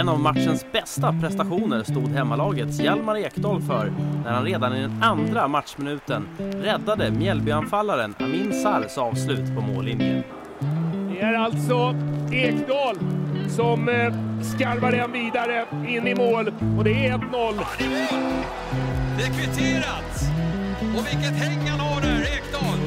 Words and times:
En 0.00 0.08
av 0.08 0.20
matchens 0.20 0.66
bästa 0.72 1.14
prestationer 1.20 1.82
stod 1.82 2.08
hemmalagets 2.08 2.80
Hjalmar 2.80 3.16
Ekdal 3.16 3.62
för 3.62 3.92
när 4.24 4.30
han 4.30 4.44
redan 4.44 4.76
i 4.76 4.80
den 4.80 5.02
andra 5.02 5.48
matchminuten 5.48 6.28
räddade 6.38 7.10
Mjällbyanfallaren 7.10 8.14
Amin 8.18 8.52
Sars 8.62 8.98
avslut 8.98 9.54
på 9.54 9.60
mållinjen. 9.60 10.22
Det 11.10 11.20
är 11.20 11.34
alltså 11.34 11.94
Ekdal 12.32 12.96
som 13.48 13.88
eh, 13.88 14.14
skarvar 14.42 14.92
den 14.92 15.12
vidare 15.12 15.66
in 15.88 16.06
i 16.06 16.14
mål 16.14 16.52
och 16.78 16.84
det 16.84 17.06
är 17.06 17.18
1-0. 17.18 17.54
Det 19.18 19.24
är 19.24 19.28
kvitterat! 19.28 20.22
Och 20.98 21.06
vilket 21.06 21.36
häng 21.36 21.68
han 21.68 21.80
har 21.80 22.00
där, 22.00 22.22
Ekdal! 22.22 22.78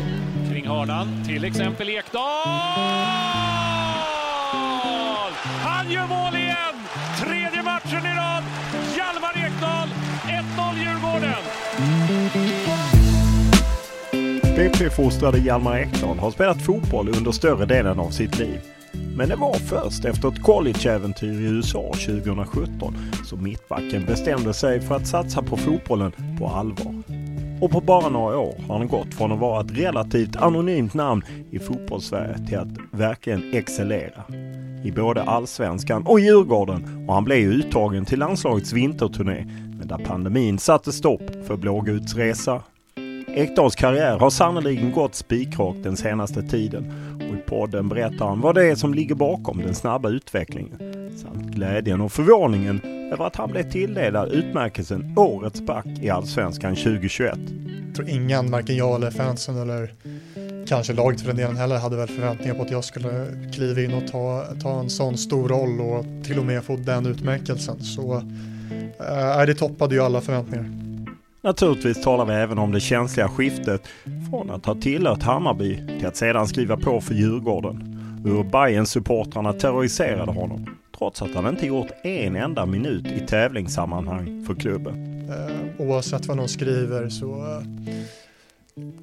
Kring 0.51 0.67
hörnan, 0.67 1.23
till 1.27 1.43
exempel 1.43 1.89
Ekdal! 1.89 2.23
Han 5.63 5.91
gör 5.91 6.07
mål 6.07 6.42
matchen 7.93 8.05
i 8.05 8.15
rad. 8.15 8.43
Hjalmar 8.97 9.45
Ekdal, 9.45 9.87
1-0 10.27 10.75
Djurgården. 10.77 11.43
BP-fostrade 14.55 15.37
Hjalmar 15.37 15.77
Ekdal 15.77 16.19
har 16.19 16.31
spelat 16.31 16.61
fotboll 16.61 17.09
under 17.09 17.31
större 17.31 17.65
delen 17.65 17.99
av 17.99 18.09
sitt 18.09 18.39
liv. 18.39 18.61
Men 19.17 19.29
det 19.29 19.35
var 19.35 19.53
först 19.53 20.05
efter 20.05 20.27
ett 20.27 20.43
collegeäventyr 20.43 21.41
i 21.41 21.43
USA 21.43 21.93
2017 21.93 22.95
som 23.25 23.43
mittbacken 23.43 24.05
bestämde 24.05 24.53
sig 24.53 24.81
för 24.81 24.95
att 24.95 25.07
satsa 25.07 25.41
på 25.41 25.57
fotbollen 25.57 26.11
på 26.39 26.47
allvar. 26.47 26.93
Och 27.61 27.71
på 27.71 27.81
bara 27.81 28.09
några 28.09 28.37
år 28.37 28.55
har 28.67 28.77
han 28.77 28.87
gått 28.87 29.13
från 29.13 29.31
att 29.31 29.39
vara 29.39 29.61
ett 29.61 29.77
relativt 29.77 30.35
anonymt 30.35 30.93
namn 30.93 31.23
i 31.51 31.59
fotbollssverige 31.59 32.47
till 32.47 32.57
att 32.57 32.67
verkligen 32.91 33.53
excellera. 33.53 34.23
I 34.83 34.91
både 34.91 35.23
allsvenskan 35.23 36.07
och 36.07 36.19
Djurgården 36.19 37.05
och 37.07 37.13
han 37.13 37.23
blev 37.23 37.51
uttagen 37.51 38.05
till 38.05 38.19
landslagets 38.19 38.73
vinterturné 38.73 39.45
men 39.77 39.87
där 39.87 39.97
pandemin 39.97 40.59
satte 40.59 40.91
stopp 40.91 41.21
för 41.47 41.57
Blåguts 41.57 42.15
resa. 42.15 42.61
Ekdals 43.27 43.75
karriär 43.75 44.19
har 44.19 44.29
sannerligen 44.29 44.91
gått 44.91 45.15
spikrakt 45.15 45.83
den 45.83 45.97
senaste 45.97 46.41
tiden 46.41 46.93
och 47.15 47.35
i 47.35 47.41
podden 47.49 47.89
berättar 47.89 48.27
han 48.27 48.41
vad 48.41 48.55
det 48.55 48.65
är 48.65 48.75
som 48.75 48.93
ligger 48.93 49.15
bakom 49.15 49.57
den 49.57 49.75
snabba 49.75 50.09
utvecklingen 50.09 50.77
samt 51.17 51.55
glädjen 51.55 52.01
och 52.01 52.11
förvåningen 52.11 52.81
över 53.13 53.25
att 53.25 53.35
han 53.35 53.51
blev 53.51 53.71
tilldelad 53.71 54.31
utmärkelsen 54.31 55.13
Årets 55.17 55.61
back 55.61 55.85
i 56.01 56.09
Allsvenskan 56.09 56.75
2021. 56.75 57.39
Jag 57.87 57.95
tror 57.95 58.09
ingen, 58.09 58.51
varken 58.51 58.75
jag 58.75 58.95
eller 58.95 59.11
fansen 59.11 59.57
eller 59.57 59.93
kanske 60.73 60.93
laget 60.93 61.21
för 61.21 61.27
den 61.27 61.37
delen 61.37 61.57
heller, 61.57 61.77
hade 61.77 61.97
väl 61.97 62.07
förväntningar 62.07 62.55
på 62.55 62.61
att 62.61 62.71
jag 62.71 62.83
skulle 62.83 63.27
kliva 63.53 63.81
in 63.81 63.93
och 63.93 64.07
ta, 64.07 64.45
ta 64.61 64.79
en 64.79 64.89
sån 64.89 65.17
stor 65.17 65.49
roll 65.49 65.81
och 65.81 66.25
till 66.25 66.39
och 66.39 66.45
med 66.45 66.63
få 66.63 66.75
den 66.75 67.05
utmärkelsen. 67.05 67.83
Så 67.83 68.15
äh, 69.37 69.45
det 69.45 69.53
toppade 69.55 69.95
ju 69.95 70.01
alla 70.01 70.21
förväntningar. 70.21 70.65
Naturligtvis 71.41 72.03
talar 72.03 72.25
vi 72.25 72.33
även 72.33 72.57
om 72.57 72.71
det 72.71 72.79
känsliga 72.79 73.29
skiftet 73.29 73.81
från 74.29 74.49
att 74.49 74.65
ha 74.65 74.75
tillhört 74.75 75.23
Hammarby 75.23 75.87
till 75.97 76.07
att 76.07 76.17
sedan 76.17 76.47
skriva 76.47 76.77
på 76.77 77.01
för 77.01 77.13
Djurgården. 77.13 77.99
Hur 78.25 78.43
bayern 78.43 78.85
supportrarna 78.85 79.53
terroriserade 79.53 80.31
honom 80.31 80.65
trots 80.97 81.21
att 81.21 81.35
han 81.35 81.47
inte 81.47 81.67
gjort 81.67 81.91
en 82.03 82.35
enda 82.35 82.65
minut 82.65 83.07
i 83.07 83.19
tävlingssammanhang 83.19 84.45
för 84.47 84.55
klubben. 84.55 85.27
Eh, 85.29 85.87
oavsett 85.87 86.25
vad 86.25 86.37
någon 86.37 86.49
skriver 86.49 87.09
så 87.09 87.25
eh, 87.25 87.63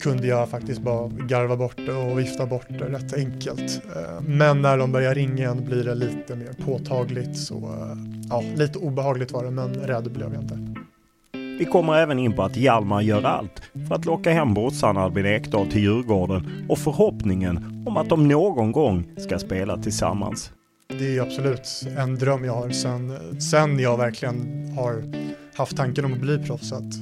kunde 0.01 0.27
jag 0.27 0.49
faktiskt 0.49 0.81
bara 0.81 1.09
garva 1.09 1.57
bort 1.57 1.77
det 1.87 1.93
och 1.93 2.19
vifta 2.19 2.47
bort 2.47 2.67
det 2.69 2.85
rätt 2.85 3.15
enkelt. 3.15 3.83
Eh, 3.97 4.23
men 4.27 4.63
när 4.63 4.79
de 4.79 4.93
börjar 4.93 5.15
ringa 5.15 5.37
igen 5.37 5.65
blir 5.65 5.85
det 5.85 5.95
lite 5.95 6.37
mer 6.37 6.53
påtagligt 6.65 7.37
så 7.37 7.55
eh, 7.55 7.97
ja, 8.31 8.45
lite 8.57 8.79
obehagligt 8.79 9.33
var 9.33 9.45
det 9.45 9.51
men 9.51 9.75
rädd 9.75 10.13
blev 10.13 10.35
jag 10.35 10.43
inte. 10.43 10.75
Vi 11.59 11.65
kommer 11.65 11.95
även 11.95 12.19
in 12.19 12.33
på 12.33 12.43
att 12.43 12.57
Hjalmar 12.57 13.01
gör 13.01 13.23
allt 13.23 13.63
för 13.89 13.95
att 13.95 14.05
locka 14.05 14.33
hem 14.33 14.55
brorsan 14.55 14.97
Albin 14.97 15.27
Ekdal 15.27 15.67
till 15.67 15.83
Djurgården 15.83 16.67
och 16.69 16.79
förhoppningen 16.79 17.85
om 17.87 17.97
att 17.97 18.09
de 18.09 18.29
någon 18.29 18.73
gång 18.73 19.05
ska 19.17 19.39
spela 19.39 19.77
tillsammans. 19.77 20.53
Det 20.99 21.17
är 21.17 21.23
absolut 21.23 21.87
en 21.99 22.15
dröm 22.15 22.45
jag 22.45 22.53
har 22.53 22.71
sen, 22.71 23.19
sen 23.41 23.79
jag 23.79 23.97
verkligen 23.97 24.69
har 24.77 25.05
haft 25.57 25.77
tanken 25.77 26.05
om 26.05 26.13
att 26.13 26.21
bli 26.21 26.39
proffs. 26.39 26.73
Att, 26.73 26.95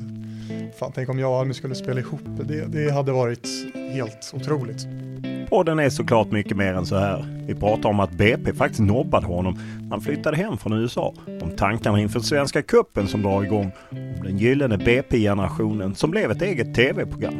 fan, 0.78 0.92
tänk 0.94 1.08
om 1.08 1.18
jag 1.18 1.30
och 1.30 1.38
Almi 1.38 1.54
skulle 1.54 1.74
spela 1.74 2.00
ihop. 2.00 2.20
Det, 2.24 2.66
det 2.66 2.90
hade 2.90 3.12
varit 3.12 3.48
helt 3.92 4.32
otroligt. 4.34 4.86
Podden 5.48 5.78
är 5.78 5.90
såklart 5.90 6.30
mycket 6.30 6.56
mer 6.56 6.74
än 6.74 6.86
så 6.86 6.96
här. 6.96 7.44
Vi 7.46 7.54
pratar 7.54 7.88
om 7.88 8.00
att 8.00 8.10
BP 8.10 8.52
faktiskt 8.52 8.80
nobbade 8.80 9.26
honom 9.26 9.58
när 9.80 9.90
han 9.90 10.00
flyttade 10.00 10.36
hem 10.36 10.58
från 10.58 10.72
USA. 10.72 11.14
Om 11.42 11.50
tankarna 11.56 12.00
inför 12.00 12.20
Svenska 12.20 12.62
Cupen 12.62 13.06
som 13.06 13.22
drar 13.22 13.44
igång. 13.44 13.70
Om 13.90 14.24
den 14.24 14.38
gyllene 14.38 14.78
BP-generationen 14.78 15.94
som 15.94 16.10
blev 16.10 16.30
ett 16.30 16.42
eget 16.42 16.74
tv-program. 16.74 17.34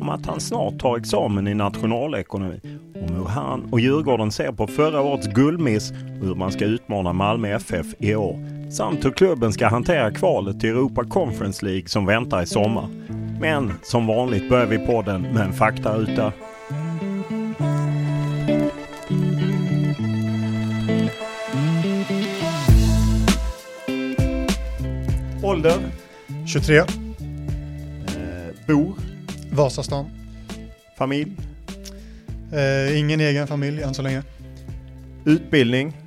Om 0.00 0.08
att 0.08 0.26
han 0.26 0.40
snart 0.40 0.78
tar 0.78 0.96
examen 0.96 1.48
i 1.48 1.54
nationalekonomi. 1.54 2.60
Om 2.94 3.14
hur 3.14 3.24
han 3.24 3.68
och 3.72 3.80
Djurgården 3.80 4.32
ser 4.32 4.52
på 4.52 4.66
förra 4.66 5.00
årets 5.00 5.26
guldmiss 5.26 5.90
och 5.90 6.26
hur 6.26 6.34
man 6.34 6.52
ska 6.52 6.64
utmana 6.64 7.12
Malmö 7.12 7.48
FF 7.48 7.86
i 7.98 8.14
år. 8.14 8.59
Samt 8.70 9.04
hur 9.04 9.10
klubben 9.10 9.52
ska 9.52 9.68
hantera 9.68 10.10
kvalet 10.10 10.60
till 10.60 10.70
Europa 10.70 11.04
Conference 11.04 11.66
League 11.66 11.88
som 11.88 12.06
väntar 12.06 12.42
i 12.42 12.46
sommar. 12.46 12.88
Men 13.40 13.72
som 13.82 14.06
vanligt 14.06 14.48
börjar 14.48 14.66
vi 14.66 14.78
podden 14.78 15.22
med 15.22 15.42
en 15.42 15.52
faktaruta. 15.52 16.32
Ålder? 25.42 25.78
23. 26.46 26.76
Eh, 26.78 26.84
bor? 28.66 28.94
Vasastan. 29.52 30.06
Familj? 30.98 31.32
Eh, 32.52 32.98
ingen 32.98 33.20
egen 33.20 33.46
familj 33.46 33.82
än 33.82 33.94
så 33.94 34.02
länge. 34.02 34.22
Utbildning? 35.24 35.99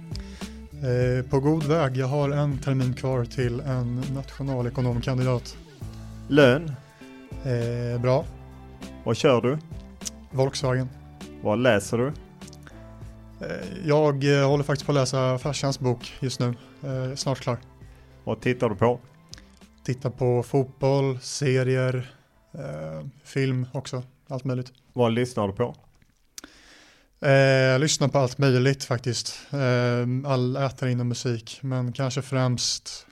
Eh, 0.83 1.25
på 1.29 1.39
god 1.39 1.63
väg. 1.63 1.97
Jag 1.97 2.07
har 2.07 2.29
en 2.29 2.57
termin 2.57 2.93
kvar 2.93 3.25
till 3.25 3.59
en 3.59 4.01
nationalekonomkandidat. 4.13 5.57
Lön? 6.27 6.71
Eh, 7.43 8.01
bra. 8.01 8.25
Vad 9.03 9.17
kör 9.17 9.41
du? 9.41 9.57
Volkswagen. 10.31 10.89
Vad 11.41 11.59
läser 11.59 11.97
du? 11.97 12.07
Eh, 13.41 13.87
jag 13.87 14.39
eh, 14.39 14.47
håller 14.47 14.63
faktiskt 14.63 14.85
på 14.85 14.91
att 14.91 14.95
läsa 14.95 15.37
farsans 15.37 15.79
bok 15.79 16.13
just 16.19 16.39
nu. 16.39 16.53
Eh, 16.83 17.15
snart 17.15 17.39
klar. 17.39 17.57
Vad 18.23 18.41
tittar 18.41 18.69
du 18.69 18.75
på? 18.75 18.99
Tittar 19.83 20.09
på 20.09 20.43
fotboll, 20.43 21.19
serier, 21.19 22.11
film 23.23 23.67
också, 23.71 24.03
allt 24.27 24.43
möjligt. 24.43 24.73
Vad 24.93 25.11
lyssnar 25.11 25.47
du 25.47 25.53
på? 25.53 25.75
Eh, 27.23 27.31
jag 27.31 27.81
lyssnar 27.81 28.07
på 28.07 28.17
allt 28.17 28.37
möjligt 28.37 28.83
faktiskt. 28.83 29.47
Eh, 29.51 30.31
all 30.31 30.55
äter 30.55 30.89
inom 30.89 31.07
musik, 31.07 31.59
men 31.61 31.93
kanske 31.93 32.21
främst 32.21 33.07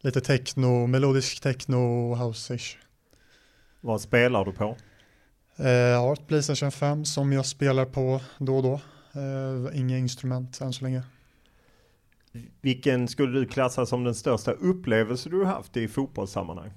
lite 0.00 0.20
techno, 0.20 0.86
melodisk 0.86 1.40
techno 1.40 1.76
och 1.76 2.16
house-ish. 2.16 2.76
Vad 3.80 4.00
spelar 4.00 4.44
du 4.44 4.52
på? 4.52 4.76
Eh, 5.56 5.70
jag 5.70 6.00
har 6.00 6.12
ett 6.12 6.26
Playstation 6.26 6.72
5 6.72 7.04
som 7.04 7.32
jag 7.32 7.46
spelar 7.46 7.84
på 7.84 8.20
då 8.38 8.56
och 8.56 8.62
då. 8.62 8.80
Inga 9.74 9.98
instrument 9.98 10.60
än 10.60 10.72
så 10.72 10.84
länge. 10.84 11.02
Vilken 12.60 13.08
skulle 13.08 13.40
du 13.40 13.46
klassa 13.46 13.86
som 13.86 14.04
den 14.04 14.14
största 14.14 14.52
upplevelse 14.52 15.28
du 15.28 15.44
haft 15.44 15.76
i 15.76 15.88
fotbollssammanhang? 15.88 16.70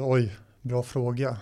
Oj, 0.00 0.36
bra 0.62 0.82
fråga. 0.82 1.36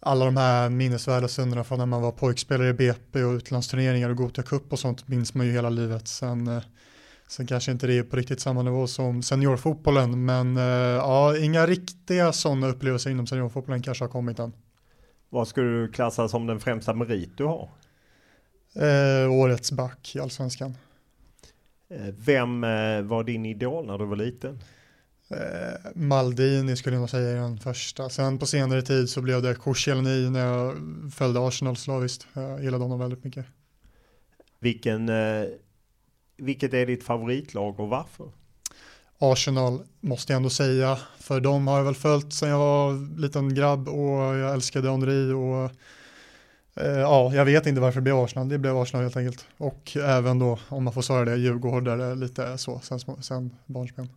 Alla 0.00 0.24
de 0.24 0.36
här 0.36 0.70
minnesvärda 0.70 1.28
stunderna 1.28 1.64
från 1.64 1.78
när 1.78 1.86
man 1.86 2.02
var 2.02 2.12
pojkspelare 2.12 2.68
i 2.68 2.72
BP 2.72 3.24
och 3.24 3.32
utlandsturneringar 3.32 4.10
och 4.10 4.16
Gothia 4.16 4.44
Cup 4.44 4.72
och 4.72 4.78
sånt 4.78 5.08
minns 5.08 5.34
man 5.34 5.46
ju 5.46 5.52
hela 5.52 5.70
livet. 5.70 6.08
Sen, 6.08 6.46
eh, 6.48 6.62
sen 7.28 7.46
kanske 7.46 7.72
inte 7.72 7.86
det 7.86 7.98
är 7.98 8.02
på 8.02 8.16
riktigt 8.16 8.40
samma 8.40 8.62
nivå 8.62 8.86
som 8.86 9.22
seniorfotbollen, 9.22 10.24
men 10.24 10.56
eh, 10.56 10.62
ja, 10.62 11.36
inga 11.38 11.66
riktiga 11.66 12.32
sådana 12.32 12.68
upplevelser 12.68 13.10
inom 13.10 13.26
seniorfotbollen 13.26 13.82
kanske 13.82 14.04
har 14.04 14.08
kommit 14.08 14.38
än. 14.38 14.52
Vad 15.28 15.48
skulle 15.48 15.70
du 15.70 15.92
klassa 15.92 16.28
som 16.28 16.46
den 16.46 16.60
främsta 16.60 16.94
merit 16.94 17.30
du 17.36 17.44
har? 17.44 17.68
Eh, 18.74 19.32
årets 19.32 19.72
back 19.72 20.12
i 20.16 20.20
allsvenskan. 20.20 20.74
Eh, 21.90 22.14
vem 22.18 22.60
var 23.08 23.24
din 23.24 23.46
idol 23.46 23.86
när 23.86 23.98
du 23.98 24.04
var 24.04 24.16
liten? 24.16 24.58
Eh, 25.30 25.90
Maldini 25.94 26.76
skulle 26.76 26.98
nog 26.98 27.10
säga 27.10 27.30
är 27.30 27.36
den 27.36 27.58
första. 27.58 28.08
Sen 28.08 28.38
på 28.38 28.46
senare 28.46 28.82
tid 28.82 29.10
så 29.10 29.22
blev 29.22 29.42
det 29.42 29.54
Koscielny 29.54 30.30
när 30.30 30.46
jag 30.46 30.76
följde 31.14 31.46
Arsenal 31.46 31.76
slaviskt. 31.76 32.26
Jag 32.32 32.64
gillade 32.64 32.84
honom 32.84 32.98
väldigt 32.98 33.24
mycket. 33.24 33.46
Vilken, 34.58 35.08
eh, 35.08 35.44
vilket 36.36 36.74
är 36.74 36.86
ditt 36.86 37.04
favoritlag 37.04 37.80
och 37.80 37.88
varför? 37.88 38.30
Arsenal 39.18 39.82
måste 40.00 40.32
jag 40.32 40.36
ändå 40.36 40.50
säga, 40.50 40.98
för 41.18 41.40
de 41.40 41.66
har 41.66 41.76
jag 41.76 41.84
väl 41.84 41.94
följt 41.94 42.32
sedan 42.32 42.48
jag 42.48 42.58
var 42.58 43.18
liten 43.20 43.54
grabb 43.54 43.88
och 43.88 44.18
jag 44.36 44.54
älskade 44.54 44.90
Henri 44.90 45.32
och 45.32 45.70
eh, 46.84 46.98
ja, 46.98 47.34
jag 47.34 47.44
vet 47.44 47.66
inte 47.66 47.80
varför 47.80 48.00
det 48.00 48.04
blev 48.04 48.16
Arsenal, 48.16 48.48
det 48.48 48.58
blev 48.58 48.76
Arsenal 48.76 49.02
helt 49.02 49.16
enkelt. 49.16 49.46
Och 49.56 49.96
även 49.96 50.38
då, 50.38 50.58
om 50.68 50.84
man 50.84 50.92
får 50.92 51.02
svara 51.02 51.24
det, 51.24 51.36
Djurgårdare 51.36 52.14
lite 52.14 52.58
så, 52.58 52.80
sen, 52.82 53.00
sen 53.22 53.50
barnsben. 53.66 54.08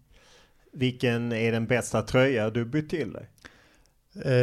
Vilken 0.72 1.32
är 1.32 1.52
den 1.52 1.68
bästa 1.68 2.02
tröja 2.02 2.50
du 2.50 2.66
bytt 2.66 2.90
till 2.90 3.14
dig? 3.14 3.30
Eh, 4.26 4.34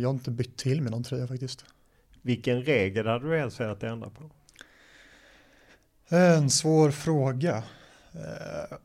jag 0.00 0.08
har 0.08 0.14
inte 0.14 0.30
bytt 0.30 0.56
till 0.56 0.82
med 0.82 0.90
någon 0.90 1.04
tröja 1.04 1.26
faktiskt. 1.26 1.64
Vilken 2.22 2.62
regel 2.62 3.06
hade 3.06 3.30
du 3.30 3.38
helst 3.38 3.60
velat 3.60 3.82
ändra 3.82 4.10
på? 4.10 4.30
En 6.08 6.50
svår 6.50 6.90
fråga. 6.90 7.62
Eh, 8.12 8.76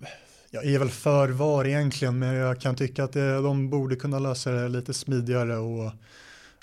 jag 0.50 0.66
är 0.66 0.80
väl 0.80 0.90
för 0.90 1.30
var 1.30 1.66
egentligen, 1.66 2.20
men 2.20 2.34
jag 2.34 2.62
kan 2.62 2.76
tycka 2.76 3.04
att 3.04 3.14
det, 3.14 3.42
de 3.42 3.70
borde 3.70 3.96
kunna 3.96 4.20
lösa 4.20 4.52
det 4.52 4.70
lite 4.70 4.94
smidigare 4.94 5.58
och 5.58 5.92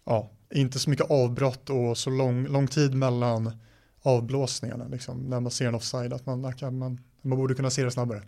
ja, 0.04 0.30
inte 0.50 0.78
så 0.78 0.90
mycket 0.90 1.10
avbrott 1.10 1.70
och 1.70 1.98
så 1.98 2.10
lång, 2.10 2.46
lång 2.46 2.66
tid 2.66 2.94
mellan 2.94 3.50
avblåsningarna, 4.02 4.88
liksom, 4.88 5.18
när 5.18 5.40
man 5.40 5.50
ser 5.50 5.68
en 5.68 5.74
offside, 5.74 6.12
att 6.12 6.26
man, 6.26 6.40
man, 6.60 7.00
man 7.22 7.38
borde 7.38 7.54
kunna 7.54 7.70
se 7.70 7.84
det 7.84 7.90
snabbare. 7.90 8.22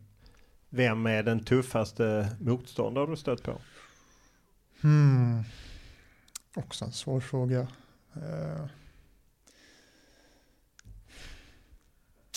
Vem 0.70 1.06
är 1.06 1.22
den 1.22 1.44
tuffaste 1.44 2.36
motståndare 2.40 3.06
du 3.06 3.16
stött 3.16 3.42
på? 3.42 3.60
Hmm. 4.82 5.42
Också 6.54 6.84
en 6.84 6.92
svår 6.92 7.20
fråga. 7.20 7.60
Uh. 8.16 8.66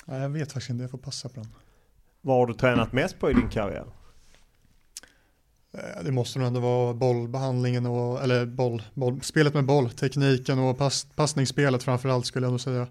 Nej, 0.06 0.22
jag 0.22 0.30
vet 0.30 0.52
faktiskt 0.52 0.70
inte, 0.70 0.84
jag 0.84 0.92
får 0.92 0.98
passa 0.98 1.30
på 1.30 1.36
den. 1.36 1.50
Vad 2.22 2.38
har 2.38 2.48
du 2.48 2.54
tränat 2.54 2.94
mest 2.94 3.20
på 3.20 3.32
i 3.32 3.34
din 3.34 3.50
karriär? 3.50 3.86
Uh, 5.76 6.04
det 6.04 6.12
måste 6.12 6.40
nog 6.40 6.48
ändå 6.48 6.60
vara 6.60 6.94
bollbehandlingen 6.94 7.86
och, 7.86 8.24
eller 8.24 8.46
boll, 8.46 8.84
boll, 8.94 9.22
spelet 9.22 9.54
med 9.54 9.66
boll, 9.66 9.90
tekniken 9.90 10.60
och 10.60 10.78
pass, 10.78 11.08
passningsspelet 11.16 11.84
framförallt 11.84 12.26
skulle 12.26 12.46
jag 12.46 12.52
nog 12.52 12.62
säga. 12.62 12.88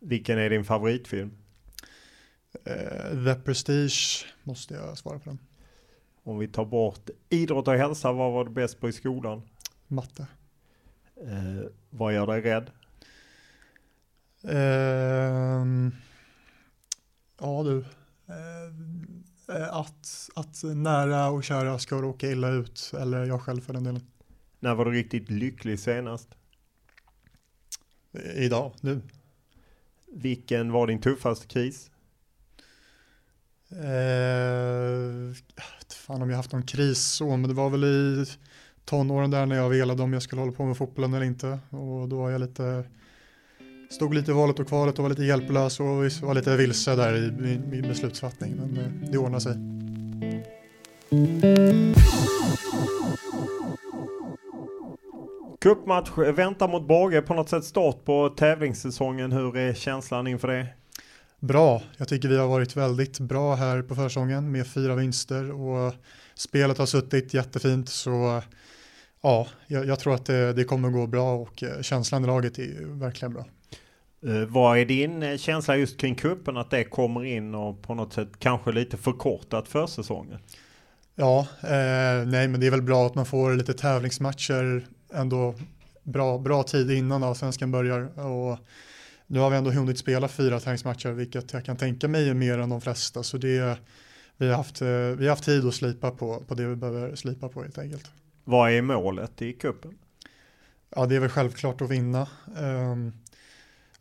Vilken 0.00 0.38
är 0.38 0.50
din 0.50 0.64
favoritfilm? 0.64 1.47
Uh, 2.68 3.24
The 3.24 3.34
Prestige 3.34 4.26
måste 4.42 4.74
jag 4.74 4.98
svara 4.98 5.18
på 5.18 5.30
den. 5.30 5.38
Om 6.22 6.38
vi 6.38 6.48
tar 6.48 6.64
bort 6.64 7.10
idrott 7.28 7.68
och 7.68 7.74
hälsa, 7.74 8.12
vad 8.12 8.32
var 8.32 8.44
du 8.44 8.50
bäst 8.50 8.80
på 8.80 8.88
i 8.88 8.92
skolan? 8.92 9.42
Matte. 9.86 10.26
Uh, 11.22 11.66
vad 11.90 12.14
gör 12.14 12.26
dig 12.26 12.40
rädd? 12.40 12.70
Uh, 14.44 15.92
ja 17.40 17.62
du. 17.62 17.84
att, 19.70 20.30
att 20.34 20.62
nära 20.62 21.30
och 21.30 21.44
kära 21.44 21.78
ska 21.78 22.02
råka 22.02 22.30
illa 22.30 22.48
ut, 22.48 22.92
eller 23.00 23.24
jag 23.24 23.42
själv 23.42 23.60
för 23.60 23.72
den 23.72 23.84
delen. 23.84 24.02
När 24.60 24.74
var 24.74 24.84
du 24.84 24.90
riktigt 24.90 25.30
lycklig 25.30 25.80
senast? 25.80 26.28
Idag, 28.34 28.72
nu. 28.80 29.00
Vilken 30.06 30.72
var 30.72 30.86
din 30.86 31.00
tuffaste 31.00 31.46
kris? 31.46 31.90
Eh, 33.70 35.34
fan 36.06 36.22
om 36.22 36.30
jag 36.30 36.36
haft 36.36 36.52
någon 36.52 36.62
kris 36.62 36.98
så, 36.98 37.36
men 37.36 37.48
det 37.48 37.54
var 37.54 37.70
väl 37.70 37.84
i 37.84 38.24
tonåren 38.84 39.30
där 39.30 39.46
när 39.46 39.56
jag 39.56 39.68
velade 39.68 40.02
om 40.02 40.12
jag 40.12 40.22
skulle 40.22 40.42
hålla 40.42 40.52
på 40.52 40.64
med 40.64 40.76
fotbollen 40.76 41.14
eller 41.14 41.26
inte. 41.26 41.58
Och 41.70 42.08
då 42.08 42.16
var 42.16 42.30
jag 42.30 42.40
lite, 42.40 42.84
stod 43.90 44.14
lite 44.14 44.30
i 44.30 44.34
valet 44.34 44.58
och 44.58 44.68
kvalet 44.68 44.98
och 44.98 45.02
var 45.02 45.10
lite 45.10 45.24
hjälplös 45.24 45.80
och 45.80 45.86
var 45.86 46.34
lite 46.34 46.56
vilse 46.56 46.96
där 46.96 47.16
i 47.16 47.30
min 47.70 47.82
beslutsfattning. 47.82 48.56
Men 48.56 48.76
eh, 48.76 49.10
det 49.10 49.18
ordnade 49.18 49.40
sig. 49.40 49.56
Cupmatch 55.60 56.18
eh, 56.18 56.32
väntar 56.32 56.68
mot 56.68 56.88
Brage 56.88 57.26
på 57.26 57.34
något 57.34 57.48
sätt 57.48 57.64
start 57.64 58.04
på 58.04 58.28
tävlingssäsongen. 58.28 59.32
Hur 59.32 59.56
är 59.56 59.74
känslan 59.74 60.26
inför 60.26 60.48
det? 60.48 60.66
Bra, 61.40 61.82
jag 61.96 62.08
tycker 62.08 62.28
vi 62.28 62.36
har 62.36 62.48
varit 62.48 62.76
väldigt 62.76 63.20
bra 63.20 63.54
här 63.54 63.82
på 63.82 63.94
försäsongen 63.94 64.52
med 64.52 64.66
fyra 64.66 64.94
vinster 64.94 65.50
och 65.50 65.94
spelet 66.34 66.78
har 66.78 66.86
suttit 66.86 67.34
jättefint 67.34 67.88
så 67.88 68.42
ja, 69.22 69.46
jag, 69.66 69.86
jag 69.86 69.98
tror 69.98 70.14
att 70.14 70.26
det, 70.26 70.52
det, 70.52 70.64
kommer 70.64 70.90
gå 70.90 71.06
bra 71.06 71.34
och 71.34 71.64
känslan 71.80 72.24
i 72.24 72.26
laget 72.26 72.58
är 72.58 72.98
verkligen 73.00 73.32
bra. 73.32 73.44
Uh, 74.26 74.44
vad 74.44 74.78
är 74.78 74.84
din 74.84 75.38
känsla 75.38 75.76
just 75.76 75.96
kring 75.96 76.14
kuppen 76.14 76.56
att 76.56 76.70
det 76.70 76.84
kommer 76.84 77.24
in 77.24 77.54
och 77.54 77.82
på 77.82 77.94
något 77.94 78.12
sätt 78.12 78.28
kanske 78.38 78.72
lite 78.72 78.96
förkortat 78.96 79.68
för 79.68 79.86
säsongen? 79.86 80.38
Ja, 81.14 81.46
eh, 81.62 82.26
nej 82.26 82.48
men 82.48 82.60
det 82.60 82.66
är 82.66 82.70
väl 82.70 82.82
bra 82.82 83.06
att 83.06 83.14
man 83.14 83.26
får 83.26 83.54
lite 83.54 83.74
tävlingsmatcher 83.74 84.86
ändå 85.14 85.54
bra, 86.02 86.38
bra 86.38 86.62
tid 86.62 86.90
innan 86.90 87.22
allsvenskan 87.22 87.70
börjar 87.70 88.18
och 88.18 88.58
nu 89.30 89.38
har 89.38 89.50
vi 89.50 89.56
ändå 89.56 89.70
hunnit 89.70 89.98
spela 89.98 90.28
fyra 90.28 90.60
träningsmatcher, 90.60 91.08
vilket 91.08 91.52
jag 91.52 91.64
kan 91.64 91.76
tänka 91.76 92.08
mig 92.08 92.28
är 92.28 92.34
mer 92.34 92.58
än 92.58 92.68
de 92.68 92.80
flesta. 92.80 93.22
Så 93.22 93.38
det, 93.38 93.78
vi, 94.36 94.48
har 94.48 94.56
haft, 94.56 94.82
vi 94.82 95.24
har 95.24 95.28
haft 95.28 95.44
tid 95.44 95.66
att 95.66 95.74
slipa 95.74 96.10
på, 96.10 96.44
på 96.48 96.54
det 96.54 96.66
vi 96.66 96.76
behöver 96.76 97.16
slipa 97.16 97.48
på 97.48 97.62
helt 97.62 97.78
enkelt. 97.78 98.10
Vad 98.44 98.70
är 98.70 98.82
målet 98.82 99.42
i 99.42 99.52
kuppen? 99.52 99.98
Ja, 100.90 101.06
det 101.06 101.16
är 101.16 101.20
väl 101.20 101.30
självklart 101.30 101.80
att 101.80 101.90
vinna. 101.90 102.28
Um, 102.56 103.12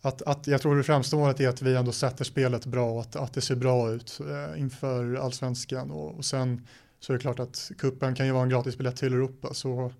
att, 0.02 0.22
att, 0.22 0.48
jag 0.48 0.62
tror 0.62 0.76
det 0.76 0.84
främsta 0.84 1.18
målet 1.18 1.40
är 1.40 1.50
att 1.50 1.62
vi 1.62 1.76
ändå 1.76 1.92
sätter 1.92 2.24
spelet 2.24 2.66
bra 2.66 2.92
och 2.92 3.02
att, 3.02 3.16
att 3.16 3.34
det 3.34 3.42
ser 3.42 3.56
bra 3.56 3.92
ut 3.92 4.20
uh, 4.22 4.60
inför 4.62 5.16
allsvenskan. 5.16 5.92
Och, 5.92 6.18
och 6.18 6.26
sen 6.26 6.68
så 7.00 7.14
är 7.14 7.18
det 7.18 7.22
klart 7.22 7.40
att 7.40 7.72
kuppen 7.78 8.16
kan 8.16 8.26
ju 8.26 8.32
vara 8.32 8.44
en 8.44 8.50
gratis 8.50 8.78
biljett 8.78 8.96
till 8.96 9.14
Europa. 9.14 9.54
Så 9.54 9.92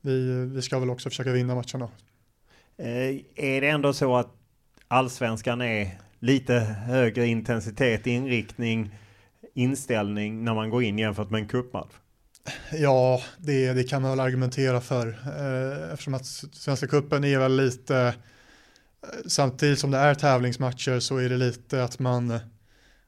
vi, 0.00 0.44
vi 0.44 0.62
ska 0.62 0.78
väl 0.78 0.90
också 0.90 1.10
försöka 1.10 1.32
vinna 1.32 1.54
matcherna. 1.54 1.88
Eh, 2.76 3.20
är 3.34 3.60
det 3.60 3.68
ändå 3.68 3.92
så 3.92 4.16
att 4.16 4.39
allsvenskan 4.90 5.60
är 5.60 5.98
lite 6.18 6.54
högre 6.58 7.26
intensitet, 7.26 8.06
inriktning, 8.06 8.94
inställning 9.54 10.44
när 10.44 10.54
man 10.54 10.70
går 10.70 10.82
in 10.82 10.98
jämfört 10.98 11.30
med 11.30 11.40
en 11.40 11.48
cupmatch? 11.48 11.94
Ja, 12.72 13.22
det, 13.38 13.72
det 13.72 13.84
kan 13.84 14.02
man 14.02 14.10
väl 14.10 14.20
argumentera 14.20 14.80
för 14.80 15.08
eh, 15.08 15.92
eftersom 15.92 16.14
att 16.14 16.26
Svenska 16.26 16.86
cupen 16.86 17.24
är 17.24 17.38
väl 17.38 17.56
lite 17.56 17.96
eh, 17.96 19.08
samtidigt 19.26 19.78
som 19.78 19.90
det 19.90 19.98
är 19.98 20.14
tävlingsmatcher 20.14 21.00
så 21.00 21.16
är 21.16 21.28
det 21.28 21.36
lite 21.36 21.84
att 21.84 21.98
man 21.98 22.38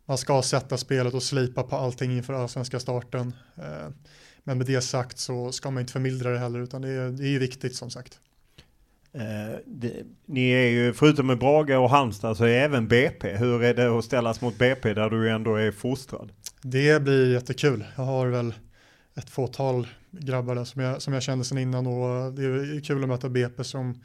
man 0.05 0.19
ska 0.19 0.43
sätta 0.43 0.77
spelet 0.77 1.15
och 1.15 1.23
slipa 1.23 1.63
på 1.63 1.77
allting 1.77 2.13
inför 2.13 2.33
allsvenska 2.33 2.81
starten. 2.81 3.35
Eh, 3.57 3.89
men 4.45 4.59
med 4.59 4.67
det 4.67 4.81
sagt 4.81 5.19
så 5.19 5.53
ska 5.53 5.71
man 5.71 5.81
inte 5.81 5.93
förmildra 5.93 6.31
det 6.31 6.39
heller 6.39 6.61
utan 6.61 6.83
det 6.83 6.89
är, 6.89 7.11
det 7.11 7.25
är 7.25 7.31
ju 7.31 7.39
viktigt 7.39 7.77
som 7.77 7.91
sagt. 7.91 8.21
Eh, 9.15 9.59
det, 9.67 9.93
ni 10.27 10.51
är 10.51 10.69
ju, 10.69 10.93
förutom 10.93 11.27
med 11.27 11.39
Brage 11.39 11.71
och 11.71 11.91
Halmstad, 11.91 12.37
så 12.37 12.45
är 12.45 12.49
även 12.49 12.89
BP. 12.89 13.37
Hur 13.37 13.63
är 13.63 13.75
det 13.75 13.99
att 13.99 14.05
ställas 14.05 14.41
mot 14.41 14.59
BP 14.59 14.95
där 14.95 15.11
du 15.11 15.31
ändå 15.31 15.57
är 15.57 15.71
fostrad? 15.71 16.33
Det 16.63 17.03
blir 17.03 17.33
jättekul. 17.33 17.85
Jag 17.97 18.05
har 18.05 18.27
väl 18.27 18.55
ett 19.15 19.31
fåtal 19.31 19.87
grabbar 20.11 20.55
där 20.55 20.65
som 20.65 20.83
jag, 20.83 21.03
som 21.03 21.15
jag 21.15 21.23
kände 21.23 21.45
sedan 21.45 21.59
innan 21.59 21.87
och 21.87 22.33
det 22.33 22.45
är 22.45 22.85
kul 22.85 23.03
att 23.03 23.09
möta 23.09 23.29
BP 23.29 23.65
som 23.65 24.03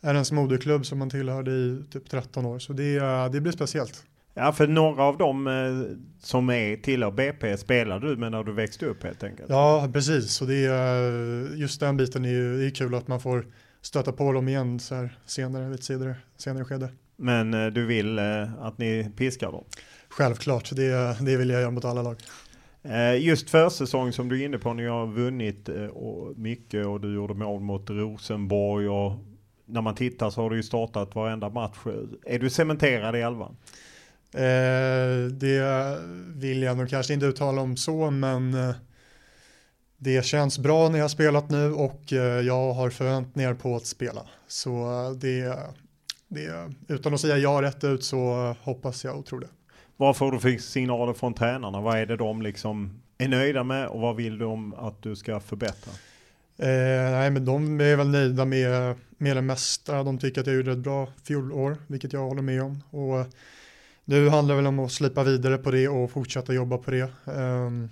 är 0.00 0.14
ens 0.14 0.32
moderklubb 0.32 0.86
som 0.86 0.98
man 0.98 1.10
tillhörde 1.10 1.50
i 1.50 1.82
typ 1.90 2.10
13 2.10 2.46
år. 2.46 2.58
Så 2.58 2.72
det, 2.72 2.98
det 3.32 3.40
blir 3.40 3.52
speciellt. 3.52 4.04
Ja, 4.34 4.52
för 4.52 4.66
några 4.66 5.02
av 5.02 5.18
dem 5.18 5.46
eh, 5.46 5.96
som 6.22 6.50
är 6.50 6.76
tillhör 6.76 7.10
BP 7.10 7.56
spelade 7.56 8.08
du 8.08 8.16
med 8.16 8.32
när 8.32 8.44
du 8.44 8.52
växte 8.52 8.86
upp 8.86 9.02
helt 9.04 9.22
enkelt. 9.22 9.48
Ja, 9.48 9.90
precis. 9.92 10.40
Och 10.40 10.48
det 10.48 10.66
är, 10.66 11.56
just 11.56 11.80
den 11.80 11.96
biten 11.96 12.24
är 12.24 12.28
ju 12.28 12.66
är 12.66 12.70
kul 12.70 12.94
att 12.94 13.08
man 13.08 13.20
får 13.20 13.46
stöta 13.88 14.12
på 14.12 14.32
dem 14.32 14.48
igen 14.48 14.80
så 14.80 14.94
här 14.94 15.18
senare, 15.26 15.70
lite 15.70 15.84
senare, 15.84 16.16
senare 16.36 16.64
skede. 16.64 16.88
Men 17.16 17.54
eh, 17.54 17.66
du 17.66 17.86
vill 17.86 18.18
eh, 18.18 18.54
att 18.60 18.78
ni 18.78 19.10
piskar 19.16 19.52
dem? 19.52 19.64
Självklart, 20.08 20.70
det, 20.76 21.16
det 21.20 21.36
vill 21.36 21.50
jag 21.50 21.60
göra 21.60 21.70
mot 21.70 21.84
alla 21.84 22.02
lag. 22.02 22.16
Eh, 22.82 23.26
just 23.26 23.50
försäsong 23.50 24.12
som 24.12 24.28
du 24.28 24.40
är 24.40 24.44
inne 24.44 24.58
på, 24.58 24.72
ni 24.72 24.86
har 24.86 25.06
vunnit 25.06 25.68
och 25.92 26.38
mycket 26.38 26.86
och 26.86 27.00
du 27.00 27.14
gjorde 27.14 27.34
mål 27.34 27.60
mot 27.60 27.90
Rosenborg 27.90 28.88
och 28.88 29.12
när 29.66 29.80
man 29.80 29.94
tittar 29.94 30.30
så 30.30 30.42
har 30.42 30.50
du 30.50 30.56
ju 30.56 30.62
startat 30.62 31.14
varenda 31.14 31.48
match. 31.48 31.78
Är 32.26 32.38
du 32.38 32.50
cementerad 32.50 33.16
i 33.16 33.20
elvan? 33.20 33.56
Eh, 34.34 35.32
det 35.32 35.98
vill 36.34 36.62
jag 36.62 36.78
nog 36.78 36.88
kanske 36.88 37.14
inte 37.14 37.26
uttala 37.26 37.60
om 37.60 37.76
så, 37.76 38.10
men 38.10 38.56
det 39.98 40.24
känns 40.24 40.58
bra 40.58 40.88
när 40.88 40.98
jag 40.98 41.10
spelat 41.10 41.50
nu 41.50 41.72
och 41.72 42.12
eh, 42.12 42.40
jag 42.40 42.72
har 42.72 42.90
förväntningar 42.90 43.54
på 43.54 43.76
att 43.76 43.86
spela. 43.86 44.26
Så 44.48 44.70
eh, 44.70 45.10
det, 45.10 45.58
det, 46.28 46.72
utan 46.88 47.14
att 47.14 47.20
säga 47.20 47.38
ja 47.38 47.62
rätt 47.62 47.84
ut 47.84 48.04
så 48.04 48.54
hoppas 48.62 49.04
jag 49.04 49.18
och 49.18 49.26
tror 49.26 49.40
det. 49.40 49.48
Vad 49.96 50.16
får 50.16 50.32
du 50.32 50.38
för 50.38 50.58
signaler 50.58 51.12
från 51.12 51.34
tränarna? 51.34 51.80
Vad 51.80 51.98
är 51.98 52.06
det 52.06 52.16
de 52.16 52.42
liksom 52.42 53.00
är 53.18 53.28
nöjda 53.28 53.64
med 53.64 53.88
och 53.88 54.00
vad 54.00 54.16
vill 54.16 54.38
de 54.38 54.74
att 54.74 55.02
du 55.02 55.16
ska 55.16 55.40
förbättra? 55.40 55.92
Eh, 56.58 57.10
nej, 57.10 57.30
men 57.30 57.44
de 57.44 57.80
är 57.80 57.96
väl 57.96 58.08
nöjda 58.08 58.44
med, 58.44 58.96
med 59.18 59.36
det 59.36 59.42
mesta. 59.42 60.02
De 60.02 60.18
tycker 60.18 60.40
att 60.40 60.46
jag 60.46 60.56
gjorde 60.56 60.72
ett 60.72 60.78
bra 60.78 61.08
fjolår, 61.24 61.76
vilket 61.86 62.12
jag 62.12 62.20
håller 62.20 62.42
med 62.42 62.62
om. 62.62 62.82
Och 62.90 63.26
nu 64.04 64.28
handlar 64.28 64.54
det 64.54 64.62
väl 64.62 64.66
om 64.66 64.78
att 64.78 64.92
slipa 64.92 65.24
vidare 65.24 65.58
på 65.58 65.70
det 65.70 65.88
och 65.88 66.10
fortsätta 66.10 66.52
jobba 66.52 66.78
på 66.78 66.90
det. 66.90 67.10
Um, 67.24 67.90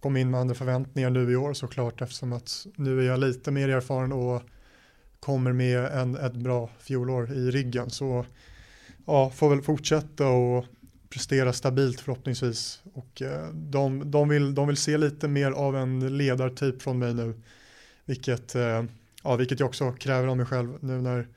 kom 0.00 0.16
in 0.16 0.30
med 0.30 0.40
andra 0.40 0.54
förväntningar 0.54 1.10
nu 1.10 1.32
i 1.32 1.36
år 1.36 1.54
såklart 1.54 2.02
eftersom 2.02 2.32
att 2.32 2.66
nu 2.76 3.00
är 3.00 3.06
jag 3.06 3.20
lite 3.20 3.50
mer 3.50 3.68
erfaren 3.68 4.12
och 4.12 4.42
kommer 5.20 5.52
med 5.52 5.84
en, 5.84 6.16
ett 6.16 6.34
bra 6.36 6.70
fjolår 6.78 7.32
i 7.32 7.50
ryggen. 7.50 7.90
Så 7.90 8.26
ja, 9.06 9.30
får 9.30 9.50
väl 9.50 9.62
fortsätta 9.62 10.28
och 10.28 10.64
prestera 11.08 11.52
stabilt 11.52 12.00
förhoppningsvis. 12.00 12.82
Och 12.92 13.22
eh, 13.22 13.48
de, 13.52 14.10
de, 14.10 14.28
vill, 14.28 14.54
de 14.54 14.66
vill 14.66 14.76
se 14.76 14.98
lite 14.98 15.28
mer 15.28 15.50
av 15.50 15.76
en 15.76 16.16
ledartyp 16.16 16.82
från 16.82 16.98
mig 16.98 17.14
nu. 17.14 17.34
Vilket, 18.04 18.54
eh, 18.54 18.84
ja, 19.22 19.36
vilket 19.36 19.60
jag 19.60 19.66
också 19.66 19.92
kräver 19.92 20.28
av 20.28 20.36
mig 20.36 20.46
själv 20.46 20.78
nu 20.80 21.00
när, 21.00 21.28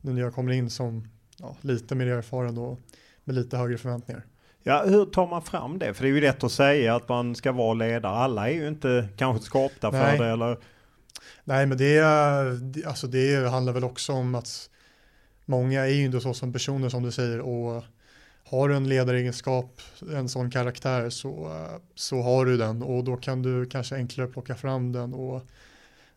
nu 0.00 0.12
när 0.12 0.20
jag 0.20 0.34
kommer 0.34 0.52
in 0.52 0.70
som 0.70 1.08
ja, 1.36 1.56
lite 1.60 1.94
mer 1.94 2.06
erfaren 2.06 2.58
och 2.58 2.80
med 3.24 3.34
lite 3.34 3.56
högre 3.56 3.78
förväntningar. 3.78 4.24
Ja, 4.62 4.84
hur 4.86 5.06
tar 5.06 5.26
man 5.26 5.42
fram 5.42 5.78
det? 5.78 5.94
För 5.94 6.02
det 6.02 6.08
är 6.08 6.12
ju 6.12 6.20
lätt 6.20 6.44
att 6.44 6.52
säga 6.52 6.94
att 6.96 7.08
man 7.08 7.34
ska 7.34 7.52
vara 7.52 7.74
ledare. 7.74 8.12
Alla 8.12 8.48
är 8.48 8.54
ju 8.54 8.68
inte 8.68 9.08
kanske 9.16 9.46
skapta 9.46 9.90
för 9.90 9.98
Nej. 9.98 10.18
det 10.18 10.26
eller? 10.26 10.58
Nej, 11.44 11.66
men 11.66 11.78
det, 11.78 12.00
alltså 12.86 13.06
det 13.06 13.50
handlar 13.50 13.72
väl 13.72 13.84
också 13.84 14.12
om 14.12 14.34
att 14.34 14.70
många 15.44 15.80
är 15.80 15.90
ju 15.90 16.04
inte 16.04 16.20
så 16.20 16.34
som 16.34 16.52
personer 16.52 16.88
som 16.88 17.02
du 17.02 17.12
säger 17.12 17.40
och 17.40 17.84
har 18.44 18.68
du 18.68 18.76
en 18.76 18.88
ledaregenskap, 18.88 19.80
en 20.12 20.28
sån 20.28 20.50
karaktär 20.50 21.10
så, 21.10 21.52
så 21.94 22.22
har 22.22 22.44
du 22.44 22.56
den 22.56 22.82
och 22.82 23.04
då 23.04 23.16
kan 23.16 23.42
du 23.42 23.66
kanske 23.66 23.96
enklare 23.96 24.28
plocka 24.28 24.54
fram 24.54 24.92
den 24.92 25.14
och 25.14 25.42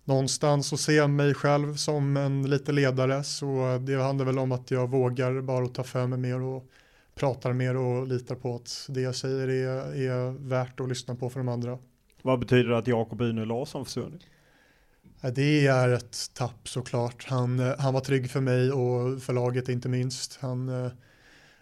någonstans 0.03 0.67
så 0.67 0.77
ser 0.77 0.97
jag 0.97 1.09
mig 1.09 1.33
själv 1.33 1.75
som 1.75 2.17
en 2.17 2.49
lite 2.49 2.71
ledare 2.71 3.23
så 3.23 3.79
det 3.81 3.95
handlar 3.95 4.25
väl 4.25 4.39
om 4.39 4.51
att 4.51 4.71
jag 4.71 4.89
vågar 4.89 5.41
bara 5.41 5.67
ta 5.67 5.83
för 5.83 6.07
mig 6.07 6.19
mer 6.19 6.41
och 6.41 6.65
pratar 7.15 7.53
mer 7.53 7.77
och 7.77 8.07
litar 8.07 8.35
på 8.35 8.55
att 8.55 8.85
det 8.89 9.01
jag 9.01 9.15
säger 9.15 9.47
är, 9.47 9.95
är 9.95 10.31
värt 10.31 10.79
att 10.79 10.89
lyssna 10.89 11.15
på 11.15 11.29
för 11.29 11.39
de 11.39 11.49
andra. 11.49 11.77
Vad 12.21 12.39
betyder 12.39 12.69
det 12.69 12.77
att 12.77 12.87
Jakob 12.87 13.21
Uno 13.21 13.45
Larsson 13.45 13.85
försvunnit? 13.85 14.21
Det 15.21 15.67
är 15.67 15.89
ett 15.89 16.17
tapp 16.33 16.69
såklart. 16.69 17.25
Han, 17.29 17.59
han 17.59 17.93
var 17.93 18.01
trygg 18.01 18.31
för 18.31 18.41
mig 18.41 18.71
och 18.71 19.21
för 19.21 19.33
laget 19.33 19.69
inte 19.69 19.89
minst. 19.89 20.39
Han 20.41 20.69
eh, 20.69 20.91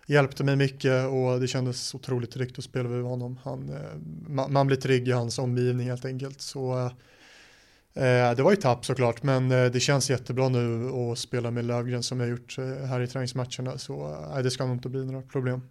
hjälpte 0.07 0.43
mig 0.43 0.55
mycket 0.55 1.07
och 1.07 1.39
det 1.39 1.47
kändes 1.47 1.95
otroligt 1.95 2.31
tryggt 2.31 2.57
att 2.57 2.63
spela 2.63 2.89
med 2.89 3.03
honom. 3.03 3.39
Han, 3.43 3.69
eh, 3.69 3.97
man, 4.27 4.53
man 4.53 4.67
blir 4.67 4.77
trygg 4.77 5.07
i 5.07 5.11
hans 5.11 5.39
omgivning 5.39 5.87
helt 5.87 6.05
enkelt. 6.05 6.41
Så 6.41 6.79
eh, 6.79 6.91
det 8.35 8.41
var 8.43 8.51
ju 8.51 8.57
tapp 8.57 8.85
såklart, 8.85 9.23
men 9.23 9.51
eh, 9.51 9.65
det 9.65 9.79
känns 9.79 10.09
jättebra 10.09 10.49
nu 10.49 10.89
att 10.89 11.17
spela 11.17 11.51
med 11.51 11.65
Lövgren 11.65 12.03
som 12.03 12.19
jag 12.19 12.29
gjort 12.29 12.57
eh, 12.57 12.85
här 12.87 13.01
i 13.01 13.07
träningsmatcherna. 13.07 13.77
Så 13.77 14.17
eh, 14.35 14.43
det 14.43 14.51
ska 14.51 14.65
nog 14.65 14.75
inte 14.75 14.89
bli 14.89 15.05
några 15.05 15.21
problem. 15.21 15.61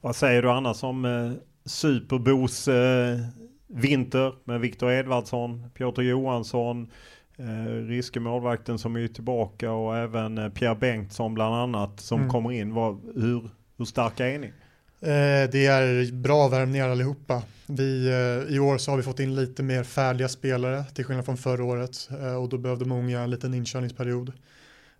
Vad 0.00 0.16
säger 0.16 0.42
du 0.42 0.50
annars 0.50 0.82
om 0.84 1.04
eh, 1.04 1.32
Superbos 1.64 2.68
eh, 2.68 3.18
vinter 3.66 4.34
med 4.44 4.60
Viktor 4.60 4.90
Edvardsson, 4.92 5.70
Piotr 5.74 6.02
Johansson, 6.02 6.90
eh, 7.38 7.72
ryske 7.72 8.20
målvakten 8.20 8.78
som 8.78 8.96
är 8.96 9.08
tillbaka 9.08 9.72
och 9.72 9.96
även 9.96 10.38
eh, 10.38 10.48
Pierre 10.48 10.74
Bengtsson 10.74 11.34
bland 11.34 11.54
annat 11.54 12.00
som 12.00 12.18
Mm. 12.18 12.30
kommer 12.30 12.52
in. 12.52 12.72
Hur, 12.72 13.50
hur 13.78 13.84
starka 13.84 14.26
är 14.28 14.38
ni? 14.38 14.52
Eh, 15.00 15.50
det 15.50 15.66
är 15.66 16.12
bra 16.12 16.48
värvningar 16.48 16.88
allihopa. 16.88 17.42
Vi, 17.66 18.06
eh, 18.08 18.54
I 18.54 18.58
år 18.58 18.78
så 18.78 18.90
har 18.90 18.96
vi 18.96 19.02
fått 19.02 19.20
in 19.20 19.34
lite 19.34 19.62
mer 19.62 19.84
färdiga 19.84 20.28
spelare 20.28 20.84
till 20.94 21.04
skillnad 21.04 21.24
från 21.24 21.36
förra 21.36 21.64
året 21.64 22.08
eh, 22.10 22.34
och 22.34 22.48
då 22.48 22.58
behövde 22.58 22.84
många 22.84 23.20
en 23.20 23.30
liten 23.30 23.54
inkörningsperiod. 23.54 24.32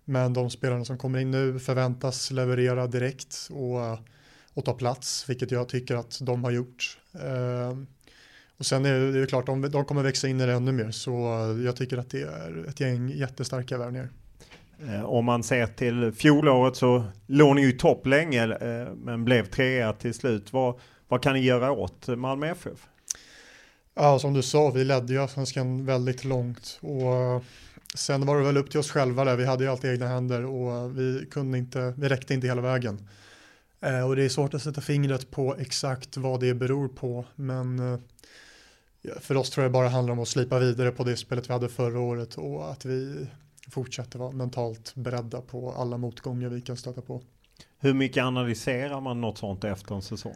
Men 0.05 0.33
de 0.33 0.49
spelarna 0.49 0.85
som 0.85 0.97
kommer 0.97 1.19
in 1.19 1.31
nu 1.31 1.59
förväntas 1.59 2.31
leverera 2.31 2.87
direkt 2.87 3.49
och, 3.51 3.97
och 4.53 4.65
ta 4.65 4.73
plats, 4.73 5.29
vilket 5.29 5.51
jag 5.51 5.69
tycker 5.69 5.95
att 5.95 6.19
de 6.21 6.43
har 6.43 6.51
gjort. 6.51 6.97
Och 8.57 8.65
sen 8.65 8.85
är 8.85 8.93
det, 8.93 9.11
det 9.11 9.19
är 9.19 9.25
klart, 9.25 9.45
de, 9.45 9.61
de 9.61 9.85
kommer 9.85 10.03
växa 10.03 10.27
in 10.27 10.41
i 10.41 10.45
det 10.45 10.53
ännu 10.53 10.71
mer, 10.71 10.91
så 10.91 11.11
jag 11.65 11.75
tycker 11.75 11.97
att 11.97 12.09
det 12.09 12.21
är 12.21 12.65
ett 12.67 12.79
gäng 12.79 13.09
jättestarka 13.09 13.77
värvningar. 13.77 14.09
Eh, 14.87 15.03
om 15.03 15.25
man 15.25 15.43
ser 15.43 15.67
till 15.67 16.11
fjolåret 16.11 16.75
så 16.75 17.03
låg 17.27 17.55
ni 17.55 17.61
ju 17.61 17.69
i 17.69 17.77
topp 17.77 18.05
länge 18.05 18.43
eh, 18.43 18.93
men 18.95 19.25
blev 19.25 19.45
trea 19.45 19.93
till 19.93 20.13
slut. 20.13 20.53
Vad, 20.53 20.79
vad 21.07 21.23
kan 21.23 21.33
ni 21.33 21.39
göra 21.39 21.71
åt 21.71 22.07
Malmö 22.07 22.47
FF? 22.47 22.87
Ja, 23.95 24.19
som 24.19 24.33
du 24.33 24.41
sa, 24.41 24.69
vi 24.69 24.83
ledde 24.83 25.13
ju 25.13 25.19
Allsvenskan 25.19 25.85
väldigt 25.85 26.25
långt 26.25 26.79
och 26.81 27.13
eh, 27.13 27.41
sen 27.95 28.25
var 28.25 28.37
det 28.37 28.45
väl 28.45 28.57
upp 28.57 28.71
till 28.71 28.79
oss 28.79 28.91
själva 28.91 29.25
där. 29.25 29.35
Vi 29.35 29.45
hade 29.45 29.63
ju 29.63 29.69
alltid 29.69 29.91
egna 29.91 30.07
händer 30.07 30.45
och 30.45 30.97
vi 30.97 31.27
kunde 31.31 31.57
inte, 31.57 31.93
vi 31.97 32.09
räckte 32.09 32.33
inte 32.33 32.47
hela 32.47 32.61
vägen. 32.61 33.07
Och 34.07 34.15
det 34.15 34.23
är 34.23 34.29
svårt 34.29 34.53
att 34.53 34.61
sätta 34.61 34.81
fingret 34.81 35.31
på 35.31 35.55
exakt 35.55 36.17
vad 36.17 36.39
det 36.39 36.53
beror 36.53 36.87
på, 36.87 37.25
men 37.35 38.01
för 39.19 39.37
oss 39.37 39.49
tror 39.49 39.63
jag 39.63 39.71
bara 39.71 39.89
handlar 39.89 40.13
om 40.13 40.19
att 40.19 40.27
slipa 40.27 40.59
vidare 40.59 40.91
på 40.91 41.03
det 41.03 41.17
spelet 41.17 41.49
vi 41.49 41.53
hade 41.53 41.69
förra 41.69 41.99
året 41.99 42.35
och 42.35 42.71
att 42.71 42.85
vi 42.85 43.27
fortsätter 43.69 44.19
vara 44.19 44.31
mentalt 44.31 44.95
beredda 44.95 45.41
på 45.41 45.71
alla 45.71 45.97
motgångar 45.97 46.49
vi 46.49 46.61
kan 46.61 46.77
stöta 46.77 47.01
på. 47.01 47.21
Hur 47.79 47.93
mycket 47.93 48.23
analyserar 48.23 49.01
man 49.01 49.21
något 49.21 49.37
sånt 49.37 49.63
efter 49.63 49.95
en 49.95 50.01
säsong? 50.01 50.35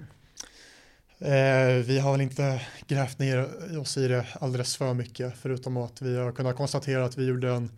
Eh, 1.20 1.86
vi 1.86 2.00
har 2.00 2.12
väl 2.12 2.22
inte 2.22 2.62
grävt 2.88 3.20
ner 3.20 3.50
oss 3.80 3.98
i 3.98 4.08
det 4.08 4.28
alldeles 4.34 4.78
för 4.78 4.94
mycket 4.94 5.38
förutom 5.38 5.78
att 5.78 6.02
vi 6.02 6.18
har 6.18 6.32
kunnat 6.32 6.56
konstatera 6.56 7.06
att 7.06 7.18
vi 7.18 7.26
gjorde 7.26 7.52
en 7.52 7.72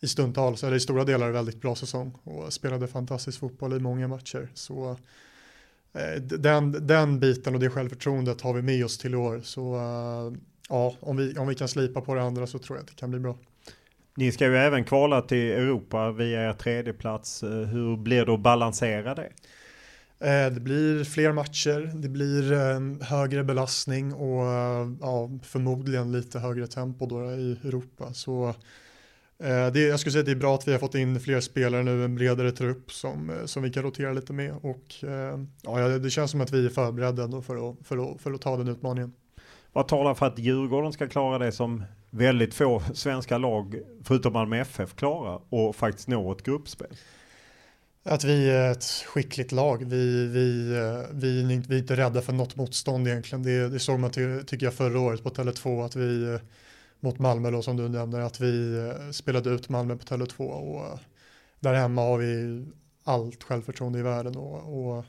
i 0.00 0.08
stundtals, 0.08 0.64
eller 0.64 0.76
i 0.76 0.80
stora 0.80 1.04
delar, 1.04 1.30
väldigt 1.30 1.60
bra 1.60 1.74
säsong 1.74 2.12
och 2.24 2.52
spelade 2.52 2.86
fantastisk 2.86 3.38
fotboll 3.38 3.72
i 3.72 3.78
många 3.78 4.08
matcher. 4.08 4.48
Så 4.54 4.96
eh, 5.92 6.22
den, 6.22 6.86
den 6.86 7.20
biten 7.20 7.54
och 7.54 7.60
det 7.60 7.70
självförtroendet 7.70 8.40
har 8.40 8.54
vi 8.54 8.62
med 8.62 8.84
oss 8.84 8.98
till 8.98 9.14
år. 9.14 9.40
Så 9.44 9.74
eh, 9.74 10.38
ja, 10.68 10.94
om 11.00 11.16
vi, 11.16 11.36
om 11.36 11.48
vi 11.48 11.54
kan 11.54 11.68
slipa 11.68 12.00
på 12.00 12.14
det 12.14 12.22
andra 12.22 12.46
så 12.46 12.58
tror 12.58 12.78
jag 12.78 12.82
att 12.82 12.88
det 12.88 12.96
kan 12.96 13.10
bli 13.10 13.20
bra. 13.20 13.38
Ni 14.18 14.32
ska 14.32 14.46
ju 14.46 14.56
även 14.56 14.84
kvala 14.84 15.22
till 15.22 15.52
Europa 15.52 16.10
via 16.10 16.48
er 16.48 16.52
tredje 16.52 16.92
plats. 16.92 17.42
Eh, 17.42 17.50
Hur 17.50 17.96
blir 17.96 18.26
det 18.26 18.34
att 18.34 18.40
balansera 18.40 19.14
det? 19.14 19.32
Eh, 20.20 20.52
Det 20.52 20.60
blir 20.60 21.04
fler 21.04 21.32
matcher, 21.32 21.92
det 21.94 22.08
blir 22.08 22.52
eh, 22.52 23.06
högre 23.08 23.44
belastning 23.44 24.14
och 24.14 24.44
ja, 25.00 25.30
förmodligen 25.42 26.12
lite 26.12 26.38
högre 26.38 26.66
tempo 26.66 27.06
då 27.06 27.30
i 27.32 27.58
Europa. 27.64 28.12
Så 28.12 28.54
det, 29.72 29.80
jag 29.80 30.00
skulle 30.00 30.12
säga 30.12 30.20
att 30.20 30.26
det 30.26 30.32
är 30.32 30.36
bra 30.36 30.54
att 30.54 30.68
vi 30.68 30.72
har 30.72 30.78
fått 30.78 30.94
in 30.94 31.20
fler 31.20 31.40
spelare 31.40 31.82
nu, 31.82 32.04
en 32.04 32.14
bredare 32.14 32.52
trupp 32.52 32.92
som, 32.92 33.32
som 33.44 33.62
vi 33.62 33.70
kan 33.70 33.82
rotera 33.82 34.12
lite 34.12 34.32
med 34.32 34.54
och 34.62 34.94
ja, 35.62 35.88
det 35.88 36.10
känns 36.10 36.30
som 36.30 36.40
att 36.40 36.52
vi 36.52 36.66
är 36.66 36.70
förberedda 36.70 37.42
för, 37.42 37.70
att, 37.70 37.76
för, 37.86 38.12
att, 38.12 38.20
för 38.20 38.32
att 38.32 38.40
ta 38.40 38.56
den 38.56 38.68
utmaningen. 38.68 39.12
Vad 39.72 39.88
talar 39.88 40.14
för 40.14 40.26
att 40.26 40.38
Djurgården 40.38 40.92
ska 40.92 41.08
klara 41.08 41.38
det 41.38 41.52
som 41.52 41.84
väldigt 42.10 42.54
få 42.54 42.82
svenska 42.94 43.38
lag, 43.38 43.74
förutom 44.04 44.32
Malmö 44.32 44.60
FF, 44.60 44.94
klara 44.94 45.40
och 45.48 45.76
faktiskt 45.76 46.08
nå 46.08 46.32
ett 46.32 46.42
gruppspel? 46.42 46.96
Att 48.02 48.24
vi 48.24 48.50
är 48.50 48.72
ett 48.72 48.84
skickligt 48.84 49.52
lag. 49.52 49.84
Vi, 49.84 50.26
vi, 50.26 50.76
eh, 50.76 51.14
vi, 51.14 51.42
vi 51.68 51.74
är 51.74 51.78
inte 51.78 51.96
rädda 51.96 52.22
för 52.22 52.32
något 52.32 52.56
motstånd 52.56 53.08
egentligen. 53.08 53.42
Det, 53.42 53.68
det 53.68 53.78
såg 53.78 54.00
man 54.00 54.10
tycker 54.10 54.66
jag 54.66 54.74
förra 54.74 55.00
året 55.00 55.22
på 55.22 55.30
Tele2 55.30 55.84
att 55.84 55.96
vi 55.96 56.34
eh, 56.34 56.40
mot 57.00 57.18
Malmö 57.18 57.50
då 57.50 57.62
som 57.62 57.76
du 57.76 57.88
nämner 57.88 58.20
att 58.20 58.40
vi 58.40 58.78
eh, 58.78 59.10
spelade 59.10 59.50
ut 59.50 59.68
Malmö 59.68 59.96
på 59.96 60.04
Tele2 60.04 60.42
och 60.42 60.98
där 61.60 61.74
hemma 61.74 62.02
har 62.02 62.18
vi 62.18 62.64
allt 63.04 63.44
självförtroende 63.44 63.98
i 63.98 64.02
världen 64.02 64.36
och, 64.36 64.96
och, 64.96 65.04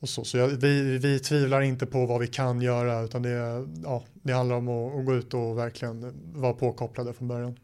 och 0.00 0.08
så. 0.08 0.24
Så 0.24 0.38
jag, 0.38 0.48
vi, 0.48 0.98
vi 0.98 1.18
tvivlar 1.18 1.60
inte 1.60 1.86
på 1.86 2.06
vad 2.06 2.20
vi 2.20 2.26
kan 2.26 2.60
göra 2.60 3.00
utan 3.00 3.22
det, 3.22 3.66
ja, 3.84 4.02
det 4.12 4.32
handlar 4.32 4.56
om 4.56 4.68
att, 4.68 4.94
att 4.94 5.06
gå 5.06 5.14
ut 5.14 5.34
och 5.34 5.58
verkligen 5.58 6.12
vara 6.34 6.52
påkopplade 6.52 7.12
från 7.12 7.28
början. 7.28 7.56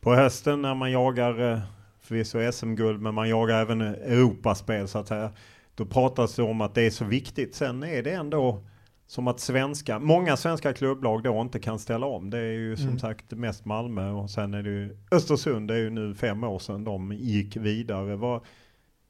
På 0.00 0.14
hösten 0.14 0.62
när 0.62 0.74
man 0.74 0.90
jagar 0.90 1.62
förvisso 2.00 2.52
SM-guld, 2.52 3.02
men 3.02 3.14
man 3.14 3.28
jagar 3.28 3.60
även 3.60 3.80
Europaspel 3.80 4.88
så 4.88 4.98
att 4.98 5.08
säga. 5.08 5.30
Då 5.74 5.86
pratas 5.86 6.34
det 6.34 6.42
om 6.42 6.60
att 6.60 6.74
det 6.74 6.82
är 6.82 6.90
så 6.90 7.04
viktigt. 7.04 7.54
Sen 7.54 7.82
är 7.82 8.02
det 8.02 8.12
ändå 8.12 8.64
som 9.06 9.28
att 9.28 9.40
svenska, 9.40 9.98
många 9.98 10.36
svenska 10.36 10.72
klubblag 10.72 11.22
då 11.22 11.40
inte 11.40 11.58
kan 11.58 11.78
ställa 11.78 12.06
om. 12.06 12.30
Det 12.30 12.38
är 12.38 12.52
ju 12.52 12.76
som 12.76 12.86
mm. 12.86 12.98
sagt 12.98 13.30
mest 13.30 13.64
Malmö 13.64 14.10
och 14.10 14.30
sen 14.30 14.54
är 14.54 14.62
det 14.62 14.70
ju 14.70 14.96
Östersund, 15.10 15.68
det 15.68 15.74
är 15.74 15.78
ju 15.78 15.90
nu 15.90 16.14
fem 16.14 16.44
år 16.44 16.58
sedan 16.58 16.84
de 16.84 17.12
gick 17.12 17.56
vidare. 17.56 18.16
Vad, 18.16 18.40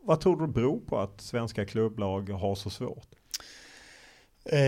vad 0.04 0.20
tror 0.20 0.40
du 0.40 0.46
beror 0.46 0.80
på 0.80 0.98
att 0.98 1.20
svenska 1.20 1.64
klubblag 1.64 2.30
har 2.30 2.54
så 2.54 2.70
svårt? 2.70 3.08
Eh, 4.44 4.58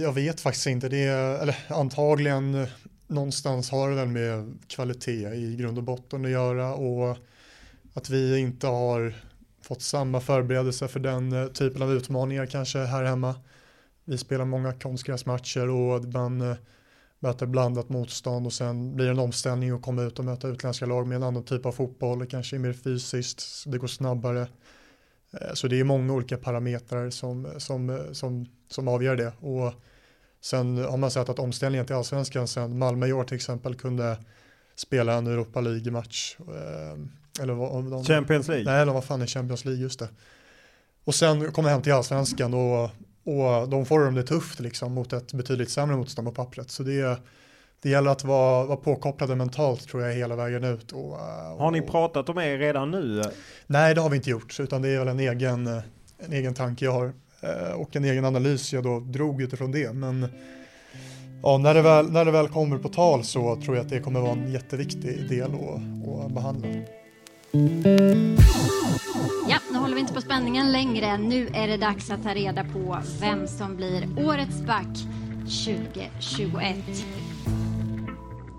jag 0.00 0.12
vet 0.12 0.40
faktiskt 0.40 0.66
inte. 0.66 0.88
Det 0.88 1.02
är, 1.02 1.38
eller 1.38 1.56
antagligen 1.68 2.66
någonstans 3.06 3.70
har 3.70 3.90
det 3.90 3.96
väl 3.96 4.08
med 4.08 4.58
kvalitet 4.66 5.34
i 5.34 5.56
grund 5.56 5.78
och 5.78 5.84
botten 5.84 6.24
att 6.24 6.30
göra 6.30 6.74
och 6.74 7.16
att 7.94 8.10
vi 8.10 8.38
inte 8.38 8.66
har 8.66 9.14
fått 9.62 9.82
samma 9.82 10.20
förberedelse 10.20 10.88
för 10.88 11.00
den 11.00 11.32
eh, 11.32 11.46
typen 11.46 11.82
av 11.82 11.92
utmaningar 11.92 12.46
kanske 12.46 12.78
här 12.78 13.04
hemma. 13.04 13.34
Vi 14.04 14.18
spelar 14.18 14.44
många 14.44 14.72
konstgräsmatcher 14.72 15.68
och 15.68 16.04
man 16.04 16.40
eh, 16.40 16.56
möter 17.18 17.46
blandat 17.46 17.88
motstånd 17.88 18.46
och 18.46 18.52
sen 18.52 18.96
blir 18.96 19.06
det 19.06 19.12
en 19.12 19.18
omställning 19.18 19.70
att 19.70 19.82
komma 19.82 20.02
ut 20.02 20.18
och 20.18 20.24
möta 20.24 20.48
utländska 20.48 20.86
lag 20.86 21.06
med 21.06 21.16
en 21.16 21.22
annan 21.22 21.44
typ 21.44 21.66
av 21.66 21.72
fotboll. 21.72 22.18
Det 22.18 22.26
kanske 22.26 22.56
är 22.56 22.58
mer 22.60 22.72
fysiskt, 22.72 23.64
det 23.66 23.78
går 23.78 23.86
snabbare. 23.86 24.48
Eh, 25.30 25.52
så 25.54 25.68
det 25.68 25.80
är 25.80 25.84
många 25.84 26.12
olika 26.12 26.36
parametrar 26.36 27.10
som, 27.10 27.48
som, 27.58 28.08
som, 28.12 28.46
som 28.68 28.88
avgör 28.88 29.16
det. 29.16 29.32
Och 29.40 29.72
sen 30.40 30.78
har 30.78 30.96
man 30.96 31.10
sett 31.10 31.28
att 31.28 31.38
omställningen 31.38 31.86
till 31.86 31.96
allsvenskan 31.96 32.48
sen 32.48 32.78
Malmö 32.78 33.06
i 33.06 33.12
år 33.12 33.24
till 33.24 33.36
exempel 33.36 33.74
kunde 33.74 34.18
spela 34.76 35.14
en 35.14 35.26
Europa 35.26 35.60
League-match 35.60 36.36
eller 37.40 37.54
vad, 37.54 37.90
de, 37.90 38.04
Champions 38.04 38.48
League? 38.48 38.64
Nej, 38.64 38.86
de 38.86 38.94
var 38.94 39.02
fan 39.02 39.22
i 39.22 39.26
Champions 39.26 39.64
League, 39.64 39.82
just 39.82 39.98
det. 39.98 40.08
Och 41.04 41.14
sen 41.14 41.52
kom 41.52 41.64
de 41.64 41.70
hem 41.70 41.82
till 41.82 41.92
allsvenskan 41.92 42.54
och, 42.54 42.90
och 43.26 43.68
de 43.68 43.86
får 43.86 44.04
de 44.04 44.14
det 44.14 44.22
tufft 44.22 44.60
liksom 44.60 44.92
mot 44.92 45.12
ett 45.12 45.32
betydligt 45.32 45.70
sämre 45.70 45.96
motstånd 45.96 46.28
på 46.28 46.34
pappret. 46.34 46.70
Så 46.70 46.82
det, 46.82 47.18
det 47.82 47.90
gäller 47.90 48.10
att 48.10 48.24
vara, 48.24 48.66
vara 48.66 48.76
påkopplade 48.76 49.36
mentalt 49.36 49.88
tror 49.88 50.02
jag 50.02 50.14
hela 50.14 50.36
vägen 50.36 50.64
ut. 50.64 50.92
Och, 50.92 51.12
och, 51.12 51.18
har 51.58 51.70
ni 51.70 51.82
pratat 51.82 52.28
om 52.28 52.38
er 52.38 52.58
redan 52.58 52.90
nu? 52.90 53.22
Nej, 53.66 53.94
det 53.94 54.00
har 54.00 54.10
vi 54.10 54.16
inte 54.16 54.30
gjort, 54.30 54.60
utan 54.60 54.82
det 54.82 54.88
är 54.88 54.98
väl 54.98 55.08
en 55.08 55.20
egen, 55.20 55.66
en 56.18 56.32
egen 56.32 56.54
tanke 56.54 56.84
jag 56.84 56.92
har 56.92 57.12
eh, 57.40 57.72
och 57.72 57.96
en 57.96 58.04
egen 58.04 58.24
analys 58.24 58.72
jag 58.72 58.84
då 58.84 59.00
drog 59.00 59.42
utifrån 59.42 59.72
det. 59.72 59.92
Men 59.92 60.28
ja, 61.42 61.58
när, 61.58 61.74
det 61.74 61.82
väl, 61.82 62.10
när 62.10 62.24
det 62.24 62.30
väl 62.30 62.48
kommer 62.48 62.78
på 62.78 62.88
tal 62.88 63.24
så 63.24 63.56
tror 63.56 63.76
jag 63.76 63.84
att 63.84 63.90
det 63.90 64.00
kommer 64.00 64.20
vara 64.20 64.32
en 64.32 64.52
jätteviktig 64.52 65.28
del 65.28 65.50
att, 65.54 66.08
att 66.24 66.32
behandla. 66.32 66.68
Ja, 69.48 69.55
vi 69.96 70.00
inte 70.00 70.14
på 70.14 70.20
spänningen 70.20 70.72
längre. 70.72 71.18
Nu 71.18 71.48
är 71.54 71.68
det 71.68 71.76
dags 71.76 72.10
att 72.10 72.22
ta 72.22 72.34
reda 72.34 72.64
på 72.64 72.98
vem 73.20 73.46
som 73.46 73.76
blir 73.76 74.08
årets 74.16 74.60
back 74.60 74.88
2021. 75.64 76.76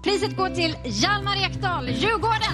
Priset 0.03 0.37
går 0.37 0.49
till 0.49 0.75
Hjalmar 0.85 1.35
Ekdal, 1.45 1.89
Djurgården. 1.89 2.53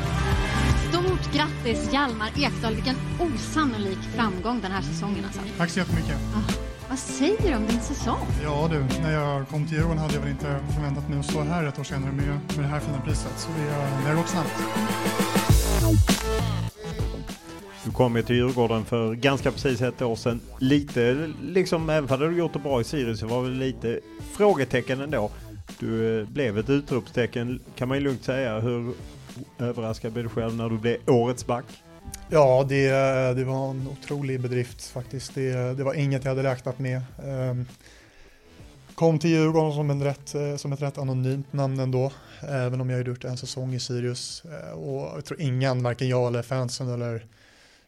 Stort 0.90 1.34
grattis 1.34 1.94
Hjalmar 1.94 2.32
Ekdal, 2.38 2.74
vilken 2.76 2.96
osannolik 3.20 4.00
framgång 4.16 4.62
den 4.62 4.72
här 4.72 4.82
säsongen 4.82 5.26
alltså. 5.26 5.42
Tack 5.58 5.70
så 5.70 5.80
jättemycket. 5.80 6.16
Ah, 6.36 6.54
vad 6.90 7.00
säger 7.00 7.50
du 7.50 7.56
om 7.56 7.66
din 7.66 7.82
säsong? 7.82 8.28
Ja 8.44 8.70
du, 8.72 9.02
när 9.02 9.12
jag 9.12 9.50
kom 9.50 9.68
till 9.68 9.78
Djurgården 9.78 9.98
hade 9.98 10.14
jag 10.14 10.22
väl 10.22 10.32
inte 10.32 10.60
förväntat 10.76 11.10
mig 11.10 11.20
att 11.20 11.26
stå 11.26 11.42
här 11.42 11.64
ett 11.66 11.80
år 11.80 11.84
senare 11.84 12.12
med, 12.12 12.28
med 12.28 12.40
det 12.58 12.68
här 12.68 12.80
fina 12.80 13.02
priset. 13.02 13.34
Så 13.40 13.50
det, 13.58 13.66
det 14.04 14.10
har 14.10 14.16
gått 14.16 14.30
snabbt. 14.30 14.54
Du 17.86 17.92
kom 17.92 18.16
ju 18.16 18.22
till 18.22 18.36
Djurgården 18.36 18.86
för 18.86 19.14
ganska 19.14 19.52
precis 19.52 19.82
ett 19.82 20.02
år 20.02 20.16
sedan. 20.16 20.40
Lite, 20.60 21.32
liksom, 21.42 21.90
även 21.90 22.22
om 22.24 22.32
du 22.32 22.38
gjort 22.38 22.54
det 22.54 22.60
bra 22.60 22.82
i 22.82 22.84
Sirius, 22.84 23.20
så 23.20 23.28
var 23.28 23.44
det 23.44 23.50
lite 23.50 24.00
frågetecken 24.34 25.02
ändå. 25.02 25.32
Du 25.80 26.22
eh, 26.22 26.28
blev 26.28 26.58
ett 26.58 26.70
utropstecken 26.70 27.60
kan 27.76 27.88
man 27.88 27.98
ju 27.98 28.04
lugnt 28.04 28.24
säga. 28.24 28.60
Hur 28.60 28.94
överraskad 29.60 30.14
blev 30.14 30.24
du 30.24 30.30
själv 30.30 30.56
när 30.56 30.70
du 30.70 30.78
blev 30.78 30.98
årets 31.08 31.46
back? 31.46 31.66
Ja, 32.30 32.66
det, 32.70 32.86
eh, 32.86 33.36
det 33.36 33.44
var 33.44 33.70
en 33.70 33.88
otrolig 33.88 34.42
bedrift 34.42 34.88
faktiskt. 34.88 35.36
Det, 35.36 35.50
eh, 35.50 35.72
det 35.72 35.84
var 35.84 35.94
inget 35.94 36.24
jag 36.24 36.36
hade 36.36 36.50
räknat 36.50 36.80
med. 36.80 37.02
Ehm, 37.26 37.66
kom 38.96 39.20
till 39.20 39.30
Djurgården 39.30 39.74
som, 39.74 39.90
en 39.90 40.04
rätt, 40.04 40.36
som 40.58 40.74
ett 40.74 40.82
rätt 40.82 40.98
anonymt 40.98 41.54
namn 41.54 41.80
ändå, 41.80 42.12
även 42.42 42.82
om 42.82 42.90
jag 42.90 43.08
gjort 43.08 43.24
en 43.24 43.38
säsong 43.38 43.74
i 43.74 43.80
Sirius. 43.80 44.44
Och 44.74 45.12
jag 45.16 45.26
tror 45.26 45.42
ingen, 45.42 45.84
varken 45.84 46.08
jag 46.08 46.28
eller 46.28 46.42
fansen 46.42 46.90
eller 46.90 47.26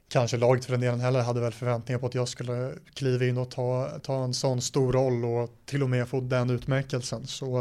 kanske 0.09 0.37
laget 0.37 0.65
för 0.65 0.71
den 0.71 0.81
delen 0.81 0.99
heller 0.99 1.21
hade 1.21 1.41
väl 1.41 1.51
förväntningar 1.51 1.99
på 1.99 2.05
att 2.05 2.15
jag 2.15 2.27
skulle 2.27 2.73
kliva 2.93 3.25
in 3.25 3.37
och 3.37 3.51
ta, 3.51 3.89
ta 4.03 4.23
en 4.23 4.33
sån 4.33 4.61
stor 4.61 4.93
roll 4.93 5.25
och 5.25 5.49
till 5.65 5.83
och 5.83 5.89
med 5.89 6.07
få 6.07 6.21
den 6.21 6.49
utmärkelsen. 6.49 7.27
Så 7.27 7.59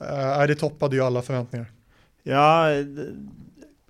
äh, 0.00 0.46
det 0.46 0.54
toppade 0.54 0.96
ju 0.96 1.02
alla 1.02 1.22
förväntningar. 1.22 1.66
Ja, 2.22 2.70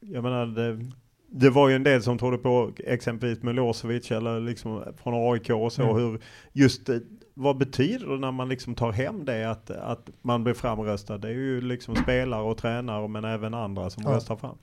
jag 0.01 0.23
menar 0.23 0.47
det, 0.47 0.91
det 1.27 1.51
var 1.51 1.69
ju 1.69 1.77
en 1.77 1.83
del 1.83 2.03
som 2.03 2.19
trodde 2.19 2.39
på 2.39 2.73
exempelvis 2.79 3.43
Milosevic 3.43 4.11
eller 4.11 4.41
liksom 4.41 4.85
från 5.03 5.33
AIK 5.33 5.51
och 5.51 5.73
så 5.73 5.83
mm. 5.83 5.97
hur 5.97 6.21
just 6.53 6.89
vad 7.35 7.59
betyder 7.59 8.07
det 8.07 8.19
när 8.19 8.33
man 8.33 8.49
liksom 8.49 8.75
tar 8.75 8.93
hem 8.93 9.25
det 9.25 9.51
att, 9.51 9.71
att 9.71 10.11
man 10.23 10.45
blir 10.45 10.55
framröstad? 10.55 11.19
Det 11.19 11.29
är 11.29 11.33
ju 11.33 11.61
liksom 11.61 11.97
spelare 11.97 12.43
och 12.43 12.59
tränare 12.59 13.09
men 13.09 13.25
även 13.25 13.55
andra 13.55 13.91
som 13.91 14.03
ja. 14.03 14.11
röstar 14.11 14.37
fram. 14.37 14.59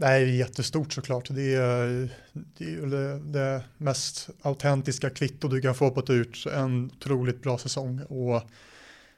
Det 0.00 0.06
är 0.06 0.20
jättestort 0.20 0.92
såklart. 0.92 1.28
Det 1.30 1.54
är, 1.54 2.08
det 2.32 2.64
är 2.64 3.32
det 3.32 3.64
mest 3.78 4.28
autentiska 4.42 5.10
kvitto 5.10 5.48
du 5.48 5.60
kan 5.60 5.74
få 5.74 5.90
på 5.90 6.00
att 6.00 6.06
du 6.06 6.18
gjort 6.18 6.46
en 6.46 6.90
otroligt 6.96 7.42
bra 7.42 7.58
säsong. 7.58 8.00
Och 8.02 8.42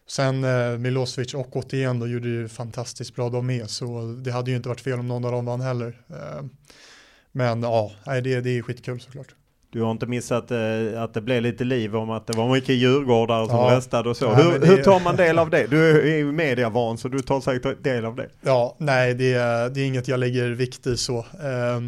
sen 0.06 0.44
eh, 0.44 0.78
Milosevic 0.78 1.34
och 1.34 1.56
återigen 1.56 1.98
då 1.98 2.06
gjorde 2.06 2.28
ju 2.28 2.48
fantastiskt 2.48 3.14
bra 3.14 3.30
de 3.30 3.46
med. 3.46 3.70
Så 3.70 4.02
det 4.24 4.32
hade 4.32 4.50
ju 4.50 4.56
inte 4.56 4.68
varit 4.68 4.80
fel 4.80 4.98
om 4.98 5.08
någon 5.08 5.24
av 5.24 5.32
dem 5.32 5.44
vann 5.44 5.60
heller. 5.60 6.00
Eh, 6.08 6.44
men 7.32 7.62
ja, 7.62 7.92
det, 8.04 8.40
det 8.40 8.50
är 8.50 8.62
skitkul 8.62 9.00
såklart. 9.00 9.34
Du 9.72 9.82
har 9.82 9.90
inte 9.90 10.06
missat 10.06 10.50
eh, 10.50 11.02
att 11.02 11.14
det 11.14 11.20
blev 11.20 11.42
lite 11.42 11.64
liv 11.64 11.96
om 11.96 12.10
att 12.10 12.26
det 12.26 12.36
var 12.36 12.52
mycket 12.52 12.74
djurgårdar 12.74 13.46
som 13.46 13.56
ja. 13.56 13.76
röstade 13.76 14.10
och 14.10 14.16
så. 14.16 14.24
Ja, 14.24 14.34
hur, 14.34 14.58
det... 14.58 14.66
hur, 14.66 14.82
tar 14.82 15.00
man 15.00 15.16
del 15.16 15.38
av 15.38 15.50
det? 15.50 15.66
Du 15.66 16.00
är 16.00 16.16
ju 16.16 16.32
mediavan 16.32 16.98
så 16.98 17.08
du 17.08 17.18
tar 17.18 17.40
säkert 17.40 17.84
del 17.84 18.04
av 18.04 18.16
det. 18.16 18.28
Ja, 18.40 18.76
nej 18.78 19.14
det 19.14 19.32
är, 19.32 19.70
det 19.70 19.80
är 19.80 19.86
inget 19.86 20.08
jag 20.08 20.20
lägger 20.20 20.50
vikt 20.50 20.86
i 20.86 20.96
så. 20.96 21.18
Eh, 21.18 21.80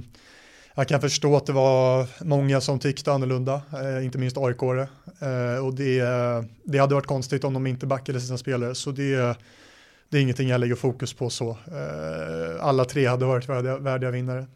jag 0.74 0.88
kan 0.88 1.00
förstå 1.00 1.36
att 1.36 1.46
det 1.46 1.52
var 1.52 2.06
många 2.24 2.60
som 2.60 2.78
tyckte 2.78 3.12
annorlunda, 3.12 3.62
eh, 3.72 4.04
inte 4.04 4.18
minst 4.18 4.38
aik 4.38 4.62
eh, 4.62 5.64
Och 5.64 5.74
det, 5.74 6.02
det 6.64 6.78
hade 6.78 6.94
varit 6.94 7.06
konstigt 7.06 7.44
om 7.44 7.54
de 7.54 7.66
inte 7.66 7.86
backade 7.86 8.20
sina 8.20 8.38
spelare. 8.38 8.74
Så 8.74 8.90
det, 8.90 9.36
det 10.08 10.18
är 10.18 10.22
ingenting 10.22 10.48
jag 10.48 10.60
lägger 10.60 10.74
fokus 10.74 11.14
på 11.14 11.30
så. 11.30 11.50
Eh, 11.50 12.66
alla 12.66 12.84
tre 12.84 13.06
hade 13.06 13.24
varit 13.24 13.48
värdiga, 13.48 13.78
värdiga 13.78 14.10
vinnare. 14.10 14.46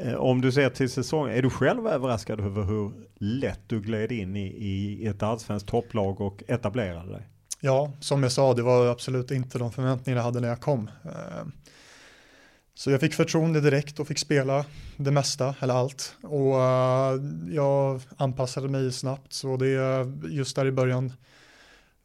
Eh, 0.00 0.14
om 0.14 0.40
du 0.40 0.52
ser 0.52 0.70
till 0.70 0.90
säsongen, 0.90 1.36
är 1.36 1.42
du 1.42 1.50
själv 1.50 1.86
överraskad 1.86 2.40
över 2.40 2.62
hur 2.62 2.92
lätt 3.18 3.60
du 3.66 3.80
gled 3.80 4.12
in 4.12 4.36
i, 4.36 4.46
i 4.46 5.06
ett 5.06 5.22
allsvenskt 5.22 5.68
topplag 5.68 6.20
och 6.20 6.42
etablerade 6.48 7.12
dig? 7.12 7.28
Ja, 7.60 7.92
som 8.00 8.22
jag 8.22 8.32
sa, 8.32 8.54
det 8.54 8.62
var 8.62 8.86
absolut 8.86 9.30
inte 9.30 9.58
de 9.58 9.72
förväntningar 9.72 10.16
jag 10.18 10.24
hade 10.24 10.40
när 10.40 10.48
jag 10.48 10.60
kom. 10.60 10.90
Eh, 11.04 11.46
så 12.74 12.90
jag 12.90 13.00
fick 13.00 13.14
förtroende 13.14 13.60
direkt 13.60 14.00
och 14.00 14.08
fick 14.08 14.18
spela 14.18 14.64
det 14.96 15.10
mesta, 15.10 15.54
eller 15.60 15.74
allt. 15.74 16.16
Och 16.22 16.60
eh, 16.60 17.20
jag 17.50 18.00
anpassade 18.16 18.68
mig 18.68 18.92
snabbt, 18.92 19.32
så 19.32 19.56
det 19.56 20.06
just 20.30 20.56
där 20.56 20.66
i 20.66 20.72
början 20.72 21.12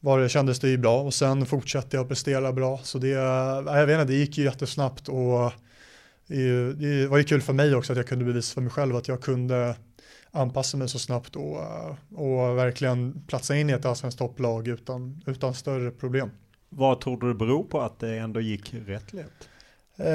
var 0.00 0.20
det, 0.20 0.28
kändes 0.28 0.60
det 0.60 0.68
ju 0.68 0.78
bra. 0.78 1.02
Och 1.02 1.14
sen 1.14 1.46
fortsatte 1.46 1.96
jag 1.96 2.08
prestera 2.08 2.52
bra, 2.52 2.80
så 2.82 2.98
det, 2.98 3.08
jag 3.08 3.86
vet 3.86 4.00
inte, 4.00 4.12
det 4.12 4.18
gick 4.18 4.38
ju 4.38 4.44
jättesnabbt. 4.44 5.08
Och 5.08 5.52
det 6.28 7.06
var 7.06 7.18
ju 7.18 7.24
kul 7.24 7.42
för 7.42 7.52
mig 7.52 7.74
också 7.74 7.92
att 7.92 7.96
jag 7.96 8.06
kunde 8.06 8.24
bevisa 8.24 8.54
för 8.54 8.60
mig 8.60 8.70
själv 8.70 8.96
att 8.96 9.08
jag 9.08 9.20
kunde 9.20 9.76
anpassa 10.30 10.76
mig 10.76 10.88
så 10.88 10.98
snabbt 10.98 11.36
och, 11.36 11.58
och 12.14 12.58
verkligen 12.58 13.22
platsa 13.26 13.56
in 13.56 13.70
i 13.70 13.72
ett 13.72 13.84
allsvenskt 13.84 14.18
topplag 14.18 14.68
utan, 14.68 15.22
utan 15.26 15.54
större 15.54 15.90
problem. 15.90 16.30
Vad 16.68 17.00
tror 17.00 17.20
du 17.20 17.28
det 17.28 17.34
beror 17.34 17.64
på 17.64 17.80
att 17.80 17.98
det 17.98 18.18
ändå 18.18 18.40
gick 18.40 18.74
rätt 18.86 19.12
lätt? 19.12 19.48
Eh, 19.96 20.08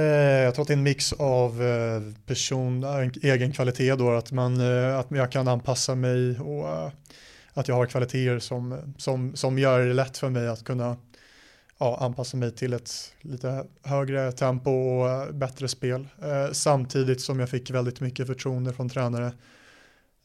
jag 0.43 0.55
tror 0.55 0.61
att 0.61 0.67
det 0.67 0.73
är 0.73 0.77
en 0.77 0.83
mix 0.83 1.13
av 1.13 1.63
eh, 1.63 2.01
person, 2.25 2.83
egen 3.21 3.51
kvalitet 3.51 3.95
då, 3.95 4.11
att, 4.11 4.31
man, 4.31 4.61
eh, 4.61 4.99
att 4.99 5.07
jag 5.09 5.31
kan 5.31 5.47
anpassa 5.47 5.95
mig 5.95 6.39
och 6.39 6.91
att 7.53 7.67
jag 7.67 7.75
har 7.75 7.85
kvaliteter 7.85 8.39
som, 8.39 8.93
som, 8.97 9.35
som 9.35 9.59
gör 9.59 9.79
det 9.79 9.93
lätt 9.93 10.17
för 10.17 10.29
mig 10.29 10.47
att 10.47 10.63
kunna 10.63 10.97
ja, 11.83 11.97
anpassa 11.99 12.37
mig 12.37 12.51
till 12.51 12.73
ett 12.73 13.13
lite 13.21 13.65
högre 13.83 14.31
tempo 14.31 14.71
och 14.71 15.35
bättre 15.35 15.67
spel. 15.67 16.07
Eh, 16.21 16.51
samtidigt 16.51 17.21
som 17.21 17.39
jag 17.39 17.49
fick 17.49 17.71
väldigt 17.71 18.01
mycket 18.01 18.27
förtroende 18.27 18.73
från 18.73 18.89
tränare. 18.89 19.31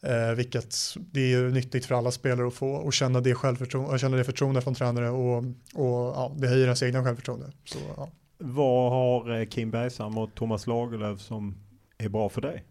Eh, 0.02 0.34
vilket 0.36 0.76
det 0.96 1.32
är 1.32 1.48
nyttigt 1.48 1.86
för 1.86 1.94
alla 1.94 2.10
spelare 2.10 2.46
att 2.46 2.54
få 2.54 2.70
och 2.70 2.92
känna 2.92 3.20
det, 3.20 3.34
självförtroende, 3.34 3.98
känna 3.98 4.16
det 4.16 4.24
förtroende 4.24 4.60
från 4.60 4.74
tränare 4.74 5.10
och, 5.10 5.38
och 5.74 6.14
ja, 6.16 6.32
det 6.36 6.48
höjer 6.48 6.64
ens 6.64 6.82
egna 6.82 7.04
självförtroende. 7.04 7.52
Så, 7.64 7.78
ja. 7.96 8.08
Vad 8.38 8.90
har 8.90 9.40
eh, 9.40 9.46
Kim 9.46 9.70
Bergsam 9.70 10.18
och 10.18 10.34
Thomas 10.34 10.66
Lagerlöf 10.66 11.20
som 11.20 11.54
är 11.98 12.08
bra 12.08 12.28
för 12.28 12.40
dig? 12.40 12.64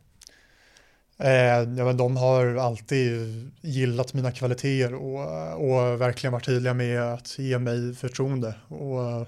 Eh, 1.18 1.32
ja, 1.78 1.86
men 1.86 1.98
de 1.98 2.18
har 2.18 2.56
alltid 2.56 3.52
gillat 3.62 4.14
mina 4.14 4.32
kvaliteter 4.32 4.94
och, 4.94 5.22
och 5.54 6.02
verkligen 6.02 6.32
varit 6.34 6.46
tydliga 6.46 6.74
med 6.74 7.02
att 7.02 7.40
ge 7.40 7.60
mig 7.60 7.96
förtroende. 7.96 8.56
Och, 8.68 9.28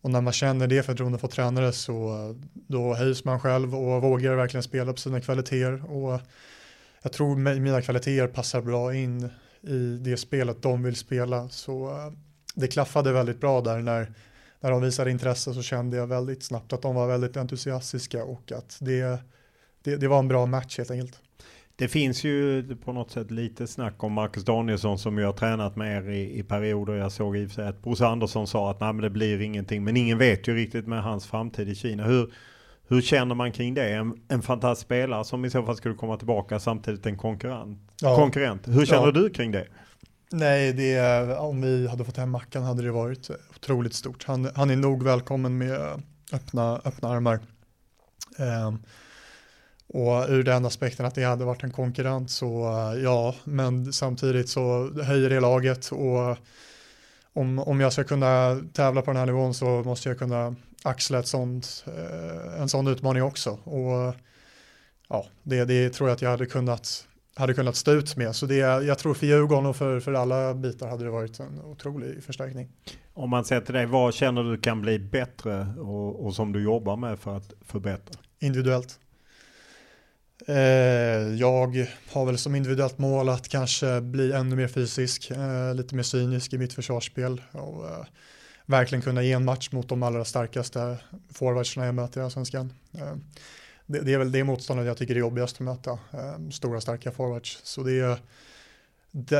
och 0.00 0.10
när 0.10 0.20
man 0.20 0.32
känner 0.32 0.66
det 0.66 0.82
förtroendet 0.82 1.20
för 1.20 1.28
tränare 1.28 1.72
så 1.72 2.34
då 2.54 2.94
höjs 2.94 3.24
man 3.24 3.40
själv 3.40 3.74
och 3.74 4.02
vågar 4.02 4.34
verkligen 4.34 4.62
spela 4.62 4.92
på 4.92 4.98
sina 4.98 5.20
kvaliteter. 5.20 5.92
Och 5.92 6.20
jag 7.02 7.12
tror 7.12 7.36
mina 7.36 7.82
kvaliteter 7.82 8.26
passar 8.26 8.60
bra 8.60 8.94
in 8.94 9.30
i 9.62 9.98
det 10.00 10.16
spelet 10.16 10.62
de 10.62 10.82
vill 10.82 10.96
spela. 10.96 11.48
Så 11.48 11.90
eh, 11.90 12.12
det 12.54 12.68
klaffade 12.68 13.12
väldigt 13.12 13.40
bra 13.40 13.60
där 13.60 13.78
när 13.78 14.12
när 14.60 14.70
de 14.70 14.82
visade 14.82 15.10
intresse 15.10 15.54
så 15.54 15.62
kände 15.62 15.96
jag 15.96 16.06
väldigt 16.06 16.42
snabbt 16.42 16.72
att 16.72 16.82
de 16.82 16.94
var 16.94 17.06
väldigt 17.06 17.36
entusiastiska 17.36 18.24
och 18.24 18.52
att 18.52 18.76
det, 18.80 19.20
det, 19.90 19.96
det 19.96 20.08
var 20.08 20.18
en 20.18 20.28
bra 20.28 20.46
match 20.46 20.78
helt 20.78 20.90
enkelt. 20.90 21.20
Det 21.76 21.88
finns 21.88 22.24
ju 22.24 22.64
på 22.76 22.92
något 22.92 23.10
sätt 23.10 23.30
lite 23.30 23.66
snack 23.66 24.04
om 24.04 24.12
Marcus 24.12 24.44
Danielsson 24.44 24.98
som 24.98 25.18
ju 25.18 25.24
har 25.24 25.32
tränat 25.32 25.76
med 25.76 26.04
er 26.04 26.10
i, 26.10 26.38
i 26.38 26.42
perioder. 26.42 26.94
Jag 26.94 27.12
såg 27.12 27.36
i 27.36 27.46
och 27.46 27.50
för 27.50 27.54
sig 27.54 27.68
att 27.68 27.82
Bosse 27.82 28.06
Andersson 28.06 28.46
sa 28.46 28.70
att 28.70 28.80
nej 28.80 28.92
men 28.92 29.02
det 29.02 29.10
blir 29.10 29.40
ingenting. 29.40 29.84
Men 29.84 29.96
ingen 29.96 30.18
vet 30.18 30.48
ju 30.48 30.54
riktigt 30.54 30.86
med 30.86 31.02
hans 31.02 31.26
framtid 31.26 31.68
i 31.68 31.74
Kina. 31.74 32.04
Hur, 32.04 32.32
hur 32.88 33.00
känner 33.00 33.34
man 33.34 33.52
kring 33.52 33.74
det? 33.74 33.92
En, 33.92 34.20
en 34.28 34.42
fantastisk 34.42 34.86
spelare 34.86 35.24
som 35.24 35.44
i 35.44 35.50
så 35.50 35.62
fall 35.62 35.76
skulle 35.76 35.94
komma 35.94 36.16
tillbaka 36.16 36.60
samtidigt 36.60 37.06
en 37.06 37.16
konkurrent. 37.16 37.78
Ja. 38.00 38.16
konkurrent. 38.16 38.68
Hur 38.68 38.86
känner 38.86 39.06
ja. 39.06 39.12
du 39.12 39.30
kring 39.30 39.52
det? 39.52 39.66
Nej, 40.32 40.72
det, 40.72 41.36
om 41.38 41.60
vi 41.60 41.88
hade 41.88 42.04
fått 42.04 42.16
hem 42.16 42.30
Mackan 42.30 42.62
hade 42.62 42.82
det 42.82 42.90
varit 42.90 43.30
otroligt 43.56 43.94
stort. 43.94 44.24
Han, 44.24 44.50
han 44.54 44.70
är 44.70 44.76
nog 44.76 45.02
välkommen 45.02 45.58
med 45.58 46.02
öppna, 46.32 46.80
öppna 46.84 47.08
armar. 47.08 47.40
Um, 48.38 48.82
och 49.88 50.28
ur 50.28 50.42
den 50.42 50.66
aspekten 50.66 51.06
att 51.06 51.14
det 51.14 51.24
hade 51.24 51.44
varit 51.44 51.64
en 51.64 51.70
konkurrent 51.70 52.30
så 52.30 52.64
ja, 53.02 53.34
men 53.44 53.92
samtidigt 53.92 54.48
så 54.48 54.90
höjer 55.02 55.30
det 55.30 55.40
laget 55.40 55.90
och 55.92 56.36
om, 57.32 57.58
om 57.58 57.80
jag 57.80 57.92
ska 57.92 58.04
kunna 58.04 58.60
tävla 58.72 59.02
på 59.02 59.10
den 59.10 59.16
här 59.16 59.26
nivån 59.26 59.54
så 59.54 59.66
måste 59.66 60.08
jag 60.08 60.18
kunna 60.18 60.54
axla 60.82 61.18
ett 61.18 61.26
sånt, 61.26 61.84
eh, 61.86 62.60
en 62.60 62.68
sån 62.68 62.86
utmaning 62.86 63.22
också. 63.22 63.50
Och 63.50 64.14
ja, 65.08 65.26
det, 65.42 65.64
det 65.64 65.90
tror 65.90 66.08
jag 66.08 66.14
att 66.14 66.22
jag 66.22 66.30
hade 66.30 66.46
kunnat 66.46 67.04
hade 67.34 67.54
kunnat 67.54 67.76
stå 67.76 67.92
ut 67.92 68.16
med. 68.16 68.36
Så 68.36 68.46
det, 68.46 68.56
jag 68.56 68.98
tror 68.98 69.14
för 69.14 69.26
Djurgården 69.26 69.66
och 69.66 69.76
för, 69.76 70.00
för 70.00 70.12
alla 70.12 70.54
bitar 70.54 70.88
hade 70.88 71.04
det 71.04 71.10
varit 71.10 71.40
en 71.40 71.60
otrolig 71.60 72.24
förstärkning. 72.24 72.68
Om 73.14 73.30
man 73.30 73.44
säger 73.44 73.62
till 73.62 73.74
dig, 73.74 73.86
vad 73.86 74.14
känner 74.14 74.42
du 74.42 74.58
kan 74.58 74.80
bli 74.80 74.98
bättre 74.98 75.66
och, 75.78 76.26
och 76.26 76.34
som 76.34 76.52
du 76.52 76.62
jobbar 76.62 76.96
med 76.96 77.18
för 77.18 77.36
att 77.36 77.52
förbättra? 77.60 78.20
Individuellt. 78.38 79.00
Eh, 80.46 81.34
jag 81.34 81.86
har 82.12 82.26
väl 82.26 82.38
som 82.38 82.54
individuellt 82.54 82.98
mål 82.98 83.28
att 83.28 83.48
kanske 83.48 84.00
bli 84.00 84.32
ännu 84.32 84.56
mer 84.56 84.68
fysisk, 84.68 85.30
eh, 85.30 85.74
lite 85.74 85.94
mer 85.94 86.02
cynisk 86.02 86.52
i 86.52 86.58
mitt 86.58 86.72
försvarsspel 86.72 87.42
och 87.52 87.88
eh, 87.88 88.04
verkligen 88.66 89.02
kunna 89.02 89.22
ge 89.22 89.32
en 89.32 89.44
match 89.44 89.68
mot 89.72 89.88
de 89.88 90.02
allra 90.02 90.24
starkaste 90.24 90.96
forwardsarna 91.32 91.86
jag 91.86 91.94
möter 91.94 92.20
i 92.20 92.24
Allsvenskan. 92.24 92.72
Eh, 92.94 93.14
det, 93.86 94.00
det, 94.00 94.14
är 94.14 94.18
väl 94.18 94.32
det 94.32 94.44
motståndet 94.44 94.86
jag 94.86 94.96
tycker 94.96 95.14
är 95.14 95.18
jobbigast 95.18 95.56
att 95.56 95.60
möta, 95.60 95.90
eh, 95.90 96.48
stora 96.52 96.80
starka 96.80 97.12
forwards. 97.12 97.60
Så 97.62 97.82
det 97.82 98.00
är, 98.00 98.18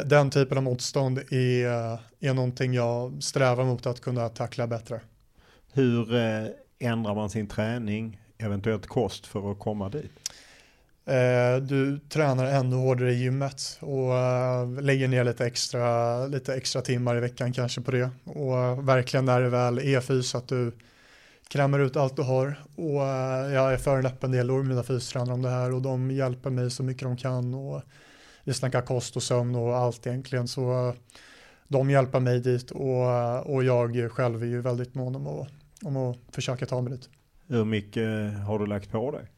den 0.05 0.31
typen 0.31 0.59
av 0.59 0.65
motstånd 0.65 1.19
är, 1.19 1.99
är 2.21 2.35
någonting 2.35 2.75
jag 2.75 3.23
strävar 3.23 3.65
mot 3.65 3.87
att 3.87 4.01
kunna 4.01 4.29
tackla 4.29 4.67
bättre. 4.67 5.01
Hur 5.73 6.15
eh, 6.15 6.47
ändrar 6.79 7.15
man 7.15 7.31
sin 7.31 7.47
träning, 7.47 8.21
eventuellt 8.39 8.87
kost 8.87 9.27
för 9.27 9.53
att 9.53 9.59
komma 9.59 9.89
dit? 9.89 10.13
Eh, 11.09 11.57
du 11.63 11.99
tränar 11.99 12.45
ännu 12.45 12.77
hårdare 12.77 13.13
i 13.13 13.23
gymmet 13.23 13.79
och 13.81 14.17
eh, 14.17 14.81
lägger 14.81 15.09
ner 15.09 15.25
lite 15.25 15.47
extra, 15.47 16.27
lite 16.27 16.55
extra 16.55 16.83
timmar 16.83 17.17
i 17.17 17.21
veckan 17.21 17.53
kanske 17.53 17.81
på 17.81 17.91
det. 17.91 18.11
Och 18.25 18.59
eh, 18.59 18.83
verkligen 18.83 19.25
när 19.25 19.41
det 19.41 19.49
väl 19.49 19.79
är 19.79 20.01
fys 20.01 20.35
att 20.35 20.49
du 20.49 20.73
krämar 21.49 21.79
ut 21.79 21.97
allt 21.97 22.17
du 22.17 22.23
har 22.23 22.61
och 22.77 23.03
jag 23.53 23.73
är 23.73 23.77
för 23.77 23.99
en 23.99 24.07
öppen 24.07 24.33
dialog 24.33 24.59
med 24.59 24.67
mina 24.67 24.83
fystränare 24.83 25.35
om 25.35 25.43
det 25.43 25.51
här 25.51 25.75
och 25.75 25.83
de 25.83 26.11
hjälper 26.11 26.51
mig 26.51 26.71
så 26.71 26.83
mycket 26.83 27.03
de 27.03 27.17
kan 27.17 27.55
och 27.55 27.83
vi 28.45 28.55
snackar 28.55 28.83
kost 28.83 29.17
och 29.17 29.23
sömn 29.23 29.55
och 29.55 29.77
allt 29.77 30.07
egentligen 30.07 30.49
så 30.49 30.95
de 31.69 31.91
hjälper 31.91 32.21
mig 32.21 32.41
dit 32.41 32.71
och, 32.71 33.47
och 33.55 33.65
jag 33.65 34.13
själv 34.13 34.43
är 34.43 34.47
ju 34.47 34.61
väldigt 34.61 34.95
mån 34.95 35.17
om 35.17 35.27
att, 35.27 35.49
om 35.83 35.97
att 35.97 36.17
försöka 36.33 36.67
ta 36.67 36.81
mig 36.81 36.93
dit. 36.93 37.09
Hur 37.47 37.65
mycket 37.65 38.39
har 38.47 38.59
du 38.59 38.67
lagt 38.67 38.91
på 38.91 39.11
dig? 39.11 39.29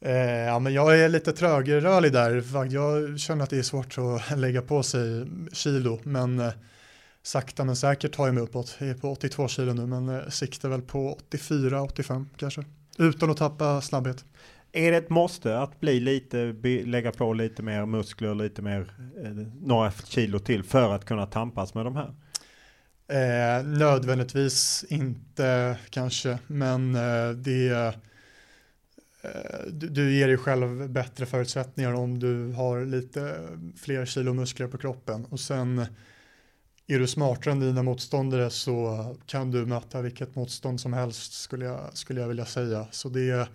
Eh, 0.00 0.14
ja, 0.22 0.58
men 0.58 0.72
jag 0.72 1.00
är 1.00 1.08
lite 1.08 1.32
trögrörlig 1.32 2.12
där. 2.12 2.44
Jag 2.70 3.20
känner 3.20 3.44
att 3.44 3.50
det 3.50 3.58
är 3.58 3.62
svårt 3.62 3.96
att 3.98 4.38
lägga 4.38 4.62
på 4.62 4.82
sig 4.82 5.26
kilo, 5.52 6.00
men 6.02 6.38
eh, 6.38 6.52
sakta 7.22 7.64
men 7.64 7.76
säkert 7.76 8.12
tar 8.12 8.26
jag 8.26 8.34
mig 8.34 8.44
uppåt. 8.44 8.76
Jag 8.78 8.88
är 8.88 8.94
på 8.94 9.10
82 9.10 9.48
kilo 9.48 9.72
nu, 9.72 9.86
men 9.86 10.08
eh, 10.08 10.28
siktar 10.28 10.68
väl 10.68 10.82
på 10.82 11.18
84-85 11.30 12.26
kanske. 12.36 12.64
Utan 12.98 13.30
att 13.30 13.36
tappa 13.36 13.80
snabbhet. 13.80 14.24
Är 14.72 14.90
det 14.90 14.96
ett 14.96 15.10
måste 15.10 15.58
att 15.58 15.80
bli 15.80 16.00
lite, 16.00 16.54
lägga 16.84 17.12
på 17.12 17.32
lite 17.32 17.62
mer 17.62 17.86
muskler, 17.86 18.34
lite 18.34 18.62
mer, 18.62 18.92
eh, 19.24 19.30
några 19.62 19.90
kilo 19.90 20.38
till 20.38 20.62
för 20.62 20.94
att 20.94 21.04
kunna 21.04 21.26
tampas 21.26 21.74
med 21.74 21.84
de 21.86 21.96
här? 21.96 22.14
Eh, 23.08 23.64
nödvändigtvis 23.64 24.84
inte 24.88 25.78
kanske, 25.90 26.38
men 26.46 26.94
eh, 26.94 27.30
det 27.30 27.94
du, 29.66 29.88
du 29.88 30.14
ger 30.14 30.28
dig 30.28 30.36
själv 30.36 30.90
bättre 30.90 31.26
förutsättningar 31.26 31.92
om 31.92 32.18
du 32.18 32.52
har 32.52 32.84
lite 32.84 33.48
fler 33.76 34.06
kilo 34.06 34.34
muskler 34.34 34.68
på 34.68 34.78
kroppen 34.78 35.24
och 35.24 35.40
sen 35.40 35.86
är 36.86 36.98
du 36.98 37.06
smartare 37.06 37.52
än 37.52 37.60
dina 37.60 37.82
motståndare 37.82 38.50
så 38.50 39.16
kan 39.26 39.50
du 39.50 39.66
möta 39.66 40.02
vilket 40.02 40.34
motstånd 40.34 40.80
som 40.80 40.92
helst 40.92 41.32
skulle 41.32 41.64
jag, 41.64 41.80
skulle 41.92 42.20
jag 42.20 42.28
vilja 42.28 42.44
säga. 42.44 42.86
Så 42.90 43.08
det 43.08 43.30
är 43.30 43.48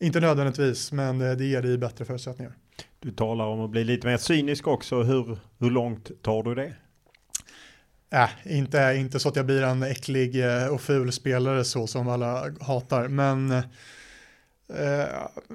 inte 0.00 0.20
nödvändigtvis, 0.20 0.92
men 0.92 1.18
det 1.18 1.44
ger 1.44 1.62
dig 1.62 1.78
bättre 1.78 2.04
förutsättningar. 2.04 2.52
Du 3.00 3.10
talar 3.10 3.44
om 3.44 3.60
att 3.60 3.70
bli 3.70 3.84
lite 3.84 4.06
mer 4.06 4.16
cynisk 4.16 4.66
också. 4.66 5.02
Hur, 5.02 5.38
hur 5.58 5.70
långt 5.70 6.22
tar 6.22 6.42
du 6.42 6.54
det? 6.54 6.74
Äh, 8.10 8.28
inte, 8.44 8.94
inte 8.98 9.20
så 9.20 9.28
att 9.28 9.36
jag 9.36 9.46
blir 9.46 9.62
en 9.62 9.82
äcklig 9.82 10.44
eh, 10.44 10.66
och 10.66 10.80
ful 10.80 11.12
spelare 11.12 11.64
så 11.64 11.86
som 11.86 12.08
alla 12.08 12.54
hatar, 12.60 13.08
men 13.08 13.62
Eh, 14.78 15.06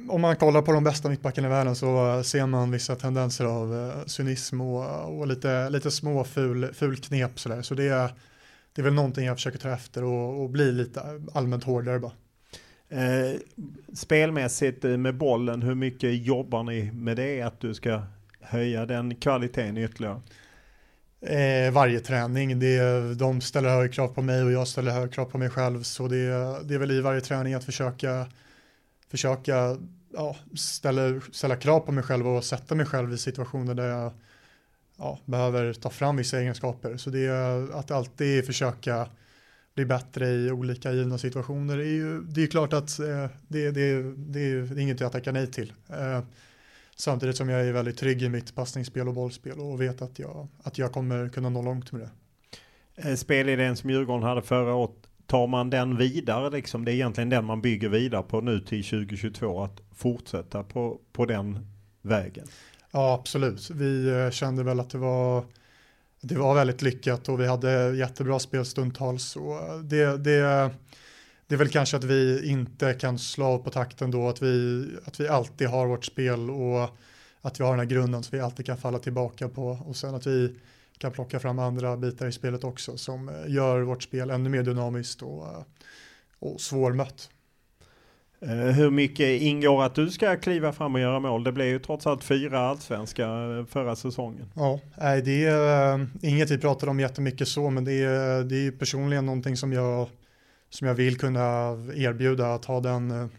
om 0.10 0.22
man 0.22 0.36
kollar 0.36 0.62
på 0.62 0.72
de 0.72 0.84
bästa 0.84 1.10
mittbackarna 1.10 1.48
i 1.48 1.52
världen 1.52 1.76
så 1.76 2.22
ser 2.24 2.46
man 2.46 2.72
vissa 2.72 2.96
tendenser 2.96 3.46
av 3.46 3.76
eh, 3.76 4.06
cynism 4.06 4.62
och, 4.62 5.18
och, 5.20 5.28
lite, 5.28 5.70
lite 5.70 5.92
små 5.92 6.24
ful, 6.24 6.74
ful 6.74 6.98
knep 6.98 7.40
sådär. 7.40 7.62
Så 7.62 7.74
det 7.74 7.88
är, 7.88 8.14
det 8.74 8.82
är 8.82 8.84
väl 8.84 8.94
någonting 8.94 9.26
jag 9.26 9.38
försöker 9.38 9.60
ta 9.60 9.70
efter 9.70 10.04
och, 10.04 10.42
och 10.44 10.50
bli 10.50 10.72
lite 10.72 11.02
allmänt 11.34 11.64
hårdare 11.64 12.00
bara. 12.00 12.12
Eh, 12.90 13.40
spelmässigt 13.94 14.86
eh, 14.86 14.98
med 14.98 15.16
bollen, 15.16 15.62
hur 15.62 15.76
mycket 15.76 16.26
jobbar 16.26 16.64
ni 16.64 16.92
med 16.92 17.18
det? 17.18 17.42
Att 17.42 17.60
du 17.60 17.74
ska 17.74 18.02
höja 18.42 18.86
den 18.86 19.16
kvaliteten 19.16 19.78
ytterligare? 19.78 20.22
Eh, 21.22 21.74
varje 21.74 22.00
träning. 22.00 22.60
Det, 22.60 23.14
de 23.16 23.42
ställer 23.42 23.70
högre 23.70 23.90
krav 23.90 24.08
på 24.08 24.22
mig 24.22 24.44
och 24.44 24.52
jag 24.52 24.68
ställer 24.68 24.92
högre 24.92 25.10
krav 25.10 25.26
på 25.26 25.38
mig 25.38 25.50
själv. 25.50 25.84
Så 25.84 26.08
det, 26.08 26.26
det 26.64 26.76
är 26.76 26.78
väl 26.80 26.92
i 26.92 27.02
varje 27.02 27.22
träning 27.22 27.54
att 27.54 27.64
försöka 27.64 28.28
försöka 29.10 29.78
ja, 30.14 30.36
ställa, 30.56 31.22
ställa 31.32 31.56
krav 31.56 31.80
på 31.80 31.92
mig 31.92 32.04
själv 32.04 32.28
och 32.28 32.44
sätta 32.44 32.76
mig 32.76 32.86
själv 32.86 33.14
i 33.14 33.18
situationer 33.18 33.74
där 33.74 33.88
jag 33.88 34.12
ja, 34.98 35.20
behöver 35.26 35.74
ta 35.74 35.90
fram 35.90 36.18
vissa 36.18 36.40
egenskaper. 36.40 36.98
Så 36.98 37.10
det 37.10 37.26
är 37.26 37.78
att 37.80 37.92
alltid 37.92 38.46
försöka 38.46 39.10
bli 39.76 39.86
bättre 39.86 40.28
i 40.30 40.52
olika 40.52 40.92
givna 40.92 41.18
situationer. 41.18 41.78
Det 41.78 41.84
är 41.84 41.96
ju 41.96 42.22
det 42.22 42.44
är 42.44 42.48
klart 42.48 42.74
att 42.74 43.00
eh, 43.00 43.26
det, 43.48 43.72
det, 43.72 44.14
det, 44.16 44.40
är 44.40 44.80
inget 44.80 45.00
jag 45.00 45.12
tackar 45.12 45.32
nej 45.32 45.52
till. 45.52 45.74
Eh, 45.90 46.22
samtidigt 46.96 47.38
som 47.38 47.50
jag 47.50 47.68
är 47.68 47.72
väldigt 47.72 47.98
trygg 47.98 48.24
i 48.24 48.30
mitt 48.30 48.56
passningsspel 48.56 49.08
och 49.08 49.14
bollspel 49.14 49.60
och 49.60 49.82
vet 49.82 50.02
att 50.02 50.20
jag, 50.20 50.48
att 50.64 50.78
jag 50.78 50.92
kommer 50.92 51.30
kunna 51.30 51.50
nå 51.50 51.62
långt 51.62 51.92
med 51.92 52.02
det. 52.02 52.10
Eh, 53.10 53.16
Spelidén 53.16 53.76
som 53.76 53.90
Djurgården 53.90 54.24
hade 54.24 54.42
förra 54.42 54.74
året, 54.74 55.07
tar 55.28 55.48
man 55.48 55.70
den 55.70 55.98
vidare 55.98 56.50
liksom? 56.50 56.86
Det 56.86 56.92
är 56.92 56.94
egentligen 56.94 57.30
den 57.30 57.46
man 57.46 57.62
bygger 57.62 57.90
vidare 57.90 58.24
på 58.24 58.42
nu 58.42 58.60
till 58.60 58.84
2022, 58.84 59.64
att 59.64 59.82
fortsätta 59.96 60.64
på, 60.64 61.00
på 61.14 61.26
den 61.26 61.68
vägen? 62.02 62.48
Ja, 62.92 63.14
absolut. 63.14 63.70
Vi 63.70 64.10
eh, 64.10 64.30
kände 64.30 64.64
väl 64.64 64.80
att 64.80 64.90
det 64.90 64.98
var 64.98 65.44
det 66.22 66.36
var 66.36 66.56
väldigt 66.56 66.82
lyckat 66.82 67.30
och 67.30 67.40
vi 67.40 67.48
hade 67.48 67.96
jättebra 67.96 68.40
spel 68.40 68.66
stundtals. 68.66 69.36
Och 69.36 69.56
eh, 69.56 69.80
det, 69.80 70.18
det, 70.18 70.70
det 71.48 71.56
är 71.56 71.58
väl 71.58 71.70
kanske 71.70 71.98
att 71.98 72.04
vi 72.04 72.50
inte 72.50 72.94
kan 72.94 73.20
slå 73.20 73.46
av 73.46 73.58
på 73.58 73.70
takten 73.70 74.12
då, 74.12 74.30
att 74.30 74.42
vi, 74.42 74.86
att 75.06 75.20
vi 75.20 75.28
alltid 75.28 75.68
har 75.68 75.88
vårt 75.88 76.06
spel 76.06 76.50
och 76.50 76.90
att 77.42 77.60
vi 77.60 77.64
har 77.64 77.72
den 77.72 77.80
här 77.80 77.86
grunden 77.86 78.24
som 78.24 78.38
vi 78.38 78.44
alltid 78.44 78.66
kan 78.66 78.78
falla 78.78 79.00
tillbaka 79.00 79.50
på 79.50 79.80
och 79.86 79.96
sen 79.96 80.16
att 80.16 80.28
vi 80.28 80.56
kan 80.98 81.12
plocka 81.12 81.40
fram 81.40 81.60
andra 81.60 81.98
bitar 81.98 82.28
i 82.28 82.32
spelet 82.32 82.64
också 82.64 82.98
som 82.98 83.32
gör 83.48 83.82
vårt 83.82 84.04
spel 84.04 84.30
ännu 84.30 84.50
mer 84.50 84.64
dynamiskt 84.64 85.22
och, 85.22 85.46
och 86.40 86.62
svårmött. 86.62 87.30
Eh, 88.40 88.50
hur 88.50 88.92
mycket 88.92 89.42
ingår 89.42 89.84
att 89.84 89.96
du 89.96 90.10
ska 90.10 90.36
kliva 90.36 90.74
fram 90.74 90.96
och 90.96 91.02
göra 91.02 91.20
mål? 91.20 91.44
Det 91.44 91.52
blev 91.52 91.68
ju 91.68 91.80
trots 91.80 92.08
allt 92.08 92.24
fyra 92.24 92.60
allsvenska 92.60 93.26
eh, 93.26 93.66
förra 93.66 93.96
säsongen. 93.96 94.52
Ja, 94.56 94.80
det 95.24 95.46
är 95.46 96.08
inget 96.22 96.52
vi 96.52 96.58
pratar 96.58 96.88
om 96.88 97.00
jättemycket 97.00 97.48
så, 97.48 97.70
men 97.70 97.86
det 97.86 97.94
är, 97.94 98.44
det 98.44 98.68
är 98.68 98.72
personligen 98.72 99.26
någonting 99.26 99.58
som 99.58 99.74
jag, 99.74 100.10
som 100.70 100.88
jag 100.88 100.96
vill 100.96 101.18
kunna 101.18 101.70
erbjuda, 101.96 102.54
att 102.54 102.66
ha 102.66 102.80
den, 102.80 103.30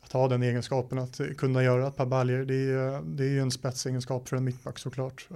att 0.00 0.12
ha 0.12 0.28
den 0.28 0.42
egenskapen, 0.42 0.98
att 0.98 1.20
kunna 1.38 1.62
göra 1.62 1.88
ett 1.88 1.96
par 1.96 2.06
baljor. 2.06 2.44
Det 2.44 2.54
är, 2.54 3.02
det 3.16 3.24
är 3.24 3.28
ju 3.28 3.40
en 3.40 3.50
spetsegenskap 3.50 4.28
för 4.28 4.36
en 4.36 4.44
mittback 4.44 4.78
såklart. 4.78 5.28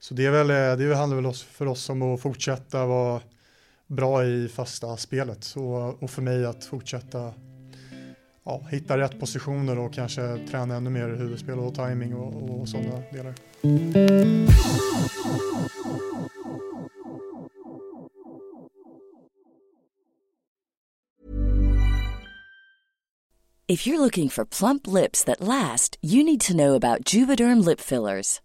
Så 0.00 0.14
det, 0.14 0.26
är 0.26 0.30
väl, 0.30 0.50
eh, 0.50 0.86
det 0.86 0.96
handlar 0.96 1.20
väl 1.20 1.34
för 1.34 1.66
oss 1.66 1.90
om 1.90 2.02
att 2.02 2.20
fortsätta 2.20 2.86
vara 2.86 3.20
bra 3.86 4.24
i 4.24 4.48
fasta 4.48 4.96
spelet 4.96 5.54
och, 5.56 6.02
och 6.02 6.10
för 6.10 6.22
mig 6.22 6.46
att 6.46 6.64
fortsätta 6.64 7.32
ja, 8.44 8.66
hitta 8.70 8.98
rätt 8.98 9.20
positioner 9.20 9.78
och 9.78 9.94
kanske 9.94 10.38
träna 10.50 10.76
ännu 10.76 10.90
mer 10.90 11.08
huvudspel 11.08 11.58
och 11.58 11.74
timing 11.74 12.14
och, 12.14 12.60
och 12.60 12.68
sådana 12.68 13.02
delar. 13.12 13.34
If 23.70 23.86
you're 23.86 24.00
looking 24.00 24.28
for 24.28 24.44
plump 24.44 24.86
lips 24.88 25.22
that 25.24 25.40
last, 25.40 25.96
you 26.02 26.24
need 26.24 26.40
to 26.40 26.52
know 26.54 26.74
about 26.74 27.14
Juvederm 27.14 27.64
lip 27.64 27.80
fillers. 27.80 28.40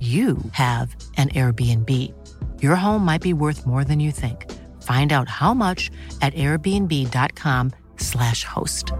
you 0.00 0.36
have 0.52 0.94
an 1.16 1.28
Airbnb. 1.28 1.90
Your 2.62 2.76
home 2.76 3.04
might 3.04 3.22
be 3.22 3.32
worth 3.32 3.66
more 3.66 3.84
than 3.84 3.98
you 3.98 4.12
think. 4.12 4.46
Find 4.82 5.12
out 5.12 5.28
how 5.28 5.54
much 5.54 5.90
at 6.22 6.34
airbnb.com 6.34 7.72
slash 7.96 8.44
host. 8.44 8.92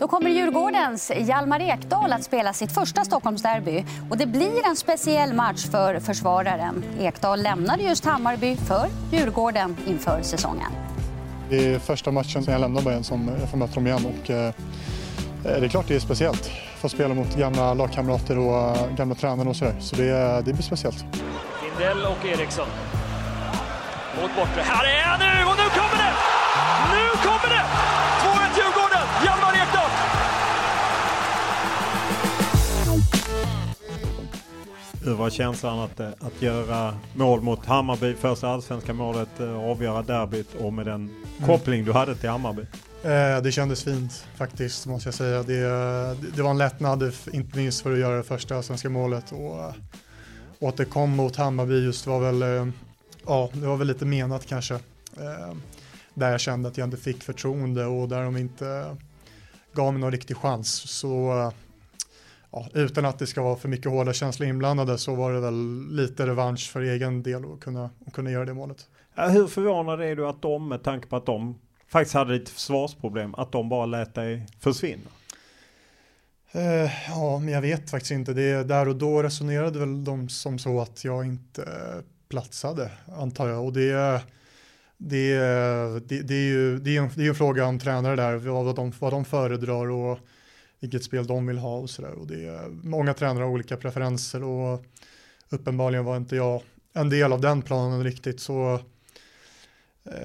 Då 0.00 0.08
kommer 0.08 0.30
Djurgårdens 0.30 1.12
Hjalmar 1.16 1.60
Ekdal 1.60 2.12
att 2.12 2.24
spela 2.24 2.52
sitt 2.52 2.72
första 2.72 3.04
Stockholmsderby. 3.04 3.84
Och 4.10 4.18
det 4.18 4.26
blir 4.26 4.66
en 4.66 4.76
speciell 4.76 5.34
match 5.34 5.66
för 5.70 6.00
försvararen. 6.00 6.84
Ekdal 7.00 7.42
lämnade 7.42 7.82
just 7.82 8.04
Hammarby 8.04 8.56
för 8.56 8.86
Djurgården 9.12 9.76
inför 9.86 10.22
säsongen. 10.22 10.72
Det 11.50 11.74
är 11.74 11.78
första 11.78 12.10
matchen 12.10 12.44
som 12.44 12.52
jag 12.52 12.60
lämnar 12.60 12.82
Bayern 12.82 13.04
som 13.04 13.28
jag 13.40 13.50
får 13.50 13.58
möta 13.58 13.74
dem 13.74 13.86
igen. 13.86 14.06
Och, 14.06 14.30
eh, 14.30 14.54
det 15.42 15.64
är 15.64 15.68
klart 15.68 15.88
det 15.88 15.94
är 15.94 16.00
speciellt. 16.00 16.50
Få 16.76 16.88
spela 16.88 17.14
mot 17.14 17.36
gamla 17.36 17.74
lagkamrater 17.74 18.38
och 18.38 18.76
eh, 18.76 18.96
gamla 18.96 19.14
tränare 19.14 19.48
och 19.48 19.56
sådär. 19.56 19.74
Så 19.80 19.96
det, 19.96 20.42
det 20.44 20.52
blir 20.52 20.62
speciellt. 20.62 21.04
Lindell 21.62 22.04
och 22.04 22.26
Eriksson. 22.26 22.66
Mot 24.22 24.36
bortre. 24.36 24.62
Här 24.62 24.84
är 24.84 25.02
han 25.02 25.20
nu 25.20 25.44
och 25.50 25.56
nu 25.56 25.68
kommer 25.80 25.96
det! 26.04 26.14
Nu 26.92 27.28
kommer 27.28 27.48
det! 27.54 27.64
2-1 28.24 28.56
Djurgården! 28.56 29.06
Hjalmar 29.24 29.52
Ekdal! 29.52 29.90
Hur 35.04 35.14
var 35.14 35.30
känslan 35.30 35.78
att, 35.78 36.00
eh, 36.00 36.08
att 36.20 36.42
göra 36.42 36.94
mål 37.14 37.40
mot 37.40 37.66
Hammarby, 37.66 38.14
första 38.14 38.48
allsvenska 38.48 38.92
målet, 38.92 39.40
eh, 39.40 39.70
avgöra 39.70 40.02
derbyt 40.02 40.54
och 40.60 40.72
med 40.72 40.86
den 40.86 41.10
koppling 41.46 41.84
du 41.84 41.92
hade 41.92 42.14
till 42.14 42.30
Hammarby? 42.30 42.62
Eh, 43.02 43.42
det 43.42 43.52
kändes 43.52 43.84
fint 43.84 44.26
faktiskt 44.36 44.86
måste 44.86 45.06
jag 45.06 45.14
säga. 45.14 45.42
Det, 45.42 45.60
det 46.36 46.42
var 46.42 46.50
en 46.50 46.58
lättnad, 46.58 47.12
inte 47.32 47.56
minst 47.56 47.82
för 47.82 47.92
att 47.92 47.98
göra 47.98 48.16
det 48.16 48.22
första 48.22 48.62
svenska 48.62 48.90
målet 48.90 49.32
och, 49.32 49.72
och 50.58 50.68
att 50.68 50.76
det 50.76 50.84
kom 50.84 51.10
mot 51.10 51.36
Hammarby 51.36 51.84
just 51.84 52.06
var 52.06 52.20
väl, 52.20 52.42
eh, 52.42 52.72
ja 53.26 53.50
det 53.52 53.66
var 53.66 53.76
väl 53.76 53.86
lite 53.86 54.04
menat 54.04 54.46
kanske. 54.46 54.74
Eh, 55.16 55.54
där 56.14 56.30
jag 56.30 56.40
kände 56.40 56.68
att 56.68 56.78
jag 56.78 56.86
inte 56.86 56.96
fick 56.96 57.22
förtroende 57.22 57.86
och 57.86 58.08
där 58.08 58.22
de 58.22 58.36
inte 58.36 58.96
gav 59.72 59.92
mig 59.92 60.00
någon 60.00 60.12
riktig 60.12 60.36
chans. 60.36 60.90
Så 60.90 61.52
ja, 62.50 62.68
utan 62.74 63.04
att 63.04 63.18
det 63.18 63.26
ska 63.26 63.42
vara 63.42 63.56
för 63.56 63.68
mycket 63.68 63.92
hårda 63.92 64.12
känslor 64.12 64.48
inblandade 64.48 64.98
så 64.98 65.14
var 65.14 65.32
det 65.32 65.40
väl 65.40 65.86
lite 65.90 66.26
revansch 66.26 66.70
för 66.70 66.80
egen 66.80 67.22
del 67.22 67.52
att 67.52 67.60
kunna, 67.60 67.90
att 68.06 68.12
kunna 68.12 68.30
göra 68.30 68.44
det 68.44 68.54
målet. 68.54 68.86
Hur 69.14 69.46
förvånad 69.46 70.02
är 70.02 70.16
du 70.16 70.28
att 70.28 70.42
de, 70.42 70.68
med 70.68 70.82
tanke 70.82 71.06
på 71.06 71.16
att 71.16 71.26
de 71.26 71.58
faktiskt 71.88 72.14
hade 72.14 72.32
lite 72.32 72.50
försvarsproblem, 72.50 73.34
att 73.34 73.52
de 73.52 73.68
bara 73.68 73.86
lät 73.86 74.14
dig 74.14 74.46
försvinna? 74.60 75.10
Eh, 76.52 76.90
ja, 77.08 77.38
men 77.38 77.48
jag 77.48 77.60
vet 77.60 77.90
faktiskt 77.90 78.10
inte. 78.10 78.32
Det, 78.32 78.64
där 78.64 78.88
och 78.88 78.96
då 78.96 79.22
resonerade 79.22 79.78
väl 79.78 80.04
de 80.04 80.28
som 80.28 80.58
så 80.58 80.80
att 80.80 81.04
jag 81.04 81.24
inte 81.26 81.64
platsade, 82.28 82.90
antar 83.16 83.48
jag. 83.48 83.64
Och 83.64 83.72
det, 83.72 84.22
det, 84.96 85.38
det, 86.08 86.22
det 86.22 86.34
är 86.34 86.48
ju 86.48 86.78
det 86.78 86.96
är 86.96 87.02
en, 87.02 87.10
det 87.14 87.24
är 87.24 87.28
en 87.28 87.34
fråga 87.34 87.66
om 87.66 87.78
tränare 87.78 88.16
där, 88.16 88.36
vad 88.36 88.76
de, 88.76 88.92
vad 88.98 89.12
de 89.12 89.24
föredrar 89.24 89.90
och 89.90 90.18
vilket 90.80 91.04
spel 91.04 91.26
de 91.26 91.46
vill 91.46 91.58
ha 91.58 91.76
och 91.76 91.90
sådär. 91.90 92.12
Och 92.12 92.26
det 92.26 92.46
är, 92.46 92.68
många 92.68 93.14
tränare 93.14 93.44
har 93.44 93.50
olika 93.50 93.76
preferenser 93.76 94.42
och 94.42 94.84
uppenbarligen 95.48 96.04
var 96.04 96.16
inte 96.16 96.36
jag 96.36 96.62
en 96.92 97.08
del 97.10 97.32
av 97.32 97.40
den 97.40 97.62
planen 97.62 98.04
riktigt. 98.04 98.40
Så, 98.40 98.80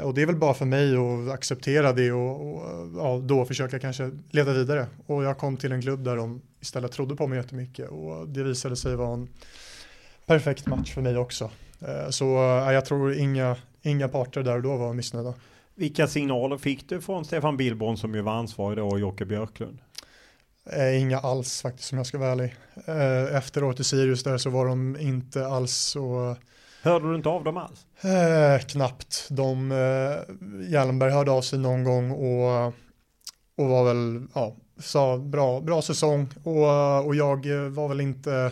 och 0.04 0.14
det 0.14 0.22
är 0.22 0.26
väl 0.26 0.36
bara 0.36 0.54
för 0.54 0.66
mig 0.66 0.96
att 0.98 1.34
acceptera 1.34 1.94
det 1.94 2.12
och, 2.12 2.54
och 2.54 2.90
ja, 2.98 3.20
då 3.24 3.46
försöka 3.46 3.80
kanske 3.80 4.12
leda 4.30 4.54
vidare. 4.54 4.88
Och 5.06 5.24
jag 5.24 5.38
kom 5.38 5.58
till 5.58 5.72
en 5.72 5.82
klubb 5.82 6.04
där 6.04 6.16
de 6.16 6.42
istället 6.60 6.92
trodde 6.92 7.16
på 7.16 7.28
mig 7.28 7.38
jättemycket 7.38 7.90
och 7.90 8.28
det 8.28 8.44
visade 8.44 8.76
sig 8.76 8.96
vara 8.96 9.14
en 9.14 9.30
perfekt 10.26 10.68
match 10.68 10.94
för 10.94 11.02
mig 11.02 11.18
också. 11.18 11.52
Eh, 11.80 12.10
så 12.10 12.26
jag 12.74 12.86
tror 12.86 13.14
inga, 13.14 13.56
inga 13.82 14.08
parter 14.08 14.44
där 14.44 14.56
och 14.56 14.62
då 14.62 14.78
var 14.78 14.94
missnöjda. 14.94 15.34
Vilka 15.76 16.08
signaler 16.08 16.58
fick 16.58 16.90
du 16.90 17.02
från 17.02 17.26
Stefan 17.26 17.58
Billborn 17.58 17.98
som 17.98 18.16
ju 18.16 18.22
var 18.22 18.34
ansvarig 18.34 18.78
då 18.78 18.88
och 18.88 19.00
Jocke 19.00 19.26
Björklund? 19.26 19.80
Eh, 20.66 21.02
inga 21.02 21.20
alls 21.20 21.62
faktiskt 21.62 21.90
som 21.90 21.98
jag 21.98 22.08
ska 22.08 22.18
vara 22.18 22.32
ärlig. 22.32 22.56
Eh, 22.86 23.36
efteråt 23.36 23.80
i 23.80 23.84
Sirius 23.84 24.24
där 24.24 24.38
så 24.38 24.50
var 24.50 24.66
de 24.66 24.98
inte 25.00 25.48
alls 25.48 25.74
så 25.74 26.36
Hörde 26.84 27.10
du 27.10 27.16
inte 27.16 27.30
av 27.30 27.44
dem 27.44 27.58
alls? 27.58 27.86
Eh, 28.02 28.66
knappt. 28.66 29.28
De, 29.30 29.72
eh, 29.72 30.36
Hjelmberg 30.72 31.12
hörde 31.12 31.32
av 31.32 31.42
sig 31.42 31.60
någon 31.60 31.84
gång 31.84 32.12
och, 32.12 32.74
och 33.58 33.70
var 33.70 33.84
väl, 33.84 34.28
ja, 34.34 34.56
sa 34.80 35.18
bra, 35.18 35.62
bra 35.62 35.82
säsong 35.82 36.30
och, 36.44 37.06
och 37.06 37.16
jag 37.16 37.46
eh, 37.46 37.70
var 37.70 37.88
väl 37.88 38.02
inte, 38.02 38.52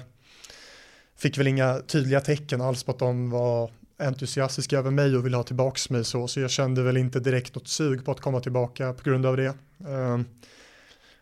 fick 1.17 1.37
väl 1.37 1.47
inga 1.47 1.79
tydliga 1.79 2.21
tecken 2.21 2.61
alls 2.61 2.83
på 2.83 2.91
att 2.91 2.99
de 2.99 3.29
var 3.29 3.71
entusiastiska 3.99 4.77
över 4.77 4.91
mig 4.91 5.15
och 5.15 5.25
ville 5.25 5.37
ha 5.37 5.43
tillbaks 5.43 5.89
mig 5.89 6.05
så, 6.05 6.27
så 6.27 6.39
jag 6.39 6.51
kände 6.51 6.83
väl 6.83 6.97
inte 6.97 7.19
direkt 7.19 7.55
något 7.55 7.67
sug 7.67 8.05
på 8.05 8.11
att 8.11 8.21
komma 8.21 8.39
tillbaka 8.39 8.93
på 8.93 9.03
grund 9.03 9.25
av 9.25 9.37
det. 9.37 9.53
Eh, 9.87 10.19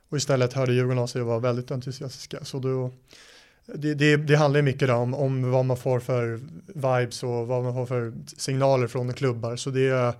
och 0.09 0.17
istället 0.17 0.53
hörde 0.53 0.73
Djurgården 0.73 0.99
av 0.99 1.07
sig 1.07 1.21
och 1.21 1.27
var 1.27 1.39
väldigt 1.39 1.71
entusiastiska. 1.71 2.45
Så 2.45 2.59
då, 2.59 2.91
det, 3.75 3.93
det, 3.93 4.17
det 4.17 4.35
handlar 4.35 4.61
mycket 4.61 4.89
om, 4.89 5.13
om 5.13 5.51
vad 5.51 5.65
man 5.65 5.77
får 5.77 5.99
för 5.99 6.39
vibes 6.67 7.23
och 7.23 7.47
vad 7.47 7.63
man 7.63 7.73
får 7.73 7.85
för 7.85 8.13
signaler 8.37 8.87
från 8.87 9.13
klubbar. 9.13 9.55
Så 9.55 9.69
det, 9.69 10.15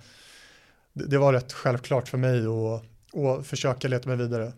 det 0.93 1.17
var 1.17 1.33
rätt 1.33 1.53
självklart 1.53 2.07
för 2.07 2.17
mig 2.17 2.45
att, 2.45 2.83
att 3.17 3.47
försöka 3.47 3.88
leta 3.88 4.09
mig 4.09 4.17
vidare. 4.17 4.53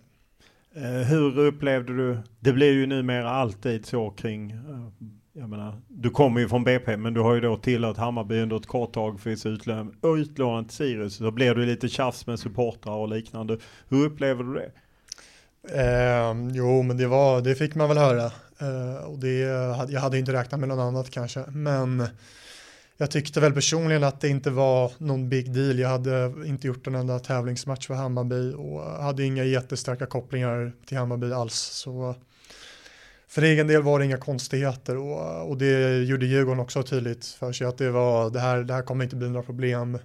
Eh, 0.76 1.08
hur 1.08 1.40
upplevde 1.40 1.98
du, 1.98 2.18
det 2.40 2.54
blir 2.54 2.72
ju 2.72 2.86
numera 2.86 3.30
alltid 3.30 3.86
så 3.86 4.10
kring, 4.10 4.52
eh, 4.52 5.08
jag 5.34 5.50
menar, 5.50 5.82
du 5.88 6.10
kommer 6.10 6.42
ju 6.42 6.50
från 6.50 6.64
BP 6.64 6.98
men 6.98 7.14
du 7.14 7.22
har 7.22 7.34
ju 7.34 7.42
då 7.42 7.58
tillhört 7.58 7.98
Hammarby 7.98 8.42
under 8.42 8.56
ett 8.56 8.68
kort 8.68 8.94
tag 8.94 9.20
för 9.20 9.34
att 9.34 9.46
utlån, 9.46 9.96
utlånat 10.04 10.68
till 10.68 10.78
Sirius. 10.78 11.18
Då 11.18 11.32
blir 11.32 11.56
det 11.56 11.66
lite 11.66 11.90
tjafs 11.90 12.28
med 12.28 12.40
supportrar 12.40 12.96
och 12.96 13.10
liknande. 13.10 13.58
Hur 13.90 14.06
upplever 14.06 14.44
du 14.44 14.54
det? 14.54 14.72
Eh, 15.70 16.34
jo, 16.54 16.82
men 16.82 16.98
det, 16.98 17.08
var, 17.08 17.42
det 17.42 17.56
fick 17.56 17.76
man 17.76 17.88
väl 17.88 17.98
höra. 17.98 18.32
Eh, 18.60 19.04
och 19.04 19.20
det, 19.20 19.40
jag 19.90 20.02
hade 20.02 20.20
inte 20.20 20.34
räknat 20.34 20.60
med 20.60 20.70
något 20.70 20.80
annat 20.80 21.10
kanske. 21.10 21.44
Men 21.48 22.08
jag 22.98 23.12
tyckte 23.12 23.40
väl 23.40 23.54
personligen 23.54 24.04
att 24.04 24.22
det 24.22 24.30
inte 24.30 24.50
var 24.50 24.92
någon 24.98 25.30
big 25.30 25.54
deal. 25.54 25.80
Jag 25.80 25.90
hade 25.90 26.34
inte 26.46 26.68
gjort 26.68 26.88
en 26.88 26.96
enda 26.96 27.20
tävlingsmatch 27.20 27.88
för 27.88 27.94
Hammarby 27.94 28.54
och 28.54 28.82
hade 28.82 29.24
inga 29.24 29.44
jättestarka 29.44 30.06
kopplingar 30.06 30.72
till 30.86 30.98
Hammarby 30.98 31.32
alls. 31.32 31.56
Så 31.56 32.16
för 33.28 33.42
egen 33.42 33.68
del 33.68 33.82
var 33.82 34.00
det 34.00 34.06
inga 34.06 34.18
konstigheter 34.18 34.98
och, 34.98 35.50
och 35.50 35.58
det 35.58 36.04
gjorde 36.04 36.26
Djurgården 36.26 36.60
också 36.60 36.84
tydligt 36.84 37.26
för 37.26 37.52
sig 37.52 37.68
att 37.68 37.78
det 37.78 37.90
var 37.90 38.30
det 38.30 38.40
här, 38.40 38.64
det 38.64 38.74
här 38.74 38.82
kommer 38.82 39.04
inte 39.04 39.16
bli 39.16 39.30
några 39.30 39.46
problem. 39.46 39.98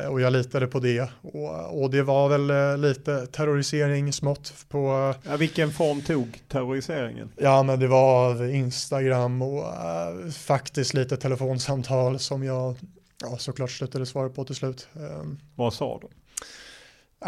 Eh, 0.00 0.06
och 0.06 0.20
jag 0.20 0.32
litade 0.32 0.66
på 0.66 0.80
det. 0.80 1.08
Och, 1.22 1.82
och 1.82 1.90
det 1.90 2.02
var 2.02 2.28
väl 2.28 2.50
eh, 2.50 2.78
lite 2.78 3.26
terrorisering 3.26 4.12
smått 4.12 4.54
på... 4.68 5.14
Ja, 5.22 5.36
vilken 5.36 5.72
form 5.72 6.02
tog 6.02 6.42
terroriseringen? 6.48 7.30
Ja, 7.36 7.62
men 7.62 7.80
det 7.80 7.86
var 7.86 8.44
Instagram 8.48 9.42
och 9.42 9.62
uh, 9.62 10.30
faktiskt 10.30 10.94
lite 10.94 11.16
telefonsamtal 11.16 12.18
som 12.18 12.44
jag 12.44 12.76
ja, 13.22 13.38
såklart 13.38 13.70
slutade 13.70 14.06
svara 14.06 14.28
på 14.28 14.44
till 14.44 14.54
slut. 14.54 14.88
Um, 14.92 15.38
Vad 15.54 15.74
sa 15.74 16.00
du? 16.02 16.08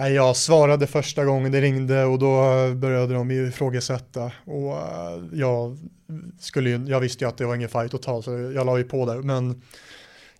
Jag 0.08 0.36
svarade 0.36 0.86
första 0.86 1.24
gången 1.24 1.52
det 1.52 1.60
ringde 1.60 2.04
och 2.04 2.18
då 2.18 2.40
började 2.74 3.14
de 3.14 3.30
ifrågasätta 3.30 4.32
och 4.44 4.74
jag, 5.32 5.78
skulle 6.40 6.70
ju, 6.70 6.84
jag 6.88 7.00
visste 7.00 7.24
ju 7.24 7.28
att 7.28 7.36
det 7.36 7.46
var 7.46 7.54
ingen 7.54 7.68
fight 7.68 7.94
att 7.94 8.02
ta 8.02 8.22
så 8.22 8.30
jag 8.30 8.66
la 8.66 8.78
ju 8.78 8.84
på 8.84 9.06
där 9.06 9.16
men 9.16 9.62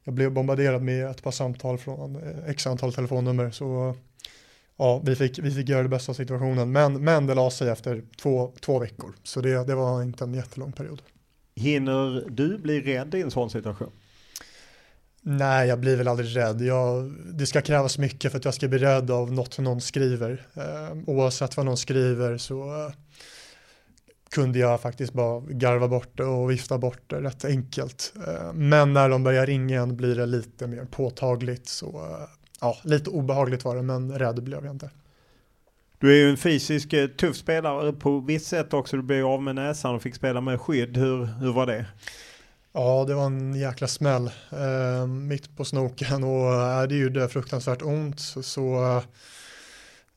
jag 0.07 0.15
blev 0.15 0.33
bombarderad 0.33 0.83
med 0.83 1.07
ett 1.11 1.23
par 1.23 1.31
samtal 1.31 1.79
från 1.79 2.17
eh, 2.17 2.51
x 2.51 2.67
antal 2.67 2.93
telefonnummer. 2.93 3.51
Så 3.51 3.95
ja, 4.77 5.03
vi 5.05 5.17
fick, 5.17 5.39
vi 5.39 5.51
fick 5.51 5.69
göra 5.69 5.83
det 5.83 5.89
bästa 5.89 6.13
av 6.13 6.15
situationen. 6.15 6.73
Men, 6.73 7.05
men 7.05 7.27
det 7.27 7.35
la 7.35 7.51
sig 7.51 7.69
efter 7.69 8.03
två, 8.17 8.53
två 8.61 8.79
veckor. 8.79 9.13
Så 9.23 9.41
det, 9.41 9.67
det 9.67 9.75
var 9.75 10.03
inte 10.03 10.25
en 10.25 10.35
jättelång 10.35 10.73
period. 10.73 11.03
Hinner 11.55 12.25
du 12.31 12.59
bli 12.59 12.81
rädd 12.81 13.15
i 13.15 13.23
en 13.23 13.31
sån 13.31 13.51
situation? 13.51 13.91
Nej, 15.21 15.69
jag 15.69 15.81
blir 15.81 15.97
väl 15.97 16.09
aldrig 16.09 16.37
rädd. 16.37 16.63
Jag, 16.63 17.15
det 17.33 17.47
ska 17.47 17.61
krävas 17.61 17.99
mycket 17.99 18.31
för 18.33 18.39
att 18.39 18.45
jag 18.45 18.55
ska 18.55 18.69
bli 18.69 18.79
rädd 18.79 19.11
av 19.11 19.33
något 19.33 19.59
någon 19.59 19.81
skriver. 19.81 20.47
Eh, 20.55 20.97
oavsett 21.07 21.57
vad 21.57 21.67
någon 21.67 21.77
skriver 21.77 22.39
så 22.39 22.93
kunde 24.31 24.59
jag 24.59 24.81
faktiskt 24.81 25.13
bara 25.13 25.41
garva 25.41 25.89
bort 25.89 26.17
det 26.17 26.25
och 26.25 26.51
vifta 26.51 26.79
bort 26.79 27.01
det 27.07 27.21
rätt 27.21 27.45
enkelt. 27.45 28.13
Eh, 28.27 28.53
men 28.53 28.93
när 28.93 29.09
de 29.09 29.25
börjar 29.25 29.47
ringa 29.47 29.75
igen 29.75 29.97
blir 29.97 30.17
det 30.17 30.27
lite 30.27 30.67
mer 30.67 30.85
påtagligt. 30.85 31.69
Så 31.69 31.87
eh, 31.87 32.29
ja, 32.61 32.77
lite 32.83 33.11
obehagligt 33.11 33.65
var 33.65 33.77
det, 33.77 33.83
men 33.83 34.19
rädd 34.19 34.43
blev 34.43 34.65
jag 34.65 34.75
inte. 34.75 34.91
Du 35.99 36.13
är 36.13 36.17
ju 36.17 36.31
en 36.31 36.37
fysisk 36.37 36.93
eh, 36.93 37.07
tuff 37.07 37.37
spelare 37.37 37.93
på 37.93 38.21
visst 38.21 38.47
sätt 38.47 38.75
också. 38.75 38.97
Du 38.97 39.03
blev 39.03 39.27
av 39.27 39.43
med 39.43 39.55
näsan 39.55 39.95
och 39.95 40.03
fick 40.03 40.15
spela 40.15 40.41
med 40.41 40.61
skydd. 40.61 40.97
Hur, 40.97 41.25
hur 41.25 41.53
var 41.53 41.67
det? 41.67 41.87
Ja, 42.73 43.05
det 43.09 43.15
var 43.15 43.27
en 43.27 43.55
jäkla 43.55 43.87
smäll 43.87 44.31
eh, 44.51 45.07
mitt 45.07 45.57
på 45.57 45.65
snoken 45.65 46.25
och 46.25 46.89
det 46.89 46.97
gjorde 46.97 47.29
fruktansvärt 47.29 47.83
ont. 47.83 48.21
Så, 48.21 48.43
så 48.43 49.03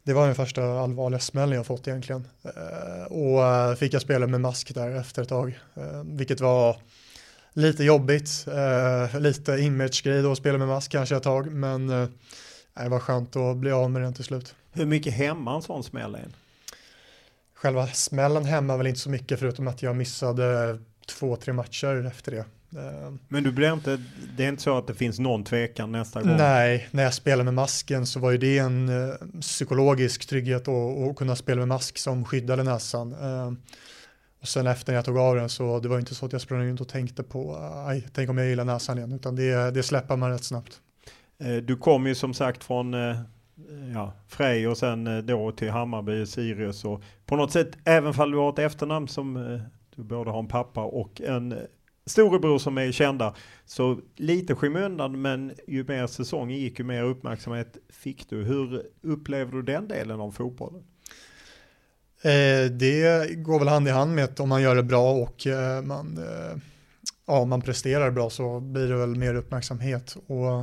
det 0.09 0.13
var 0.13 0.25
den 0.25 0.35
första 0.35 0.79
allvarliga 0.79 1.19
smällen 1.19 1.55
jag 1.55 1.65
fått 1.65 1.87
egentligen. 1.87 2.27
Eh, 2.43 3.03
och 3.03 3.45
eh, 3.45 3.75
fick 3.75 3.93
jag 3.93 4.01
spela 4.01 4.27
med 4.27 4.41
mask 4.41 4.73
där 4.73 4.91
efter 4.91 5.21
ett 5.21 5.29
tag, 5.29 5.59
eh, 5.75 6.03
vilket 6.03 6.41
var 6.41 6.77
lite 7.53 7.83
jobbigt, 7.83 8.45
lite 9.19 9.51
image-grej 9.51 10.21
då 10.21 10.31
att 10.31 10.37
spela 10.37 10.57
med 10.57 10.67
mask 10.67 10.91
kanske 10.91 11.15
ett 11.15 11.23
tag, 11.23 11.51
men 11.51 11.87
det 11.87 12.89
var 12.89 12.99
skönt 12.99 13.35
att 13.35 13.57
bli 13.57 13.71
av 13.71 13.91
med 13.91 14.01
den 14.01 14.13
till 14.13 14.23
slut. 14.23 14.55
Hur 14.71 14.85
mycket 14.85 15.13
hämmar 15.13 15.55
en 15.55 15.61
sån 15.61 15.83
smäll 15.83 16.15
är? 16.15 16.27
Själva 17.53 17.87
smällen 17.87 18.45
hämmar 18.45 18.77
väl 18.77 18.87
inte 18.87 18.99
så 18.99 19.09
mycket 19.09 19.39
förutom 19.39 19.67
att 19.67 19.81
jag 19.81 19.95
missade 19.95 20.79
två, 21.07 21.35
tre 21.35 21.53
matcher 21.53 22.05
efter 22.05 22.31
det. 22.31 22.45
Eh, 22.75 23.13
Men 23.27 23.43
du 23.43 23.51
blir 23.51 23.73
inte, 23.73 23.99
det 24.37 24.45
är 24.45 24.49
inte 24.49 24.61
så 24.61 24.77
att 24.77 24.87
det 24.87 24.93
finns 24.93 25.19
någon 25.19 25.43
tvekan 25.43 25.91
nästa 25.91 26.21
gång? 26.21 26.37
Nej, 26.37 26.87
när 26.91 27.03
jag 27.03 27.13
spelade 27.13 27.43
med 27.43 27.53
masken 27.53 28.05
så 28.05 28.19
var 28.19 28.31
ju 28.31 28.37
det 28.37 28.57
en 28.57 28.89
uh, 28.89 29.13
psykologisk 29.41 30.29
trygghet 30.29 30.67
att 30.67 31.15
kunna 31.15 31.35
spela 31.35 31.59
med 31.59 31.67
mask 31.67 31.97
som 31.97 32.25
skyddade 32.25 32.63
näsan. 32.63 33.13
Uh, 33.13 33.53
och 34.41 34.47
sen 34.47 34.67
efter 34.67 34.91
när 34.91 34.97
jag 34.97 35.05
tog 35.05 35.17
av 35.17 35.35
den 35.35 35.49
så 35.49 35.79
det 35.79 35.87
var 35.87 35.99
inte 35.99 36.15
så 36.15 36.25
att 36.25 36.31
jag 36.31 36.41
sprang 36.41 36.67
runt 36.67 36.81
och 36.81 36.87
tänkte 36.87 37.23
på, 37.23 37.57
aj, 37.87 38.07
tänk 38.13 38.29
om 38.29 38.37
jag 38.37 38.47
gillar 38.47 38.65
näsan 38.65 38.97
igen, 38.97 39.11
utan 39.11 39.35
det, 39.35 39.71
det 39.71 39.83
släpper 39.83 40.15
man 40.15 40.31
rätt 40.31 40.43
snabbt. 40.43 40.81
Du 41.63 41.77
kom 41.77 42.07
ju 42.07 42.15
som 42.15 42.33
sagt 42.33 42.63
från 42.63 42.93
ja, 43.93 44.13
Frej 44.27 44.67
och 44.67 44.77
sen 44.77 45.25
då 45.25 45.51
till 45.51 45.69
Hammarby, 45.69 46.25
Sirius 46.25 46.85
och 46.85 47.03
på 47.25 47.35
något 47.35 47.51
sätt, 47.51 47.77
även 47.85 48.13
fall 48.13 48.31
du 48.31 48.37
har 48.37 48.49
ett 48.49 48.59
efternamn 48.59 49.07
som 49.07 49.59
du 49.95 50.03
både 50.03 50.31
har 50.31 50.39
en 50.39 50.47
pappa 50.47 50.81
och 50.81 51.21
en 51.21 51.55
storebror 52.09 52.59
som 52.59 52.77
är 52.77 52.91
kända. 52.91 53.35
Så 53.65 53.99
lite 54.15 54.55
skymundan 54.55 55.21
men 55.21 55.53
ju 55.67 55.83
mer 55.87 56.07
säsongen 56.07 56.57
gick 56.57 56.79
ju 56.79 56.85
mer 56.85 57.03
uppmärksamhet 57.03 57.77
fick 57.89 58.29
du. 58.29 58.43
Hur 58.43 58.83
upplever 59.01 59.51
du 59.51 59.61
den 59.61 59.87
delen 59.87 60.19
av 60.19 60.31
fotbollen? 60.31 60.83
Eh, 62.21 62.71
det 62.71 63.29
går 63.35 63.59
väl 63.59 63.67
hand 63.67 63.87
i 63.87 63.91
hand 63.91 64.15
med 64.15 64.23
att 64.23 64.39
om 64.39 64.49
man 64.49 64.61
gör 64.61 64.75
det 64.75 64.83
bra 64.83 65.11
och 65.11 65.47
eh, 65.47 65.81
man, 65.81 66.17
eh, 66.17 66.57
ja, 67.27 67.45
man 67.45 67.61
presterar 67.61 68.11
bra 68.11 68.29
så 68.29 68.59
blir 68.59 68.87
det 68.87 68.95
väl 68.95 69.15
mer 69.15 69.35
uppmärksamhet. 69.35 70.15
Och, 70.27 70.59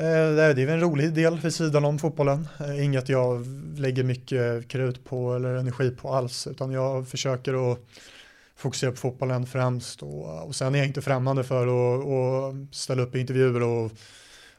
eh, 0.00 0.34
det 0.34 0.42
är 0.42 0.54
väl 0.54 0.68
en 0.68 0.80
rolig 0.80 1.14
del 1.14 1.38
vid 1.38 1.54
sidan 1.54 1.84
om 1.84 1.98
fotbollen. 1.98 2.48
Eh, 2.60 2.84
inget 2.84 3.08
jag 3.08 3.46
lägger 3.76 4.04
mycket 4.04 4.68
krut 4.68 5.04
på 5.04 5.34
eller 5.34 5.54
energi 5.54 5.90
på 5.90 6.14
alls 6.14 6.46
utan 6.46 6.72
jag 6.72 7.08
försöker 7.08 7.72
att 7.72 7.78
fokusera 8.58 8.90
på 8.90 8.96
fotbollen 8.96 9.46
främst 9.46 10.02
och, 10.02 10.46
och 10.46 10.54
sen 10.54 10.74
är 10.74 10.78
jag 10.78 10.86
inte 10.86 11.02
främmande 11.02 11.44
för 11.44 11.66
att, 11.66 12.06
att 12.06 12.74
ställa 12.74 13.02
upp 13.02 13.14
i 13.14 13.20
intervjuer 13.20 13.62
och, 13.62 13.92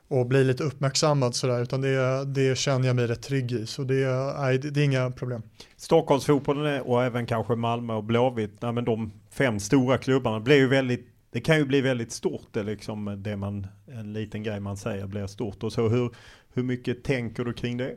och 0.08 0.26
bli 0.26 0.44
lite 0.44 0.64
uppmärksammad 0.64 1.36
sådär, 1.36 1.62
utan 1.62 1.82
det, 1.82 2.26
det 2.26 2.58
känner 2.58 2.88
jag 2.88 2.96
mig 2.96 3.08
rätt 3.08 3.22
trygg 3.22 3.52
i. 3.52 3.66
Så 3.66 3.84
det, 3.84 4.34
nej, 4.40 4.58
det, 4.58 4.70
det 4.70 4.82
är 4.82 4.86
inga 4.86 5.12
problem. 5.12 5.42
Stockholmsfotbollen 5.78 6.82
och 6.82 7.04
även 7.04 7.26
kanske 7.26 7.56
Malmö 7.56 7.94
och 7.94 8.04
Blåvitt, 8.04 8.62
nej, 8.62 8.72
men 8.72 8.86
de 8.86 9.12
fem 9.32 9.60
stora 9.60 9.98
klubbarna 9.98 10.40
blir 10.40 10.56
ju 10.56 10.68
väldigt 10.68 11.06
det 11.32 11.42
kan 11.42 11.58
ju 11.58 11.66
bli 11.66 11.82
väldigt 11.82 12.12
stort, 12.12 12.48
det 12.52 12.64
liksom 12.64 13.24
det 13.24 13.36
man, 13.36 13.68
en 13.88 14.14
liten 14.14 14.44
grej 14.44 14.60
man 14.60 14.78
säger 14.78 15.08
blir 15.08 15.28
stort. 15.28 15.64
Och 15.64 15.74
så 15.74 15.90
hur, 15.90 16.16
hur 16.54 16.64
mycket 16.64 17.04
tänker 17.04 17.46
du 17.46 17.54
kring 17.54 17.78
det? 17.78 17.96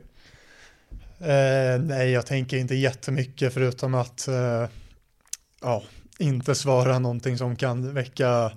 Eh, 1.19 1.81
nej, 1.81 2.11
jag 2.11 2.25
tänker 2.25 2.57
inte 2.57 2.75
jättemycket 2.75 3.53
förutom 3.53 3.95
att 3.95 4.27
eh, 4.27 4.65
ja, 5.63 5.83
inte 6.19 6.55
svara 6.55 6.99
någonting 6.99 7.37
som 7.37 7.55
kan 7.55 7.93
väcka, 7.93 8.51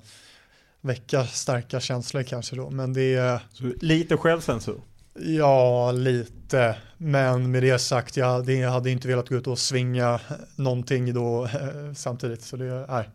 väcka 0.80 1.26
starka 1.26 1.80
känslor 1.80 2.22
kanske 2.22 2.56
då. 2.56 2.70
Men 2.70 2.92
det 2.92 3.14
är... 3.14 3.40
lite 3.80 4.16
självcensur? 4.16 4.80
Ja, 5.18 5.92
lite. 5.92 6.76
Men 6.96 7.50
med 7.50 7.62
det 7.62 7.78
sagt, 7.78 8.16
jag, 8.16 8.50
jag 8.50 8.70
hade 8.70 8.90
inte 8.90 9.08
velat 9.08 9.28
gå 9.28 9.34
ut 9.34 9.46
och 9.46 9.58
svinga 9.58 10.20
någonting 10.56 11.14
då 11.14 11.44
eh, 11.44 11.92
samtidigt. 11.94 12.42
Så 12.42 12.56
det 12.56 12.86
nej, 12.88 13.10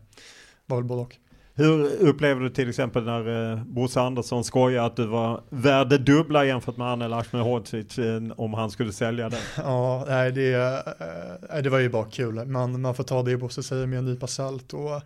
var 0.66 0.76
väl 0.76 0.84
både 0.84 1.02
och. 1.02 1.16
Hur 1.54 1.96
upplever 2.00 2.40
du 2.40 2.50
till 2.50 2.68
exempel 2.68 3.04
när 3.04 3.52
eh, 3.52 3.64
Bosse 3.64 4.00
Andersson 4.00 4.44
skojar 4.44 4.86
att 4.86 4.96
du 4.96 5.06
var 5.06 5.42
värde 5.50 5.98
dubbla 5.98 6.44
jämfört 6.44 6.76
med 6.76 6.86
Anel 6.86 7.12
Ahmedhodzic 7.12 7.98
eh, 7.98 8.22
om 8.36 8.54
han 8.54 8.70
skulle 8.70 8.92
sälja 8.92 9.28
den? 9.28 9.40
Ja, 9.56 10.04
nej, 10.08 10.32
det, 10.32 10.52
eh, 10.52 11.56
eh, 11.56 11.62
det 11.62 11.70
var 11.70 11.78
ju 11.78 11.88
bara 11.88 12.04
kul. 12.04 12.44
Man, 12.44 12.80
man 12.80 12.94
får 12.94 13.04
ta 13.04 13.22
det 13.22 13.36
Bosse 13.36 13.62
säger 13.62 13.86
med 13.86 13.98
en 13.98 14.04
nypa 14.04 14.26
salt. 14.26 14.72
Och, 14.72 15.02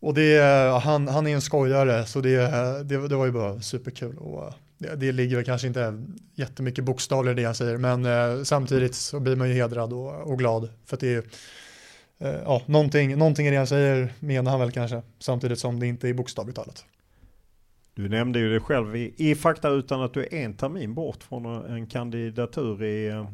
och 0.00 0.14
det, 0.14 0.36
eh, 0.36 0.78
han, 0.78 1.08
han 1.08 1.26
är 1.26 1.34
en 1.34 1.40
skojare 1.40 2.06
så 2.06 2.20
det, 2.20 2.38
det, 2.84 3.08
det 3.08 3.16
var 3.16 3.26
ju 3.26 3.32
bara 3.32 3.60
superkul. 3.60 4.18
Och, 4.18 4.52
det, 4.78 4.96
det 4.96 5.12
ligger 5.12 5.36
väl 5.36 5.44
kanske 5.44 5.66
inte 5.66 6.02
jättemycket 6.34 6.84
bokstavligt 6.84 7.38
i 7.38 7.40
det 7.40 7.46
han 7.46 7.54
säger 7.54 7.76
men 7.76 8.04
eh, 8.04 8.42
samtidigt 8.42 8.94
så 8.94 9.20
blir 9.20 9.36
man 9.36 9.48
ju 9.48 9.54
hedrad 9.54 9.92
och, 9.92 10.30
och 10.30 10.38
glad 10.38 10.68
för 10.86 10.96
att 10.96 11.00
det 11.00 11.14
är 11.14 11.24
ja, 12.18 12.62
någonting, 12.66 13.18
någonting 13.18 13.46
i 13.46 13.50
det 13.50 13.56
han 13.56 13.66
säger 13.66 14.12
menar 14.20 14.50
han 14.50 14.60
väl 14.60 14.72
kanske, 14.72 15.02
samtidigt 15.18 15.58
som 15.58 15.80
det 15.80 15.86
inte 15.86 16.08
är 16.08 16.14
bokstavligt 16.14 16.56
talat. 16.56 16.84
Du 17.94 18.08
nämnde 18.08 18.38
ju 18.38 18.52
det 18.52 18.60
själv 18.60 18.96
i, 18.96 19.14
i 19.16 19.34
fakta 19.34 19.68
utan 19.68 20.02
att 20.02 20.14
du 20.14 20.20
är 20.20 20.34
en 20.34 20.54
termin 20.54 20.94
bort 20.94 21.22
från 21.22 21.46
en 21.46 21.86
kandidatur 21.86 22.84
i 22.84 23.08
eh, 23.08 23.26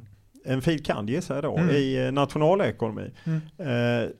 en 0.44 0.62
fil. 0.62 0.84
kand 0.84 1.10
gissar 1.10 1.34
jag 1.34 1.44
då, 1.44 1.56
mm. 1.56 1.76
i 1.76 2.06
eh, 2.06 2.12
nationalekonomi. 2.12 3.10
Mm. 3.24 3.40
Eh, 3.58 4.10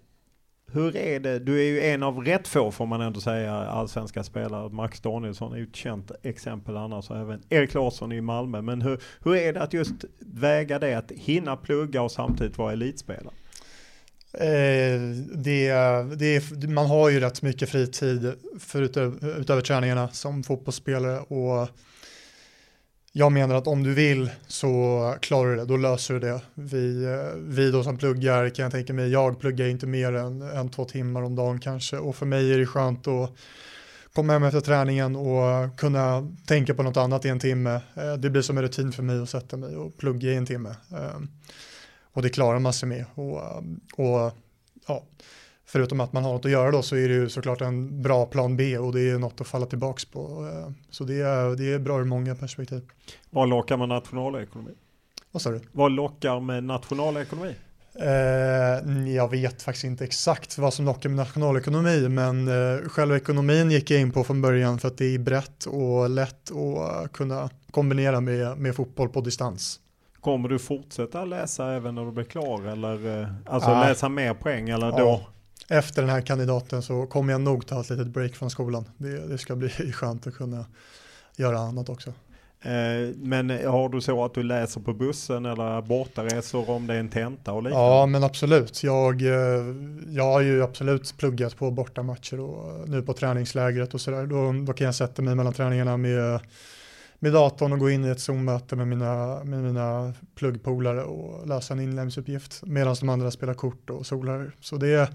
hur 0.73 0.97
är 0.97 1.21
det, 1.21 1.39
du 1.39 1.61
är 1.61 1.65
ju 1.65 1.81
en 1.81 2.03
av 2.03 2.25
rätt 2.25 2.49
få 2.49 2.71
får 2.71 2.87
man 2.87 3.01
ändå 3.01 3.21
säga 3.21 3.55
allsvenska 3.55 4.25
spelare. 4.25 4.69
Max 4.69 5.01
Danielsson 5.01 5.53
är 5.53 5.57
ju 5.57 5.63
ett 5.63 5.77
känt 5.77 6.11
exempel 6.23 6.77
annars 6.77 7.11
och 7.11 7.17
även 7.17 7.43
Erik 7.49 7.75
Larsson 7.75 8.13
i 8.13 8.21
Malmö. 8.21 8.63
Men 8.63 8.83
hur, 8.83 8.99
hur 9.25 9.37
är 9.37 9.53
det 9.53 9.63
att 9.63 9.73
just 9.73 10.05
väga 10.19 10.79
det 10.79 10.95
att 10.95 11.13
hinna 11.13 11.57
plugga 11.57 12.03
och 12.03 12.13
samtidigt 12.13 12.59
vara 12.59 12.73
elitspelare? 12.73 13.35
Eh, 14.35 15.01
det, 15.35 15.73
det, 16.17 16.69
man 16.69 16.87
har 16.87 17.09
ju 17.09 17.21
rätt 17.21 17.43
mycket 17.43 17.69
fritid 17.69 18.33
förutöver, 18.61 19.41
utöver 19.41 19.63
träningarna 19.63 20.09
som 20.09 20.43
fotbollsspelare 20.43 21.19
och 21.19 21.69
jag 23.15 23.33
menar 23.33 23.55
att 23.55 23.67
om 23.67 23.83
du 23.83 23.95
vill 23.95 24.31
så 24.47 25.15
klarar 25.21 25.51
du 25.51 25.57
det, 25.57 25.65
då 25.65 25.77
löser 25.77 26.15
du 26.15 26.21
det. 26.21 26.41
Vi, 26.55 27.05
eh, 27.05 27.39
vi 27.39 27.71
då 27.71 27.85
som 27.85 27.99
pluggar 27.99 28.49
kan 28.49 28.63
jag 28.63 28.73
tänka 28.73 28.93
mig, 28.93 29.11
jag 29.11 29.41
pluggar 29.41 29.67
inte 29.67 29.87
mer 29.87 30.13
än, 30.13 30.43
än 30.43 30.69
två 30.69 30.85
timmar 30.85 31.23
om 31.23 31.37
dagen 31.37 31.61
kanske 31.61 31.97
och 31.97 32.17
för 32.17 32.27
mig 32.27 32.53
är 32.53 32.59
det 32.59 32.67
skönt 32.67 33.09
att 33.09 33.33
komma 34.13 34.33
hem 34.33 34.43
efter 34.43 34.61
träningen 34.61 35.17
och 35.17 35.79
kunna 35.79 36.33
tänka 36.47 36.75
på 36.75 36.83
något 36.83 36.97
annat 36.97 37.25
i 37.25 37.29
en 37.29 37.41
timme. 37.41 37.81
Eh, 37.95 38.15
det 38.19 38.31
blir 38.31 38.43
som 38.43 38.59
en 38.59 38.63
rutin 38.63 38.93
för 38.93 39.03
mig 39.03 39.23
att 39.23 39.31
sätta 39.31 39.57
mig 39.57 39.77
och 39.77 39.97
plugga 39.97 40.31
i 40.31 40.37
en 40.37 40.47
timme. 40.47 40.75
Ehm, 40.91 41.29
och 42.13 42.23
det 42.23 42.29
klarar 42.29 42.59
man 42.59 42.73
sig 42.73 42.89
med. 42.89 43.05
Och, 43.15 43.37
och 43.97 44.33
ja, 44.87 45.03
förutom 45.65 46.01
att 46.01 46.13
man 46.13 46.25
har 46.25 46.33
något 46.33 46.45
att 46.45 46.51
göra 46.51 46.71
då 46.71 46.83
så 46.83 46.97
är 46.97 47.09
det 47.09 47.15
ju 47.15 47.29
såklart 47.29 47.61
en 47.61 48.03
bra 48.03 48.27
plan 48.27 48.57
B 48.57 48.79
och 48.79 48.93
det 48.93 49.11
är 49.11 49.19
något 49.19 49.41
att 49.41 49.47
falla 49.47 49.67
tillbaks 49.67 50.05
på. 50.05 50.49
Eh, 50.53 50.73
så 50.91 51.05
det 51.05 51.21
är, 51.21 51.57
det 51.57 51.73
är 51.73 51.79
bra 51.79 52.01
ur 52.01 52.05
många 52.05 52.35
perspektiv. 52.35 52.83
Vad 53.31 53.49
lockar 53.49 53.77
med 53.77 53.89
nationalekonomi? 53.89 54.73
Vad 55.31 55.43
sa 55.43 55.51
du? 55.51 55.61
Vad 55.73 55.93
lockar 55.93 56.41
med 56.41 56.65
nationalekonomi? 56.65 57.55
Eh, 57.95 59.15
jag 59.15 59.31
vet 59.31 59.63
faktiskt 59.63 59.85
inte 59.85 60.05
exakt 60.05 60.59
vad 60.59 60.75
som 60.75 60.85
lockar 60.85 61.09
med 61.09 61.17
nationalekonomi 61.17 62.09
men 62.09 62.49
eh, 62.49 62.89
själva 62.89 63.17
ekonomin 63.17 63.71
gick 63.71 63.91
jag 63.91 64.01
in 64.01 64.13
på 64.13 64.25
från 64.25 64.43
början 64.43 64.79
för 64.79 64.89
att 64.89 64.99
det 64.99 65.15
är 65.15 65.19
brett 65.19 65.65
och 65.65 66.11
lätt 66.11 66.51
att 66.51 67.13
kunna 67.13 67.51
kombinera 67.71 68.21
med, 68.21 68.59
med 68.59 68.77
fotboll 68.77 69.09
på 69.09 69.21
distans. 69.21 69.81
Kommer 70.23 70.49
du 70.49 70.59
fortsätta 70.59 71.25
läsa 71.25 71.73
även 71.73 71.95
när 71.95 72.05
du 72.05 72.13
blir 72.13 72.25
klar 72.25 72.63
eller 72.63 73.21
eh, 73.21 73.29
alltså 73.47 73.71
ah. 73.71 73.89
läsa 73.89 74.09
mer 74.09 74.35
poäng 74.35 74.69
eller 74.69 74.87
ja. 74.87 74.99
då? 74.99 75.21
Efter 75.69 76.03
den 76.03 76.11
här 76.11 76.21
kandidaten 76.21 76.83
så 76.83 77.07
kommer 77.07 77.33
jag 77.33 77.41
nog 77.41 77.67
ta 77.67 77.81
ett 77.81 77.91
litet 77.91 78.07
break 78.07 78.35
från 78.35 78.51
skolan. 78.51 78.85
Det, 78.97 79.29
det 79.29 79.39
ska 79.39 79.57
bli 79.57 79.69
skönt 79.93 80.27
att 80.27 80.35
kunna 80.35 80.65
göra 81.37 81.59
annat 81.59 81.89
också. 81.89 82.11
Eh, 82.63 83.15
men 83.17 83.51
har 83.51 83.89
du 83.89 84.01
så 84.01 84.25
att 84.25 84.35
du 84.35 84.43
läser 84.43 84.81
på 84.81 84.93
bussen 84.93 85.47
eller 85.47 85.83
bortaresor 85.83 86.71
om 86.71 86.87
det 86.87 86.95
är 86.95 86.99
en 86.99 87.09
tenta 87.09 87.53
och 87.53 87.63
liknande? 87.63 87.87
Ja 87.87 88.07
men 88.07 88.25
absolut. 88.25 88.83
Jag, 88.83 89.23
eh, 89.23 89.65
jag 90.09 90.25
har 90.25 90.41
ju 90.41 90.63
absolut 90.63 91.17
pluggat 91.17 91.57
på 91.57 91.71
bortamatcher 91.71 92.41
och 92.41 92.89
nu 92.89 93.03
på 93.03 93.13
träningslägret 93.13 93.95
och 93.95 94.01
sådär. 94.01 94.27
Då, 94.27 94.65
då 94.67 94.73
kan 94.73 94.85
jag 94.85 94.95
sätta 94.95 95.23
mig 95.23 95.35
mellan 95.35 95.53
träningarna 95.53 95.97
med 95.97 96.41
med 97.23 97.33
datorn 97.33 97.73
och 97.73 97.79
gå 97.79 97.91
in 97.91 98.05
i 98.05 98.09
ett 98.09 98.21
Zoom-möte 98.21 98.77
med 98.77 98.89
mina, 98.89 99.45
med 99.45 99.63
mina 99.63 100.13
pluggpolare 100.35 101.03
och 101.03 101.47
lösa 101.49 101.75
en 101.75 101.81
inlämningsuppgift 101.81 102.61
medan 102.67 102.97
de 103.01 103.09
andra 103.09 103.31
spelar 103.31 103.55
kort 103.55 103.91
och 103.91 104.07
solar. 104.07 104.53
Så 104.61 104.77
det 104.77 105.11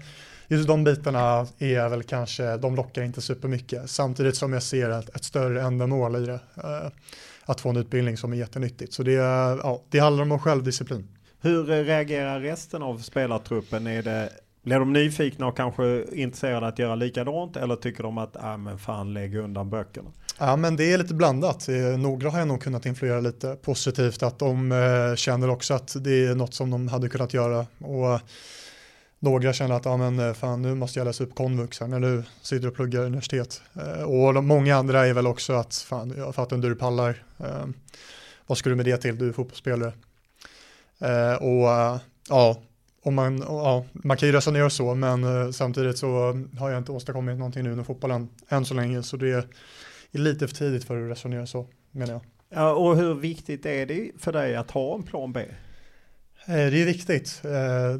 just 0.48 0.68
de 0.68 0.84
bitarna 0.84 1.46
är 1.58 1.88
väl 1.88 2.02
kanske, 2.02 2.56
de 2.56 2.76
lockar 2.76 3.02
inte 3.02 3.20
supermycket 3.20 3.90
samtidigt 3.90 4.36
som 4.36 4.52
jag 4.52 4.62
ser 4.62 4.90
ett, 4.90 5.16
ett 5.16 5.24
större 5.24 5.62
ändamål 5.62 6.16
i 6.16 6.26
det. 6.26 6.40
Eh, 6.56 6.90
att 7.44 7.60
få 7.60 7.68
en 7.68 7.76
utbildning 7.76 8.16
som 8.16 8.32
är 8.32 8.36
jättenyttigt. 8.36 8.92
Så 8.92 9.02
det, 9.02 9.12
ja, 9.12 9.82
det 9.90 9.98
handlar 9.98 10.22
om 10.22 10.38
självdisciplin. 10.38 11.08
Hur 11.40 11.70
eh, 11.70 11.84
reagerar 11.84 12.40
resten 12.40 12.82
av 12.82 12.98
spelartruppen? 12.98 13.86
Är 13.86 14.02
det 14.02 14.30
blir 14.62 14.78
de 14.78 14.92
nyfikna 14.92 15.46
och 15.46 15.56
kanske 15.56 16.04
intresserade 16.12 16.66
att 16.66 16.78
göra 16.78 16.94
likadant 16.94 17.56
eller 17.56 17.76
tycker 17.76 18.02
de 18.02 18.18
att 18.18 18.36
ah, 18.40 18.56
men 18.56 18.78
fan 18.78 19.14
lägg 19.14 19.34
undan 19.34 19.70
böckerna? 19.70 20.10
Ja 20.40 20.56
men 20.56 20.76
det 20.76 20.92
är 20.92 20.98
lite 20.98 21.14
blandat. 21.14 21.68
Några 21.98 22.30
har 22.30 22.38
jag 22.38 22.48
nog 22.48 22.62
kunnat 22.62 22.86
influera 22.86 23.20
lite 23.20 23.56
positivt 23.62 24.22
att 24.22 24.38
de 24.38 24.72
eh, 24.72 25.14
känner 25.14 25.50
också 25.50 25.74
att 25.74 26.04
det 26.04 26.26
är 26.26 26.34
något 26.34 26.54
som 26.54 26.70
de 26.70 26.88
hade 26.88 27.08
kunnat 27.08 27.34
göra. 27.34 27.66
Och 27.78 28.20
några 29.18 29.52
känner 29.52 29.74
att 29.74 29.84
ja, 29.84 29.96
men, 29.96 30.18
eh, 30.18 30.34
fan, 30.34 30.62
nu 30.62 30.74
måste 30.74 30.98
jag 30.98 31.06
läsa 31.06 31.24
upp 31.24 31.34
konvux 31.34 31.80
här 31.80 31.86
när 31.88 32.00
du 32.00 32.22
sitter 32.42 32.68
och 32.68 32.74
pluggar 32.74 33.04
universitet. 33.04 33.62
Eh, 33.74 34.02
och 34.02 34.34
de, 34.34 34.46
många 34.46 34.76
andra 34.76 35.06
är 35.06 35.14
väl 35.14 35.26
också 35.26 35.52
att 35.52 35.74
fan, 35.74 36.14
jag 36.16 36.34
fattar 36.34 36.56
inte 36.56 36.68
hur 36.68 36.74
du 36.74 36.80
pallar. 36.80 37.22
Eh, 37.38 37.66
vad 38.46 38.58
ska 38.58 38.70
du 38.70 38.76
med 38.76 38.84
det 38.84 38.96
till? 38.96 39.18
Du 39.18 39.28
är 39.28 39.32
fotbollsspelare. 39.32 39.92
Eh, 40.98 41.34
och 41.34 41.70
eh, 41.70 41.96
ja, 42.28 42.62
och 43.02 43.12
man, 43.12 43.38
ja, 43.38 43.84
man 43.92 44.16
kan 44.16 44.28
ju 44.28 44.34
resonera 44.34 44.70
så, 44.70 44.94
men 44.94 45.24
eh, 45.24 45.50
samtidigt 45.50 45.98
så 45.98 46.42
har 46.58 46.70
jag 46.70 46.78
inte 46.78 46.92
åstadkommit 46.92 47.38
någonting 47.38 47.62
nu 47.62 47.72
inom 47.72 47.84
fotbollen 47.84 48.28
än 48.48 48.64
så 48.64 48.74
länge, 48.74 49.02
så 49.02 49.16
det 49.16 49.46
är 50.12 50.18
lite 50.18 50.48
för 50.48 50.54
tidigt 50.54 50.84
för 50.84 51.04
att 51.04 51.10
resonera 51.10 51.46
så, 51.46 51.66
menar 51.90 52.12
jag. 52.12 52.22
Ja, 52.50 52.72
och 52.72 52.96
hur 52.96 53.14
viktigt 53.14 53.66
är 53.66 53.86
det 53.86 54.10
för 54.18 54.32
dig 54.32 54.56
att 54.56 54.70
ha 54.70 54.94
en 54.94 55.02
plan 55.02 55.32
B? 55.32 55.40
Eh, 55.40 56.54
det 56.54 56.82
är 56.82 56.86
viktigt. 56.86 57.40
Eh, 57.44 57.50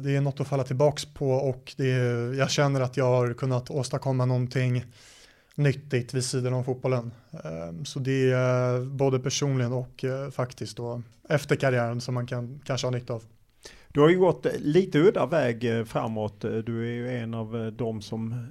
det 0.01 0.15
är 0.15 0.21
något 0.21 0.39
att 0.39 0.47
falla 0.47 0.63
tillbaks 0.63 1.05
på 1.05 1.31
och 1.31 1.73
det 1.77 1.91
är, 1.91 2.33
jag 2.33 2.51
känner 2.51 2.81
att 2.81 2.97
jag 2.97 3.05
har 3.05 3.33
kunnat 3.33 3.69
åstadkomma 3.69 4.25
någonting 4.25 4.85
nyttigt 5.55 6.13
vid 6.13 6.23
sidan 6.23 6.53
av 6.53 6.63
fotbollen. 6.63 7.11
Så 7.85 7.99
det 7.99 8.31
är 8.31 8.85
både 8.85 9.19
personligen 9.19 9.73
och 9.73 10.05
faktiskt 10.31 10.77
då 10.77 11.01
efter 11.29 11.55
karriären 11.55 12.01
som 12.01 12.13
man 12.13 12.27
kan 12.27 12.61
kanske 12.65 12.87
ha 12.87 12.91
nytta 12.91 13.13
av. 13.13 13.23
Du 13.93 14.01
har 14.01 14.09
ju 14.09 14.19
gått 14.19 14.45
lite 14.59 14.99
udda 14.99 15.25
väg 15.25 15.63
eh, 15.63 15.85
framåt. 15.85 16.41
Du 16.41 16.87
är 16.87 16.93
ju 16.93 17.17
en 17.17 17.33
av 17.33 17.57
eh, 17.57 17.67
de 17.67 18.01
som 18.01 18.47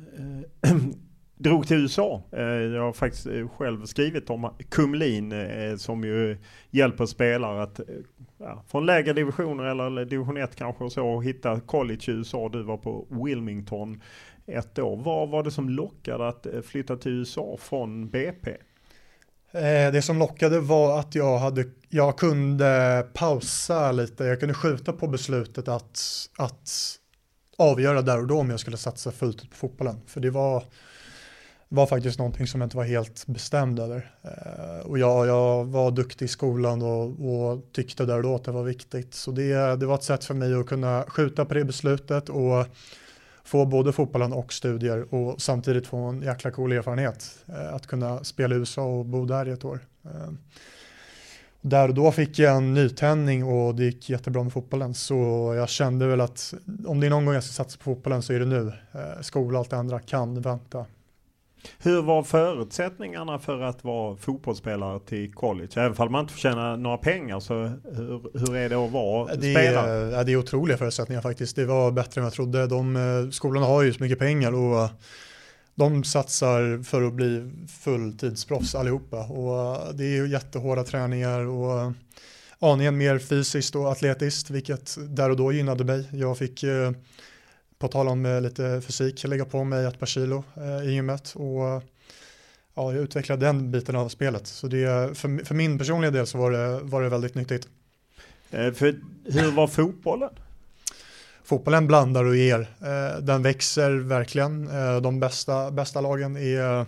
drog 1.38 1.66
till 1.66 1.76
USA. 1.76 2.22
Eh, 2.32 2.42
jag 2.42 2.82
har 2.82 2.92
faktiskt 2.92 3.26
eh, 3.26 3.48
själv 3.48 3.84
skrivit 3.84 4.30
om 4.30 4.50
Kumlin 4.70 5.32
eh, 5.32 5.76
som 5.76 6.04
ju 6.04 6.38
hjälper 6.70 7.06
spelare 7.06 7.62
att 7.62 7.80
ja, 8.38 8.64
från 8.68 8.86
lägre 8.86 9.12
divisioner 9.12 9.64
eller 9.64 10.04
division 10.04 10.36
1 10.36 10.56
kanske 10.56 10.84
och 10.84 10.92
så 10.92 11.20
hitta 11.20 11.60
college 11.60 12.00
i 12.08 12.10
USA. 12.10 12.48
Du 12.48 12.62
var 12.62 12.76
på 12.76 13.06
Wilmington 13.10 14.02
ett 14.46 14.78
år. 14.78 14.96
Vad 14.96 15.28
var 15.28 15.42
det 15.42 15.50
som 15.50 15.68
lockade 15.68 16.28
att 16.28 16.46
flytta 16.64 16.96
till 16.96 17.12
USA 17.12 17.56
från 17.60 18.08
BP? 18.08 18.56
Det 19.92 20.04
som 20.04 20.18
lockade 20.18 20.60
var 20.60 20.98
att 21.00 21.14
jag, 21.14 21.38
hade, 21.38 21.64
jag 21.88 22.18
kunde 22.18 23.06
pausa 23.14 23.92
lite, 23.92 24.24
jag 24.24 24.40
kunde 24.40 24.54
skjuta 24.54 24.92
på 24.92 25.06
beslutet 25.06 25.68
att, 25.68 26.00
att 26.38 26.70
avgöra 27.58 28.02
där 28.02 28.18
och 28.18 28.26
då 28.26 28.38
om 28.38 28.50
jag 28.50 28.60
skulle 28.60 28.76
satsa 28.76 29.12
fullt 29.12 29.42
ut 29.42 29.50
på 29.50 29.56
fotbollen. 29.56 30.00
För 30.06 30.20
det 30.20 30.30
var, 30.30 30.64
var 31.68 31.86
faktiskt 31.86 32.18
någonting 32.18 32.46
som 32.46 32.60
jag 32.60 32.66
inte 32.66 32.76
var 32.76 32.84
helt 32.84 33.26
bestämd 33.26 33.78
över. 33.78 34.10
Eh, 34.22 34.86
och 34.86 34.98
jag, 34.98 35.26
jag 35.26 35.64
var 35.64 35.90
duktig 35.90 36.24
i 36.24 36.28
skolan 36.28 36.82
och, 36.82 37.04
och 37.04 37.62
tyckte 37.72 38.04
där 38.04 38.16
och 38.16 38.22
då 38.22 38.34
att 38.34 38.44
det 38.44 38.52
var 38.52 38.62
viktigt. 38.62 39.14
Så 39.14 39.30
det, 39.30 39.76
det 39.76 39.86
var 39.86 39.94
ett 39.94 40.02
sätt 40.02 40.24
för 40.24 40.34
mig 40.34 40.54
att 40.54 40.66
kunna 40.66 41.04
skjuta 41.08 41.44
på 41.44 41.54
det 41.54 41.64
beslutet 41.64 42.28
och 42.28 42.66
få 43.44 43.66
både 43.66 43.92
fotbollen 43.92 44.32
och 44.32 44.52
studier 44.52 45.14
och 45.14 45.42
samtidigt 45.42 45.86
få 45.86 45.96
en 45.96 46.22
jäkla 46.22 46.50
cool 46.50 46.72
erfarenhet. 46.72 47.44
Eh, 47.46 47.74
att 47.74 47.86
kunna 47.86 48.24
spela 48.24 48.54
i 48.54 48.58
USA 48.58 48.82
och 48.82 49.04
bo 49.04 49.24
där 49.24 49.48
i 49.48 49.50
ett 49.50 49.64
år. 49.64 49.80
Eh, 50.04 50.32
där 51.60 51.88
och 51.88 51.94
då 51.94 52.12
fick 52.12 52.38
jag 52.38 52.56
en 52.56 52.74
nytändning 52.74 53.44
och 53.44 53.74
det 53.74 53.84
gick 53.84 54.10
jättebra 54.10 54.42
med 54.42 54.52
fotbollen. 54.52 54.94
Så 54.94 55.14
jag 55.56 55.68
kände 55.68 56.06
väl 56.06 56.20
att 56.20 56.54
om 56.86 57.00
det 57.00 57.06
är 57.06 57.10
någon 57.10 57.24
gång 57.24 57.34
jag 57.34 57.44
ska 57.44 57.52
satsa 57.52 57.78
på 57.78 57.84
fotbollen 57.84 58.22
så 58.22 58.32
är 58.32 58.38
det 58.40 58.46
nu. 58.46 58.72
Eh, 58.92 59.20
skola 59.20 59.58
och 59.58 59.62
allt 59.62 59.70
det 59.70 59.76
andra 59.76 60.00
kan 60.00 60.40
vänta. 60.40 60.86
Hur 61.78 62.02
var 62.02 62.22
förutsättningarna 62.22 63.38
för 63.38 63.60
att 63.60 63.84
vara 63.84 64.16
fotbollsspelare 64.16 65.00
till 65.00 65.32
college? 65.32 65.68
Även 65.76 65.94
om 65.96 66.12
man 66.12 66.20
inte 66.20 66.32
får 66.32 66.40
tjäna 66.40 66.76
några 66.76 66.96
pengar 66.96 67.40
så 67.40 67.54
hur, 67.94 68.38
hur 68.38 68.56
är 68.56 68.68
det 68.68 68.76
att 68.76 68.92
vara 68.92 69.34
det 69.34 69.54
spelare? 69.54 70.16
Är, 70.16 70.24
det 70.24 70.32
är 70.32 70.36
otroliga 70.36 70.78
förutsättningar 70.78 71.22
faktiskt. 71.22 71.56
Det 71.56 71.66
var 71.66 71.90
bättre 71.90 72.20
än 72.20 72.24
jag 72.24 72.32
trodde. 72.32 72.66
De, 72.66 72.96
eh, 72.96 73.30
skolorna 73.30 73.66
har 73.66 73.82
ju 73.82 73.92
så 73.92 74.02
mycket 74.02 74.18
pengar 74.18 74.52
och 74.52 74.88
de 75.74 76.04
satsar 76.04 76.82
för 76.82 77.02
att 77.02 77.12
bli 77.12 77.50
fulltidsproffs 77.80 78.74
allihopa 78.74 79.24
och 79.26 79.94
det 79.94 80.04
är 80.04 80.26
jättehårda 80.26 80.84
träningar 80.84 81.40
och 81.40 81.92
aningen 82.58 82.96
mer 82.96 83.18
fysiskt 83.18 83.76
och 83.76 83.92
atletiskt 83.92 84.50
vilket 84.50 84.96
där 85.08 85.30
och 85.30 85.36
då 85.36 85.52
gynnade 85.52 85.84
mig. 85.84 86.08
Jag 86.12 86.38
fick 86.38 86.62
eh, 86.62 86.90
på 87.78 87.88
tal 87.88 88.08
om 88.08 88.26
eh, 88.26 88.40
lite 88.40 88.80
fysik 88.80 89.24
lägga 89.24 89.44
på 89.44 89.64
mig 89.64 89.86
ett 89.86 89.98
par 89.98 90.06
kilo 90.06 90.44
eh, 90.56 90.88
i 90.88 90.92
gymmet 90.92 91.32
och 91.36 91.82
ja, 92.74 92.92
jag 92.92 92.96
utvecklade 92.96 93.46
den 93.46 93.70
biten 93.70 93.96
av 93.96 94.08
spelet. 94.08 94.46
Så 94.46 94.68
det, 94.68 95.18
för, 95.18 95.44
för 95.44 95.54
min 95.54 95.78
personliga 95.78 96.10
del 96.10 96.26
så 96.26 96.38
var 96.38 96.50
det, 96.50 96.80
var 96.82 97.02
det 97.02 97.08
väldigt 97.08 97.34
nyttigt. 97.34 97.68
För 98.50 99.00
hur 99.24 99.50
var 99.50 99.66
fotbollen? 99.66 100.30
fotbollen 101.48 101.86
blandar 101.86 102.24
och 102.24 102.36
ger. 102.36 102.60
Eh, 102.60 103.20
den 103.20 103.42
växer 103.42 103.90
verkligen. 103.90 104.68
Eh, 104.68 105.00
de 105.00 105.20
bästa, 105.20 105.70
bästa 105.70 106.00
lagen 106.00 106.36
är, 106.36 106.86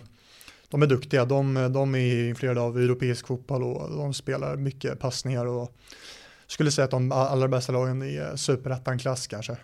de 0.69 0.81
är 0.81 0.87
duktiga. 0.87 1.25
De, 1.25 1.73
de 1.73 1.95
är 1.95 2.29
influerade 2.29 2.61
av 2.61 2.77
europeisk 2.77 3.27
fotboll 3.27 3.63
och 3.63 3.97
de 3.97 4.13
spelar 4.13 4.55
mycket 4.55 4.99
passningar 4.99 5.45
och 5.45 5.71
skulle 6.47 6.71
säga 6.71 6.85
att 6.85 6.91
de 6.91 7.11
allra 7.11 7.47
bästa 7.47 7.71
lagen 7.71 8.01
är 8.01 8.35
superettan-klass 8.35 9.27
kanske. 9.27 9.57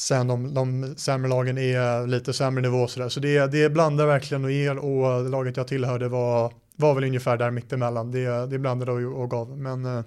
Sen 0.00 0.30
om 0.30 0.54
de 0.54 0.94
sämre 0.96 1.28
lagen 1.28 1.58
är 1.58 2.06
lite 2.06 2.32
sämre 2.32 2.62
nivå 2.62 2.86
sådär. 2.86 3.08
Så 3.08 3.20
det, 3.20 3.46
det 3.46 3.70
blandar 3.70 4.06
verkligen 4.06 4.44
och 4.44 4.50
ger 4.50 4.78
och 4.78 5.30
laget 5.30 5.56
jag 5.56 5.68
tillhörde 5.68 6.08
var, 6.08 6.52
var 6.76 6.94
väl 6.94 7.04
ungefär 7.04 7.36
där 7.36 7.50
mittemellan. 7.50 8.10
Det, 8.10 8.46
det 8.46 8.58
blandade 8.58 8.92
och, 8.92 9.22
och 9.22 9.30
gav. 9.30 9.58
Men 9.58 9.84
eh, 9.84 10.04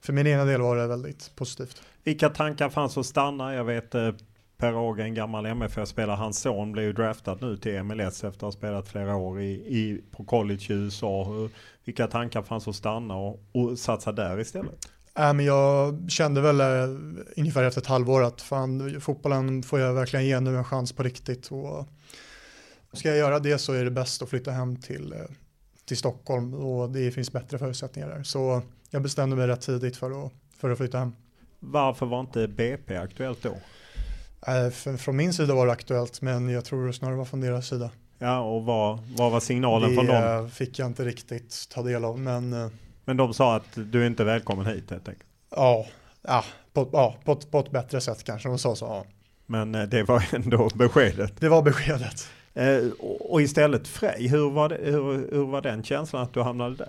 för 0.00 0.12
min 0.12 0.26
ena 0.26 0.44
del 0.44 0.60
var 0.60 0.76
det 0.76 0.86
väldigt 0.86 1.32
positivt. 1.36 1.82
Vilka 2.04 2.28
tankar 2.28 2.68
fanns 2.68 2.98
att 2.98 3.06
stanna? 3.06 3.54
Jag 3.54 3.64
vet 3.64 3.94
eh, 3.94 4.10
Per 4.56 4.76
Åge, 4.76 5.02
en 5.02 5.14
gammal 5.14 5.46
MFF-spelare, 5.46 6.16
hans 6.16 6.38
son 6.40 6.72
blev 6.72 6.84
ju 6.84 6.92
draftad 6.92 7.38
nu 7.40 7.56
till 7.56 7.82
MLS 7.82 8.24
efter 8.24 8.28
att 8.28 8.40
ha 8.40 8.52
spelat 8.52 8.88
flera 8.88 9.16
år 9.16 9.40
i, 9.40 9.50
i, 9.52 10.00
på 10.10 10.24
college 10.24 10.66
i 10.68 10.72
USA. 10.72 11.48
Vilka 11.84 12.06
tankar 12.06 12.42
fanns 12.42 12.68
att 12.68 12.76
stanna 12.76 13.16
och, 13.16 13.40
och 13.52 13.78
satsa 13.78 14.12
där 14.12 14.40
istället? 14.40 14.88
Äh, 15.18 15.32
men 15.32 15.46
jag 15.46 16.04
kände 16.10 16.40
väl 16.40 16.60
äh, 16.60 16.66
ungefär 17.36 17.64
efter 17.64 17.80
ett 17.80 17.86
halvår 17.86 18.24
att 18.24 18.40
fan, 18.40 19.00
fotbollen 19.00 19.62
får 19.62 19.80
jag 19.80 19.94
verkligen 19.94 20.26
ge 20.26 20.40
nu 20.40 20.56
en 20.56 20.64
chans 20.64 20.92
på 20.92 21.02
riktigt. 21.02 21.48
Och 21.50 21.86
ska 22.92 23.08
jag 23.08 23.18
göra 23.18 23.38
det 23.38 23.58
så 23.58 23.72
är 23.72 23.84
det 23.84 23.90
bäst 23.90 24.22
att 24.22 24.28
flytta 24.28 24.50
hem 24.50 24.76
till, 24.76 25.12
äh, 25.12 25.18
till 25.84 25.96
Stockholm 25.96 26.54
och 26.54 26.90
det 26.90 27.10
finns 27.10 27.32
bättre 27.32 27.58
förutsättningar 27.58 28.08
där. 28.08 28.22
Så 28.22 28.62
jag 28.90 29.02
bestämde 29.02 29.36
mig 29.36 29.46
rätt 29.46 29.60
tidigt 29.60 29.96
för 29.96 30.26
att, 30.26 30.32
för 30.56 30.70
att 30.70 30.78
flytta 30.78 30.98
hem. 30.98 31.12
Varför 31.58 32.06
var 32.06 32.20
inte 32.20 32.48
BP 32.48 32.96
aktuellt 32.96 33.42
då? 33.42 33.56
Äh, 34.52 34.96
från 34.96 35.16
min 35.16 35.32
sida 35.32 35.54
var 35.54 35.66
det 35.66 35.72
aktuellt, 35.72 36.22
men 36.22 36.48
jag 36.48 36.64
tror 36.64 36.92
snarare 36.92 37.16
var 37.16 37.24
från 37.24 37.40
deras 37.40 37.68
sida. 37.68 37.90
Ja, 38.18 38.40
och 38.40 38.64
vad, 38.64 38.98
vad 39.16 39.32
var 39.32 39.40
signalen 39.40 39.90
det 39.90 39.94
från 39.94 40.06
dem? 40.06 40.44
Det 40.44 40.50
fick 40.50 40.78
jag 40.78 40.86
inte 40.86 41.04
riktigt 41.04 41.68
ta 41.70 41.82
del 41.82 42.04
av, 42.04 42.18
men... 42.18 42.70
Men 43.10 43.16
de 43.16 43.34
sa 43.34 43.56
att 43.56 43.78
du 43.92 44.02
är 44.02 44.06
inte 44.06 44.24
välkommen 44.24 44.66
hit 44.66 44.90
helt 44.90 45.08
enkelt? 45.08 45.26
Ja, 45.50 45.86
ja, 46.22 46.44
på, 46.72 46.88
ja 46.92 47.16
på, 47.24 47.36
på 47.36 47.60
ett 47.60 47.70
bättre 47.70 48.00
sätt 48.00 48.24
kanske 48.24 48.48
de 48.48 48.58
sa 48.58 48.76
så. 48.76 48.84
Ja. 48.84 49.04
Men 49.46 49.74
eh, 49.74 49.82
det 49.82 50.02
var 50.02 50.24
ändå 50.32 50.68
beskedet? 50.74 51.32
Det 51.40 51.48
var 51.48 51.62
beskedet. 51.62 52.28
Eh, 52.54 52.78
och 53.20 53.42
istället 53.42 53.88
Frej, 53.88 54.28
hur 54.28 54.50
var, 54.50 54.68
det, 54.68 54.78
hur, 54.82 55.32
hur 55.32 55.46
var 55.46 55.62
den 55.62 55.82
känslan 55.82 56.22
att 56.22 56.34
du 56.34 56.42
hamnade 56.42 56.76
där? 56.76 56.88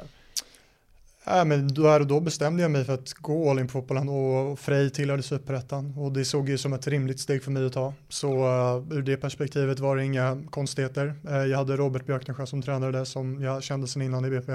Ja, 1.25 1.43
men 1.43 1.73
då, 1.73 1.99
då 1.99 2.19
bestämde 2.19 2.61
jag 2.61 2.71
mig 2.71 2.85
för 2.85 2.93
att 2.93 3.13
gå 3.13 3.49
all 3.49 3.59
in 3.59 3.67
på 3.67 3.71
fotbollen 3.71 4.09
och 4.09 4.59
Frej 4.59 4.89
tillhörde 4.89 5.23
superettan 5.23 5.93
och 5.97 6.11
det 6.11 6.25
såg 6.25 6.49
ju 6.49 6.57
som 6.57 6.73
ett 6.73 6.87
rimligt 6.87 7.19
steg 7.19 7.43
för 7.43 7.51
mig 7.51 7.65
att 7.65 7.73
ta. 7.73 7.93
Så 8.09 8.27
uh, 8.27 8.97
ur 8.97 9.01
det 9.01 9.17
perspektivet 9.17 9.79
var 9.79 9.95
det 9.95 10.03
inga 10.05 10.43
konstigheter. 10.49 11.13
Uh, 11.29 11.45
jag 11.45 11.57
hade 11.57 11.75
Robert 11.75 12.05
Björknesjö 12.05 12.45
som 12.45 12.61
tränare 12.61 12.91
där 12.91 13.05
som 13.05 13.43
jag 13.43 13.63
kände 13.63 13.87
sedan 13.87 14.01
innan 14.01 14.25
i 14.25 14.29
BP. 14.29 14.51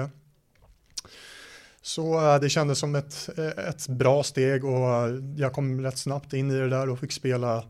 Så 1.87 2.33
uh, 2.33 2.39
det 2.41 2.49
kändes 2.49 2.79
som 2.79 2.95
ett, 2.95 3.29
ett 3.57 3.87
bra 3.87 4.23
steg 4.23 4.65
och 4.65 5.09
jag 5.37 5.53
kom 5.53 5.81
rätt 5.81 5.97
snabbt 5.97 6.33
in 6.33 6.51
i 6.51 6.53
det 6.53 6.69
där 6.69 6.89
och 6.89 6.99
fick 6.99 7.11
spela 7.11 7.63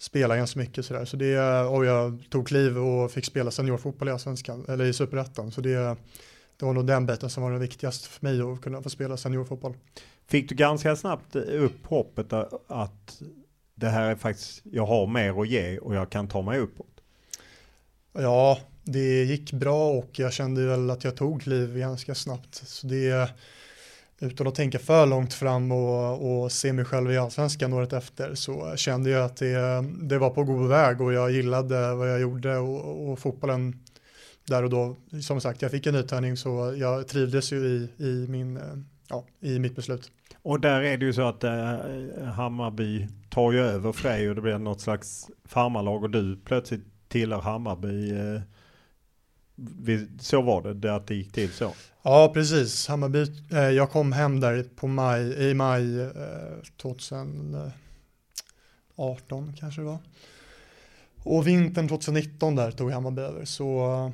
spela 0.00 0.36
ganska 0.36 0.58
mycket 0.58 0.86
sådär. 0.86 1.04
Så 1.04 1.16
det, 1.16 1.60
och 1.60 1.84
jag 1.84 2.24
tog 2.30 2.48
kliv 2.48 2.78
och 2.78 3.10
fick 3.10 3.24
spela 3.24 3.50
seniorfotboll 3.50 4.08
i 4.08 4.12
Allsvenskan, 4.12 4.64
eller 4.68 4.84
i 4.84 4.92
Superettan. 4.92 5.50
Så 5.50 5.60
det, 5.60 5.96
det 6.56 6.66
var 6.66 6.72
nog 6.72 6.86
den 6.86 7.06
biten 7.06 7.30
som 7.30 7.42
var 7.42 7.52
det 7.52 7.58
viktigaste 7.58 8.08
för 8.08 8.24
mig 8.26 8.52
att 8.52 8.60
kunna 8.60 8.82
få 8.82 8.90
spela 8.90 9.16
seniorfotboll. 9.16 9.74
Fick 10.26 10.48
du 10.48 10.54
ganska 10.54 10.96
snabbt 10.96 11.36
upp 11.36 11.86
hoppet 11.86 12.32
att 12.68 13.22
det 13.74 13.88
här 13.88 14.10
är 14.10 14.16
faktiskt, 14.16 14.60
jag 14.64 14.86
har 14.86 15.06
mer 15.06 15.40
att 15.40 15.48
ge 15.48 15.78
och 15.78 15.94
jag 15.94 16.10
kan 16.10 16.28
ta 16.28 16.42
mig 16.42 16.58
uppåt? 16.58 17.00
Ja, 18.12 18.58
det 18.86 19.24
gick 19.24 19.52
bra 19.52 19.90
och 19.90 20.18
jag 20.18 20.32
kände 20.32 20.66
väl 20.66 20.90
att 20.90 21.04
jag 21.04 21.16
tog 21.16 21.42
kliv 21.42 21.78
ganska 21.78 22.14
snabbt. 22.14 22.54
Så 22.54 22.86
det, 22.86 23.30
utan 24.18 24.46
att 24.46 24.54
tänka 24.54 24.78
för 24.78 25.06
långt 25.06 25.34
fram 25.34 25.72
och, 25.72 26.42
och 26.42 26.52
se 26.52 26.72
mig 26.72 26.84
själv 26.84 27.12
i 27.12 27.18
allsvenskan 27.18 27.72
året 27.72 27.92
efter 27.92 28.34
så 28.34 28.76
kände 28.76 29.10
jag 29.10 29.24
att 29.24 29.36
det, 29.36 29.84
det 30.02 30.18
var 30.18 30.30
på 30.30 30.44
god 30.44 30.68
väg 30.68 31.00
och 31.00 31.12
jag 31.12 31.30
gillade 31.30 31.94
vad 31.94 32.10
jag 32.10 32.20
gjorde 32.20 32.56
och, 32.56 33.10
och 33.10 33.18
fotbollen 33.18 33.80
där 34.44 34.62
och 34.62 34.70
då, 34.70 34.96
som 35.22 35.40
sagt, 35.40 35.62
jag 35.62 35.70
fick 35.70 35.86
en 35.86 35.94
nytändning 35.94 36.36
så 36.36 36.74
jag 36.78 37.08
trivdes 37.08 37.52
ju 37.52 37.56
i, 37.56 37.88
i, 38.04 38.26
min, 38.28 38.60
ja, 39.08 39.24
i 39.40 39.58
mitt 39.58 39.76
beslut. 39.76 40.10
Och 40.42 40.60
där 40.60 40.82
är 40.82 40.96
det 40.96 41.04
ju 41.04 41.12
så 41.12 41.28
att 41.28 41.44
eh, 41.44 41.78
Hammarby 42.24 43.08
tar 43.30 43.52
ju 43.52 43.60
över 43.60 43.92
Frej 43.92 44.28
och 44.28 44.34
det 44.34 44.40
blir 44.40 44.58
något 44.58 44.80
slags 44.80 45.30
farmarlag 45.44 46.02
och 46.02 46.10
du 46.10 46.36
plötsligt 46.36 46.84
tillhör 47.08 47.40
Hammarby. 47.40 48.10
Eh, 48.10 48.40
så 50.20 50.42
var 50.42 50.62
det, 50.62 50.74
det 50.74 50.94
att 50.94 51.06
det 51.06 51.14
gick 51.14 51.32
till 51.32 51.52
så? 51.52 51.72
Ja, 52.02 52.30
precis. 52.34 52.88
Hammarby, 52.88 53.26
eh, 53.52 53.58
jag 53.58 53.90
kom 53.90 54.12
hem 54.12 54.40
där 54.40 54.66
på 54.76 54.86
maj, 54.86 55.48
i 55.50 55.54
maj 55.54 56.00
eh, 56.00 56.10
2018 56.76 57.72
kanske 59.58 59.80
det 59.80 59.84
var. 59.84 59.98
Och 61.22 61.46
vintern 61.46 61.88
2019 61.88 62.56
där 62.56 62.70
tog 62.70 62.90
Hammarby 62.90 63.22
över. 63.22 63.44
Så 63.44 64.12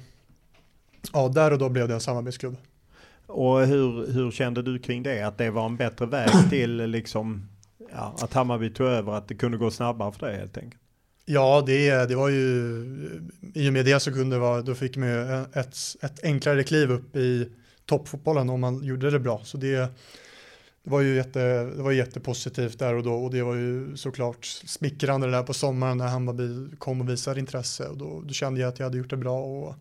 Ja, 1.12 1.28
där 1.28 1.52
och 1.52 1.58
då 1.58 1.68
blev 1.68 1.88
det 1.88 1.94
en 1.94 2.00
samarbetsklubb. 2.00 2.56
Och 3.26 3.60
hur, 3.66 4.12
hur 4.12 4.30
kände 4.30 4.62
du 4.62 4.78
kring 4.78 5.02
det? 5.02 5.22
Att 5.22 5.38
det 5.38 5.50
var 5.50 5.66
en 5.66 5.76
bättre 5.76 6.06
väg 6.06 6.30
till 6.50 6.76
liksom, 6.76 7.48
ja, 7.92 8.14
att 8.20 8.32
Hammarby 8.32 8.70
tog 8.70 8.86
över, 8.86 9.12
att 9.12 9.28
det 9.28 9.34
kunde 9.34 9.58
gå 9.58 9.70
snabbare 9.70 10.12
för 10.12 10.26
dig 10.26 10.38
helt 10.38 10.56
enkelt? 10.56 10.81
Ja, 11.24 11.62
det, 11.66 12.08
det 12.08 12.16
var 12.16 12.28
ju, 12.28 13.20
i 13.54 13.68
och 13.68 13.72
med 13.72 13.84
det 13.84 14.00
så 14.00 14.12
kunde 14.12 14.36
det 14.36 14.40
vara, 14.40 14.62
då 14.62 14.74
fick 14.74 14.96
man 14.96 15.08
ju 15.08 15.44
ett, 15.52 15.76
ett 16.00 16.24
enklare 16.24 16.64
kliv 16.64 16.90
upp 16.90 17.16
i 17.16 17.48
toppfotbollen 17.86 18.50
om 18.50 18.60
man 18.60 18.84
gjorde 18.84 19.10
det 19.10 19.18
bra. 19.18 19.40
Så 19.44 19.56
det, 19.56 19.76
det 20.84 20.90
var 20.90 21.00
ju 21.00 21.16
jätte, 21.16 21.64
det 21.64 21.82
var 21.82 21.92
jättepositivt 21.92 22.78
där 22.78 22.94
och 22.94 23.02
då 23.02 23.14
och 23.14 23.30
det 23.30 23.42
var 23.42 23.54
ju 23.54 23.96
såklart 23.96 24.44
smickrande 24.44 25.30
där 25.30 25.42
på 25.42 25.54
sommaren 25.54 25.98
när 25.98 26.06
Hammarby 26.06 26.76
kom 26.78 27.00
och 27.00 27.08
visade 27.08 27.40
intresse 27.40 27.88
och 27.88 27.96
då, 27.96 28.22
då 28.26 28.32
kände 28.32 28.60
jag 28.60 28.68
att 28.68 28.78
jag 28.78 28.86
hade 28.86 28.98
gjort 28.98 29.10
det 29.10 29.16
bra 29.16 29.40
och 29.40 29.74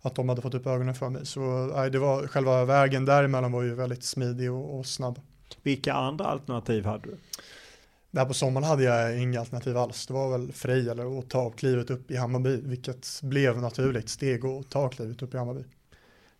att 0.00 0.14
de 0.14 0.28
hade 0.28 0.42
fått 0.42 0.54
upp 0.54 0.66
ögonen 0.66 0.94
för 0.94 1.08
mig. 1.08 1.26
Så 1.26 1.40
nej, 1.76 1.90
det 1.90 1.98
var, 1.98 2.26
själva 2.26 2.64
vägen 2.64 3.04
däremellan 3.04 3.52
var 3.52 3.62
ju 3.62 3.74
väldigt 3.74 4.04
smidig 4.04 4.52
och, 4.52 4.78
och 4.78 4.86
snabb. 4.86 5.20
Vilka 5.62 5.92
andra 5.92 6.24
alternativ 6.24 6.84
hade 6.84 7.08
du? 7.08 7.16
Där 8.10 8.24
på 8.24 8.34
sommaren 8.34 8.64
hade 8.64 8.82
jag 8.82 9.18
inga 9.18 9.40
alternativ 9.40 9.76
alls. 9.76 10.06
Det 10.06 10.12
var 10.12 10.38
väl 10.38 10.52
Frej 10.52 10.88
eller 10.88 11.18
att 11.18 11.30
ta 11.30 11.50
klivet 11.50 11.90
upp 11.90 12.10
i 12.10 12.16
Hammarby, 12.16 12.56
vilket 12.56 13.20
blev 13.22 13.60
naturligt 13.60 14.08
steg 14.08 14.44
att 14.44 14.70
ta 14.70 14.88
klivet 14.88 15.22
upp 15.22 15.34
i 15.34 15.38
Hammarby. 15.38 15.64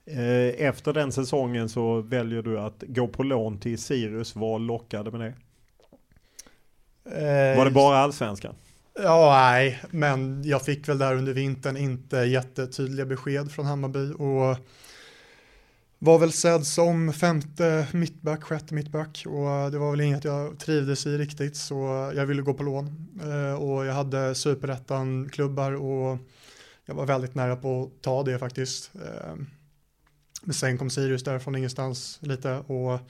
Eh, 0.07 0.66
efter 0.66 0.93
den 0.93 1.12
säsongen 1.12 1.69
så 1.69 2.01
väljer 2.01 2.43
du 2.43 2.61
att 2.61 2.85
gå 2.87 3.09
på 3.09 3.23
lån 3.23 3.59
till 3.59 3.79
Sirius. 3.79 4.37
Vad 4.37 4.61
lockade 4.61 5.11
med 5.11 5.21
det? 5.21 5.35
Eh, 7.05 7.59
var 7.59 7.64
det 7.64 7.71
bara 7.71 7.99
allsvenskan? 7.99 8.55
Ja, 9.03 9.31
nej, 9.31 9.81
men 9.91 10.43
jag 10.45 10.62
fick 10.62 10.89
väl 10.89 10.99
där 10.99 11.14
under 11.14 11.33
vintern 11.33 11.77
inte 11.77 12.16
jättetydliga 12.16 13.07
besked 13.07 13.51
från 13.51 13.66
Hammarby 13.66 14.12
och 14.12 14.57
var 15.99 16.18
väl 16.18 16.32
sedd 16.32 16.66
som 16.66 17.12
femte 17.12 17.88
mittback, 17.92 18.42
sjätte 18.42 18.74
mittback 18.74 19.24
och 19.26 19.70
det 19.70 19.78
var 19.78 19.90
väl 19.90 20.01
inget 20.01 20.24
jag 20.24 20.59
trivdes 20.59 21.07
i 21.07 21.18
riktigt 21.18 21.57
så 21.57 22.12
jag 22.14 22.26
ville 22.26 22.42
gå 22.42 22.55
på 22.55 22.62
lån 22.62 23.09
eh, 23.22 23.62
och 23.62 23.86
jag 23.86 23.94
hade 23.94 24.34
superettan-klubbar 24.34 25.72
och 25.72 26.18
jag 26.84 26.94
var 26.94 27.07
väldigt 27.07 27.34
nära 27.34 27.57
på 27.57 27.82
att 27.82 28.03
ta 28.03 28.22
det 28.22 28.38
faktiskt. 28.38 28.90
Eh, 28.94 29.34
men 30.42 30.55
sen 30.55 30.78
kom 30.78 30.90
Sirius 30.90 31.24
där 31.24 31.38
från 31.38 31.57
ingenstans 31.57 32.18
lite 32.22 32.55
och 32.57 33.01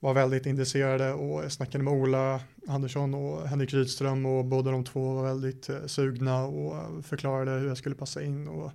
var 0.00 0.14
väldigt 0.14 0.46
intresserade 0.46 1.12
och 1.12 1.44
jag 1.44 1.52
snackade 1.52 1.84
med 1.84 1.92
Ola 1.92 2.40
Andersson 2.68 3.14
och 3.14 3.48
Henrik 3.48 3.74
Rydström 3.74 4.26
och 4.26 4.44
båda 4.44 4.70
de 4.70 4.84
två 4.84 5.14
var 5.14 5.22
väldigt 5.22 5.68
eh, 5.68 5.86
sugna 5.86 6.44
och 6.44 7.04
förklarade 7.04 7.50
hur 7.50 7.68
jag 7.68 7.78
skulle 7.78 7.94
passa 7.94 8.22
in 8.22 8.48
och, 8.48 8.72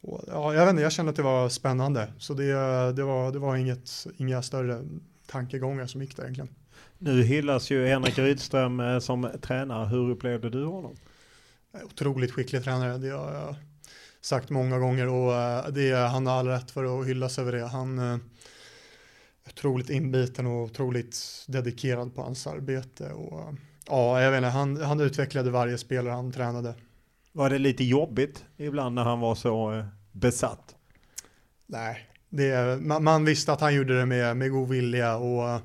och 0.00 0.24
ja, 0.26 0.54
jag 0.54 0.60
vet 0.64 0.70
inte, 0.70 0.82
jag 0.82 0.92
kände 0.92 1.10
att 1.10 1.16
det 1.16 1.22
var 1.22 1.48
spännande 1.48 2.12
så 2.18 2.34
det, 2.34 2.52
det 2.92 3.02
var, 3.02 3.32
det 3.32 3.38
var 3.38 3.56
inget, 3.56 4.06
inga 4.16 4.42
större 4.42 4.84
tankegångar 5.26 5.86
som 5.86 6.00
gick 6.00 6.16
där 6.16 6.22
egentligen. 6.22 6.54
Nu 6.98 7.22
hyllas 7.22 7.70
ju 7.70 7.86
Henrik 7.86 8.18
Rydström 8.18 8.80
eh, 8.80 8.98
som 8.98 9.30
tränare. 9.42 9.88
Hur 9.88 10.10
upplevde 10.10 10.50
du 10.50 10.64
honom? 10.64 10.96
Otroligt 11.84 12.32
skicklig 12.32 12.64
tränare, 12.64 12.98
det 12.98 13.08
har 13.08 13.32
jag 13.32 13.54
sagt 14.20 14.50
många 14.50 14.78
gånger 14.78 15.08
och 15.08 15.34
eh, 15.34 15.66
det, 15.66 15.94
han 15.94 16.26
har 16.26 16.34
all 16.34 16.46
rätt 16.46 16.70
för 16.70 17.00
att 17.00 17.06
hyllas 17.06 17.38
över 17.38 17.52
det. 17.52 17.66
Han 17.66 18.20
otroligt 19.50 19.90
inbiten 19.90 20.46
och 20.46 20.62
otroligt 20.62 21.44
dedikerad 21.46 22.14
på 22.14 22.22
hans 22.22 22.46
arbete. 22.46 23.12
Och, 23.12 23.54
ja, 23.86 24.22
jag 24.22 24.30
vet 24.30 24.38
inte, 24.38 24.48
han, 24.48 24.76
han 24.76 25.00
utvecklade 25.00 25.50
varje 25.50 25.78
spelare 25.78 26.14
han 26.14 26.32
tränade. 26.32 26.74
Var 27.32 27.50
det 27.50 27.58
lite 27.58 27.84
jobbigt 27.84 28.44
ibland 28.56 28.94
när 28.94 29.04
han 29.04 29.20
var 29.20 29.34
så 29.34 29.72
eh, 29.72 29.84
besatt? 30.12 30.76
Nej, 31.66 32.06
det, 32.28 32.80
man, 32.80 33.04
man, 33.04 33.24
visste 33.24 33.52
att 33.52 33.60
han 33.60 33.74
gjorde 33.74 33.98
det 33.98 34.06
med, 34.06 34.36
med 34.36 34.50
god 34.50 34.68
vilja 34.68 35.16
och 35.16 35.48
eh, 35.48 35.60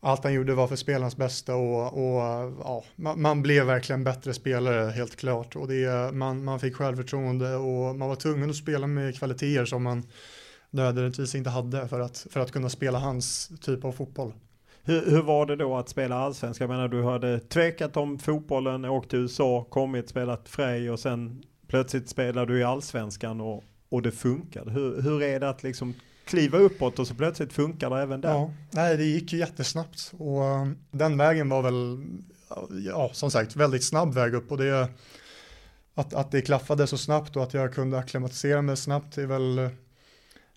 allt 0.00 0.24
han 0.24 0.32
gjorde 0.32 0.54
var 0.54 0.68
för 0.68 0.76
spelarnas 0.76 1.16
bästa 1.16 1.54
och, 1.54 1.92
och 1.92 2.22
eh, 2.22 2.52
ja, 2.64 2.84
man, 2.96 3.22
man, 3.22 3.42
blev 3.42 3.66
verkligen 3.66 4.04
bättre 4.04 4.34
spelare 4.34 4.90
helt 4.90 5.16
klart 5.16 5.56
och 5.56 5.68
det, 5.68 6.14
man, 6.14 6.44
man 6.44 6.60
fick 6.60 6.76
självförtroende 6.76 7.56
och 7.56 7.96
man 7.96 8.08
var 8.08 8.16
tvungen 8.16 8.50
att 8.50 8.56
spela 8.56 8.86
med 8.86 9.18
kvaliteter 9.18 9.64
som 9.64 9.82
man 9.82 10.02
nödvändigtvis 10.70 11.34
inte 11.34 11.50
hade 11.50 11.88
för 11.88 12.00
att, 12.00 12.26
för 12.30 12.40
att 12.40 12.52
kunna 12.52 12.68
spela 12.68 12.98
hans 12.98 13.50
typ 13.60 13.84
av 13.84 13.92
fotboll. 13.92 14.32
Hur, 14.84 15.10
hur 15.10 15.22
var 15.22 15.46
det 15.46 15.56
då 15.56 15.76
att 15.76 15.88
spela 15.88 16.16
allsvenska? 16.16 16.64
Jag 16.64 16.70
menar 16.70 16.88
du 16.88 17.02
hade 17.02 17.40
tvekat 17.40 17.96
om 17.96 18.18
fotbollen, 18.18 18.84
åkt 18.84 19.10
till 19.10 19.18
USA, 19.18 19.66
kommit, 19.70 20.08
spelat 20.08 20.48
Frej 20.48 20.90
och 20.90 21.00
sen 21.00 21.42
plötsligt 21.66 22.08
spelar 22.08 22.46
du 22.46 22.60
i 22.60 22.64
allsvenskan 22.64 23.40
och, 23.40 23.64
och 23.88 24.02
det 24.02 24.12
funkade. 24.12 24.70
Hur, 24.70 25.02
hur 25.02 25.22
är 25.22 25.40
det 25.40 25.48
att 25.48 25.62
liksom 25.62 25.94
kliva 26.24 26.58
uppåt 26.58 26.98
och 26.98 27.06
så 27.06 27.14
plötsligt 27.14 27.52
funkar 27.52 27.90
det 27.90 28.02
även 28.02 28.20
där? 28.20 28.30
Ja, 28.30 28.50
nej, 28.70 28.96
det 28.96 29.04
gick 29.04 29.32
ju 29.32 29.38
jättesnabbt 29.38 30.12
och 30.18 30.40
um, 30.40 30.78
den 30.90 31.18
vägen 31.18 31.48
var 31.48 31.62
väl, 31.62 32.04
ja, 32.86 33.10
som 33.12 33.30
sagt, 33.30 33.56
väldigt 33.56 33.84
snabb 33.84 34.14
väg 34.14 34.34
upp 34.34 34.50
och 34.52 34.58
det 34.58 34.88
att, 35.94 36.14
att 36.14 36.30
det 36.30 36.42
klaffade 36.42 36.86
så 36.86 36.98
snabbt 36.98 37.36
och 37.36 37.42
att 37.42 37.54
jag 37.54 37.74
kunde 37.74 37.98
akklimatisera 37.98 38.62
mig 38.62 38.76
snabbt 38.76 39.18
är 39.18 39.26
väl 39.26 39.70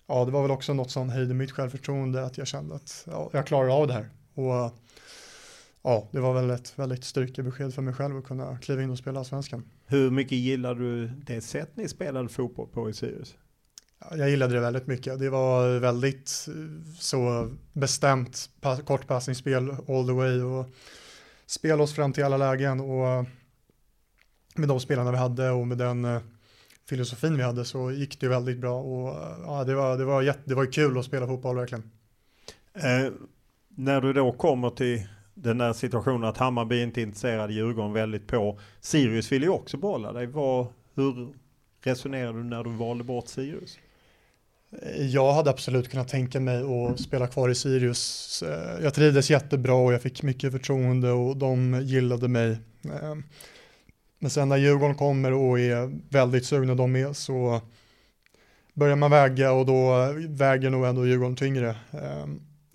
ja, 0.06 0.24
det 0.24 0.30
var 0.30 0.42
väl 0.42 0.50
också 0.50 0.74
något 0.74 0.90
som 0.90 1.10
höjde 1.10 1.34
mitt 1.34 1.52
självförtroende 1.52 2.24
att 2.24 2.38
jag 2.38 2.46
kände 2.46 2.74
att 2.74 3.04
ja, 3.06 3.30
jag 3.32 3.46
klarar 3.46 3.80
av 3.80 3.86
det 3.86 3.92
här. 3.92 4.08
Och 4.36 4.72
ja, 5.82 6.08
det 6.10 6.20
var 6.20 6.34
väl 6.34 6.50
ett 6.50 6.78
väldigt 6.78 7.04
styrkebesked 7.04 7.74
för 7.74 7.82
mig 7.82 7.94
själv 7.94 8.16
att 8.16 8.24
kunna 8.24 8.58
kliva 8.58 8.82
in 8.82 8.90
och 8.90 8.98
spela 8.98 9.18
allsvenskan. 9.18 9.64
Hur 9.86 10.10
mycket 10.10 10.38
gillar 10.38 10.74
du 10.74 11.06
det 11.06 11.40
sätt 11.40 11.70
ni 11.74 11.88
spelade 11.88 12.28
fotboll 12.28 12.68
på 12.68 12.90
i 12.90 12.92
Sirius? 12.92 13.36
Jag 14.10 14.30
gillade 14.30 14.54
det 14.54 14.60
väldigt 14.60 14.86
mycket. 14.86 15.18
Det 15.18 15.30
var 15.30 15.78
väldigt 15.78 16.48
så 16.98 17.50
bestämt 17.72 18.50
kortpassningsspel 18.86 19.70
all 19.70 20.06
the 20.06 20.12
way 20.12 20.40
och 20.40 20.66
spela 21.46 21.82
oss 21.82 21.94
fram 21.94 22.12
till 22.12 22.24
alla 22.24 22.36
lägen 22.36 22.80
och 22.80 23.26
med 24.54 24.68
de 24.68 24.80
spelarna 24.80 25.10
vi 25.10 25.16
hade 25.16 25.50
och 25.50 25.66
med 25.66 25.78
den 25.78 26.04
eh, 26.04 26.20
filosofin 26.88 27.36
vi 27.36 27.42
hade 27.42 27.64
så 27.64 27.90
gick 27.90 28.20
det 28.20 28.28
väldigt 28.28 28.58
bra 28.58 28.82
och 28.82 29.08
ja, 29.46 29.64
det 29.64 29.74
var, 29.74 29.98
det 29.98 30.04
var, 30.04 30.22
jätte, 30.22 30.42
det 30.44 30.54
var 30.54 30.72
kul 30.72 30.98
att 30.98 31.04
spela 31.04 31.26
fotboll 31.26 31.56
verkligen. 31.56 31.90
Eh, 32.74 33.12
när 33.76 34.00
du 34.00 34.12
då 34.12 34.32
kommer 34.32 34.70
till 34.70 35.06
den 35.34 35.58
där 35.58 35.72
situationen 35.72 36.24
att 36.24 36.38
Hammarby 36.38 36.82
inte 36.82 37.00
är 37.00 37.02
intresserad, 37.02 37.50
Djurgården 37.50 37.92
väldigt 37.92 38.26
på. 38.26 38.58
Sirius 38.80 39.32
vill 39.32 39.42
ju 39.42 39.48
också 39.48 39.76
behålla 39.76 40.12
dig. 40.12 40.26
Var, 40.26 40.66
hur 40.94 41.34
resonerade 41.82 42.38
du 42.38 42.44
när 42.44 42.64
du 42.64 42.70
valde 42.70 43.04
bort 43.04 43.28
Sirius? 43.28 43.78
Jag 44.98 45.32
hade 45.32 45.50
absolut 45.50 45.90
kunnat 45.90 46.08
tänka 46.08 46.40
mig 46.40 46.62
att 46.62 47.00
spela 47.00 47.26
kvar 47.26 47.48
i 47.48 47.54
Sirius. 47.54 48.42
Eh, 48.42 48.84
jag 48.84 48.94
trivdes 48.94 49.30
jättebra 49.30 49.74
och 49.74 49.92
jag 49.92 50.02
fick 50.02 50.22
mycket 50.22 50.52
förtroende 50.52 51.10
och 51.10 51.36
de 51.36 51.80
gillade 51.82 52.28
mig. 52.28 52.50
Eh, 52.84 53.14
men 54.18 54.30
sen 54.30 54.48
när 54.48 54.56
Djurgården 54.56 54.96
kommer 54.96 55.32
och 55.32 55.60
är 55.60 55.98
väldigt 56.10 56.46
sugna 56.46 56.74
de 56.74 56.92
med 56.92 57.16
så 57.16 57.60
börjar 58.74 58.96
man 58.96 59.10
väga 59.10 59.52
och 59.52 59.66
då 59.66 60.12
väger 60.28 60.70
nog 60.70 60.86
ändå 60.86 61.06
Djurgården 61.06 61.36
tyngre. 61.36 61.68
Eh, 61.90 62.26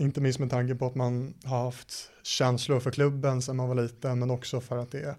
inte 0.02 0.22
minst 0.22 0.39
med 0.39 0.49
tanke 0.49 0.76
på 0.76 0.86
att 0.86 0.95
man 0.95 1.34
har 1.43 1.64
haft 1.64 2.12
känslor 2.24 2.80
för 2.80 2.91
klubben 2.91 3.41
sedan 3.41 3.56
man 3.56 3.68
var 3.68 3.76
liten 3.76 4.20
men 4.20 4.32
också 4.32 4.62
för 4.62 4.78
att 4.78 4.91
det 4.91 5.16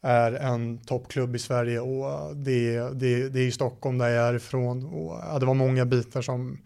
är 0.00 0.32
en 0.32 0.78
toppklubb 0.78 1.36
i 1.36 1.38
Sverige 1.38 1.80
och 1.80 2.36
det, 2.36 2.78
det, 2.78 3.28
det 3.28 3.40
är 3.40 3.46
i 3.46 3.52
Stockholm 3.52 3.98
där 3.98 4.08
jag 4.08 4.28
är 4.28 4.34
ifrån 4.34 4.86
och 4.86 5.40
det 5.40 5.46
var 5.46 5.54
många 5.54 5.84
bitar 5.84 6.22
som, 6.22 6.58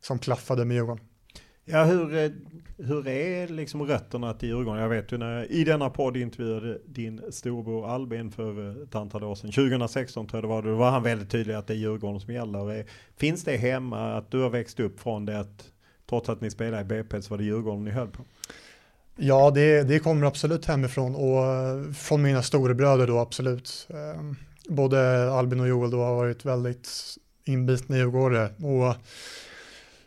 som 0.00 0.18
klaffade 0.18 0.64
med 0.64 0.74
Djurgården. 0.74 1.04
Ja, 1.64 1.84
hur, 1.84 2.16
eh, 2.16 2.30
hur 2.78 3.08
är 3.08 3.48
liksom 3.48 3.82
rötterna 3.82 4.34
till 4.34 4.48
Djurgården? 4.48 4.82
Jag 4.82 4.88
vet 4.88 5.12
ju 5.12 5.18
när 5.18 5.38
jag 5.38 5.46
i 5.46 5.64
denna 5.64 5.90
podd 5.90 6.16
intervjuade 6.16 6.78
din 6.86 7.22
storbror 7.30 7.90
Albin 7.90 8.30
för 8.30 8.68
eh, 8.68 8.82
ett 8.82 8.94
antal 8.94 9.24
år 9.24 9.34
sedan, 9.34 9.52
2016 9.52 10.26
tror 10.26 10.36
jag 10.38 10.44
det 10.44 10.48
var, 10.48 10.62
då 10.62 10.74
var 10.74 10.90
han 10.90 11.02
väldigt 11.02 11.30
tydlig 11.30 11.54
att 11.54 11.66
det 11.66 11.74
är 11.74 11.76
Djurgården 11.76 12.20
som 12.20 12.34
gäller. 12.34 12.78
Eh, 12.78 12.84
finns 13.16 13.44
det 13.44 13.56
hemma 13.56 14.14
att 14.14 14.30
du 14.30 14.40
har 14.40 14.50
växt 14.50 14.80
upp 14.80 15.00
från 15.00 15.26
det 15.26 15.40
att 15.40 15.70
trots 16.08 16.28
att 16.28 16.40
ni 16.40 16.50
spelade 16.50 16.82
i 16.82 16.84
BP 16.84 17.22
så 17.22 17.30
var 17.30 17.38
det 17.38 17.44
Djurgården 17.44 17.84
ni 17.84 17.90
höll 17.90 18.08
på? 18.08 18.24
Ja, 19.16 19.50
det, 19.50 19.82
det 19.82 19.98
kommer 19.98 20.26
absolut 20.26 20.66
hemifrån 20.66 21.14
och 21.14 21.44
eh, 21.44 21.92
från 21.92 22.22
mina 22.22 22.42
storebröder 22.42 23.06
då 23.06 23.18
absolut. 23.18 23.88
Ehm, 23.90 24.36
både 24.68 25.30
Albin 25.32 25.60
och 25.60 25.68
Joel 25.68 25.90
då 25.90 26.02
har 26.02 26.14
varit 26.14 26.44
väldigt 26.44 26.88
inbitna 27.44 27.96
djurgårdare 27.96 28.48
och 28.48 28.94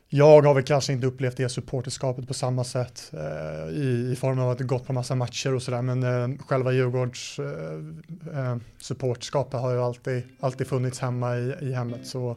jag 0.10 0.42
har 0.42 0.54
väl 0.54 0.64
kanske 0.64 0.94
inte 0.94 1.08
upplevt 1.08 1.38
det 1.38 1.50
supporterskapet 1.50 2.28
på 2.28 2.34
samma 2.34 2.64
sätt 2.64 3.12
eh, 3.14 3.70
i, 3.70 4.10
i 4.12 4.16
form 4.16 4.40
av 4.40 4.50
att 4.50 4.58
det 4.58 4.64
gått 4.64 4.88
på 4.88 4.94
massa 4.94 5.16
matcher 5.16 5.54
och 5.54 5.62
sådär 5.62 5.82
men 5.82 6.04
eh, 6.04 6.38
själva 6.46 6.72
Djurgårds 6.72 7.40
eh, 7.40 8.40
eh 8.40 8.58
supporterskapet 8.78 9.60
har 9.60 9.72
ju 9.72 9.82
alltid, 9.82 10.24
alltid 10.40 10.68
funnits 10.68 11.00
hemma 11.00 11.38
i, 11.38 11.56
i 11.62 11.74
hemmet. 11.74 12.08
Så 12.08 12.36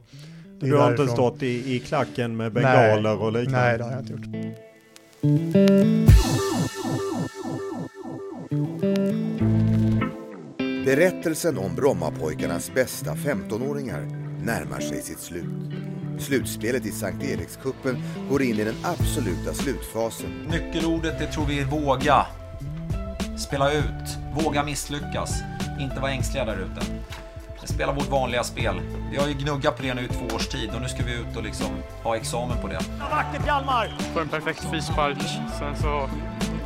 du 0.60 0.76
har 0.76 0.86
därifrån. 0.86 1.04
inte 1.04 1.12
stått 1.12 1.42
i, 1.42 1.74
i 1.74 1.78
klacken 1.78 2.36
med 2.36 2.52
bengaler 2.52 3.02
nej, 3.02 3.12
och 3.12 3.32
liknande? 3.32 3.60
Nej, 3.60 3.78
det 3.78 3.84
har 3.84 3.90
jag 3.90 4.00
inte 4.00 4.12
gjort. 4.12 4.26
Berättelsen 10.84 11.58
om 11.58 11.74
Brommapojkarnas 11.74 12.74
bästa 12.74 13.14
15-åringar 13.14 14.00
närmar 14.44 14.80
sig 14.80 15.02
sitt 15.02 15.20
slut. 15.20 15.44
Slutspelet 16.18 16.86
i 16.86 16.90
Sankt 16.90 17.24
Erikskuppen 17.24 18.02
går 18.30 18.42
in 18.42 18.58
i 18.58 18.64
den 18.64 18.74
absoluta 18.82 19.54
slutfasen. 19.54 20.30
Nyckelordet 20.50 21.18
det 21.18 21.26
tror 21.26 21.46
vi 21.46 21.60
är 21.60 21.64
våga. 21.64 22.26
Spela 23.38 23.72
ut, 23.72 24.18
våga 24.44 24.64
misslyckas, 24.64 25.42
inte 25.80 26.00
vara 26.00 26.10
ängsliga 26.10 26.44
där 26.44 26.56
ute. 26.56 26.86
Spela 27.64 27.92
vårt 27.92 28.08
vanliga 28.08 28.44
spel. 28.44 28.80
Vi 29.10 29.16
har 29.16 29.28
ju 29.28 29.34
gnuggat 29.34 29.76
på 29.76 29.82
det 29.82 29.94
nu 29.94 30.04
i 30.04 30.08
två 30.08 30.36
års 30.36 30.48
tid 30.48 30.70
och 30.74 30.80
nu 30.80 30.88
ska 30.88 31.04
vi 31.04 31.14
ut 31.14 31.36
och 31.36 31.42
liksom 31.42 31.66
ha 32.02 32.16
examen 32.16 32.58
på 32.62 32.66
det. 32.68 32.80
Vackert 33.10 33.46
Hjalmar! 33.46 33.88
Får 34.14 34.20
en 34.20 34.28
perfekt 34.28 34.60
frispark, 34.70 35.18
sen 35.58 35.76
så 35.76 36.10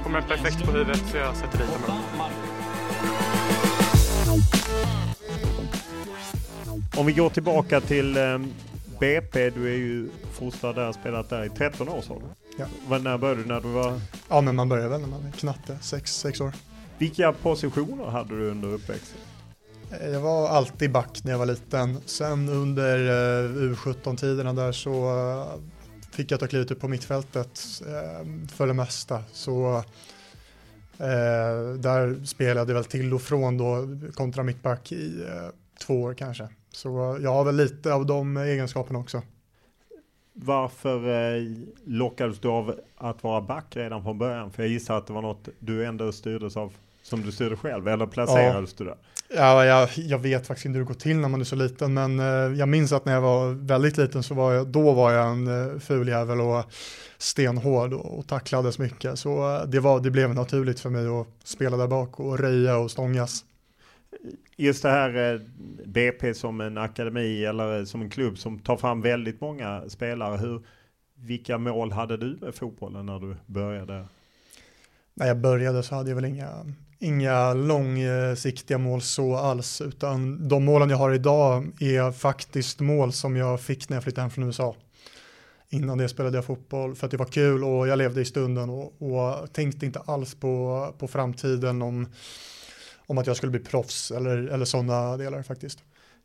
kommer 0.03 0.18
en 0.18 0.28
perfekt 0.28 0.64
på 0.64 0.72
huvudet 0.72 1.03
så 1.11 1.16
jag 1.16 1.36
sätter 1.36 1.59
dit 1.59 1.68
den 1.86 1.95
Om 6.97 7.07
vi 7.07 7.12
går 7.12 7.30
tillbaka 7.30 7.80
till 7.80 8.16
ehm, 8.16 8.53
BP, 9.01 9.51
du 9.51 9.66
är 9.74 9.76
ju 9.76 10.09
fostrad 10.32 10.74
där, 10.74 10.92
spelat 10.92 11.30
där 11.30 11.45
i 11.45 11.49
13 11.49 11.88
år 11.88 12.01
sa 12.03 12.14
du? 12.14 12.24
Ja. 12.59 12.66
Var, 12.88 12.99
när 12.99 13.18
började 13.18 13.42
du? 13.42 13.49
När 13.49 13.61
du 13.61 13.68
var? 13.68 14.01
Ja, 14.28 14.40
men 14.40 14.57
man 14.57 14.68
börjar 14.68 14.88
väl 14.88 15.01
när 15.01 15.09
man 15.09 15.32
knatte, 15.32 15.78
6 15.80 16.40
år. 16.40 16.53
Vilka 16.99 17.32
positioner 17.32 18.05
hade 18.05 18.38
du 18.38 18.51
under 18.51 18.68
uppväxten? 18.68 19.20
Jag 19.91 20.20
var 20.20 20.49
alltid 20.49 20.93
back 20.93 21.20
när 21.24 21.32
jag 21.32 21.39
var 21.39 21.47
liten. 21.47 22.01
Sen 22.07 22.49
under 22.49 22.99
eh, 22.99 23.51
U17-tiderna 23.51 24.53
där 24.53 24.72
så 24.72 24.91
eh, 24.91 25.61
fick 26.11 26.30
jag 26.30 26.41
ta 26.41 26.47
klivet 26.47 26.70
upp 26.70 26.80
på 26.80 26.89
mittfältet 26.89 27.61
eh, 27.80 28.49
för 28.49 28.66
det 28.66 28.74
mesta. 28.74 29.22
Så 29.32 29.82
där 31.78 32.24
spelade 32.24 32.72
jag 32.72 32.74
väl 32.74 32.85
till 32.85 33.14
och 33.14 33.22
från 33.22 33.59
då 33.59 33.89
kontra 34.14 34.43
mittback 34.43 34.93
i 34.93 35.24
två 35.80 36.03
år 36.03 36.14
kanske. 36.14 36.49
Så 36.70 37.18
jag 37.20 37.32
har 37.32 37.45
väl 37.45 37.57
lite 37.57 37.95
av 37.95 38.07
de 38.07 38.37
egenskaperna 38.37 38.99
också. 38.99 39.22
Varför 40.37 41.09
eh, 41.09 41.43
lockades 41.85 42.39
du 42.39 42.49
av 42.49 42.80
att 42.97 43.22
vara 43.22 43.41
back 43.41 43.76
redan 43.76 44.03
från 44.03 44.18
början? 44.18 44.51
För 44.51 44.62
jag 44.62 44.70
gissar 44.70 44.99
att 44.99 45.07
det 45.07 45.12
var 45.12 45.22
något 45.22 45.49
du 45.59 45.85
ändå 45.85 46.12
styrdes 46.12 46.57
av 46.57 46.72
som 47.05 47.23
du 47.23 47.33
styrde 47.33 47.57
själv, 47.57 47.89
eller 47.89 48.07
placerades 48.07 48.75
ja. 48.79 48.85
du 48.85 48.85
där? 48.85 48.97
Ja, 49.37 49.65
jag, 49.65 49.89
jag, 49.95 50.19
vet 50.19 50.47
faktiskt 50.47 50.67
inte 50.67 50.79
hur 50.79 50.85
det 50.85 50.89
går 50.89 51.01
till 51.01 51.17
när 51.17 51.29
man 51.29 51.41
är 51.41 51.45
så 51.45 51.57
liten, 51.57 51.95
men 51.95 52.21
eh, 52.21 52.59
jag 52.59 52.69
minns 52.69 52.93
att 52.93 53.05
när 53.05 53.13
jag 53.13 53.21
var 53.21 53.51
väldigt 53.51 53.97
liten 53.97 54.23
så 54.23 54.35
var 54.35 54.53
jag, 54.53 54.67
då 54.67 54.93
var 54.93 55.13
jag 55.13 55.31
en 55.31 55.73
eh, 55.73 55.79
ful 55.79 56.09
jävel 56.09 56.41
och 56.41 56.65
stenhård 57.19 57.93
och, 57.93 58.19
och 58.19 58.27
tacklades 58.27 58.79
mycket. 58.79 59.19
Så 59.19 59.57
eh, 59.57 59.67
det, 59.67 59.81
var, 59.81 60.01
det 60.01 60.11
blev 60.11 60.35
naturligt 60.35 60.81
för 60.81 60.91
mig 60.91 61.07
att 61.07 61.27
spela 61.45 61.77
där 61.77 61.87
bak 61.87 62.21
och 62.21 62.39
röja 62.39 62.77
och 62.77 62.91
stångas. 62.91 63.45
Just 64.57 64.83
det 64.83 64.91
här 64.91 65.33
eh, 65.35 65.41
BP 65.85 66.35
som 66.35 66.61
en 66.61 66.79
akademi 66.79 67.45
eller 67.45 67.85
som 67.85 68.03
en 68.03 68.11
klubb 68.11 68.39
som 68.39 68.59
tar 68.59 68.77
fram 68.77 69.01
väldigt 69.01 69.41
många 69.41 69.83
spelare. 69.89 70.37
Hur, 70.37 70.63
vilka 71.15 71.59
mål 71.59 71.93
hade 71.93 72.17
du 72.17 72.39
med 72.41 72.55
fotbollen 72.55 73.07
när 73.07 73.19
du 73.19 73.37
började? 73.47 74.07
När 75.15 75.27
jag 75.27 75.41
började 75.41 75.83
så 75.83 75.95
hade 75.95 76.11
jag 76.11 76.15
väl 76.15 76.25
inga, 76.25 76.49
inga 77.05 77.55
långsiktiga 77.55 78.79
mål 78.79 79.03
så 79.03 79.37
alls, 79.37 79.81
utan 79.81 80.49
de 80.49 80.65
målen 80.65 80.91
jag 80.91 80.97
har 80.97 81.13
idag 81.13 81.73
är 81.81 82.13
faktiskt 82.13 82.81
mål 82.81 83.13
som 83.13 83.37
jag 83.37 83.61
fick 83.61 83.89
när 83.89 83.97
jag 83.97 84.05
flyttade 84.05 84.23
hem 84.23 84.31
från 84.31 84.45
USA. 84.45 84.77
Innan 85.71 85.99
det 85.99 86.09
spelade 86.09 86.37
jag 86.37 86.45
fotboll 86.45 86.95
för 86.95 87.07
att 87.07 87.11
det 87.11 87.17
var 87.17 87.27
kul 87.27 87.65
och 87.65 87.89
jag 87.89 87.99
levde 87.99 88.21
i 88.21 88.25
stunden 88.25 88.71
och, 88.71 89.03
och 89.03 89.53
tänkte 89.53 89.87
inte 89.87 90.01
alls 90.07 90.35
på, 90.35 90.95
på 90.99 91.09
framtiden 91.09 91.83
om, 91.83 92.07
om 93.07 93.19
att 93.19 93.27
jag 93.27 93.37
skulle 93.37 93.51
bli 93.51 93.61
proffs 93.61 94.11
eller, 94.11 94.37
eller 94.37 94.65
sådana 94.65 95.17
delar 95.17 95.43
faktiskt. 95.43 95.79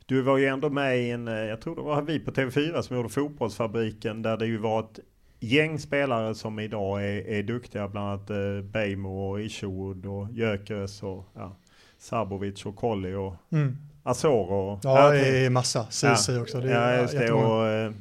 Du 0.05 0.21
var 0.21 0.37
ju 0.37 0.45
ändå 0.45 0.69
med 0.69 0.99
i 0.99 1.09
en, 1.09 1.27
jag 1.27 1.61
tror 1.61 1.75
det 1.75 1.81
var 1.81 2.01
vi 2.01 2.19
på 2.19 2.31
TV4 2.31 2.81
som 2.81 2.95
gjorde 2.95 3.09
Fotbollsfabriken 3.09 4.21
där 4.21 4.37
det 4.37 4.45
ju 4.45 4.57
var 4.57 4.79
ett 4.79 4.99
gäng 5.39 5.79
spelare 5.79 6.35
som 6.35 6.59
idag 6.59 7.03
är, 7.03 7.27
är 7.27 7.43
duktiga, 7.43 7.87
bland 7.87 8.07
annat 8.07 8.29
eh, 8.29 8.61
Beijmo 8.63 9.29
och 9.29 9.41
Isherwood 9.41 10.05
och 10.05 10.31
Gyökeres 10.31 11.03
och 11.03 11.25
ja, 11.35 11.55
Sabovic 11.97 12.65
och 12.65 12.75
Colli 12.75 13.13
och 13.13 13.35
mm. 13.51 13.77
Azor 14.03 14.51
och... 14.51 14.79
Ja, 14.83 15.11
det 15.11 15.45
är 15.45 15.49
massa. 15.49 15.85
Ceesay 15.89 16.35
ja, 16.35 16.41
också. 16.41 16.61
Det 16.61 16.73
är 16.73 16.93
ja, 16.93 17.01
just 17.01 17.17
det. 17.17 17.31
Och 17.31 17.67
eh, 17.67 17.91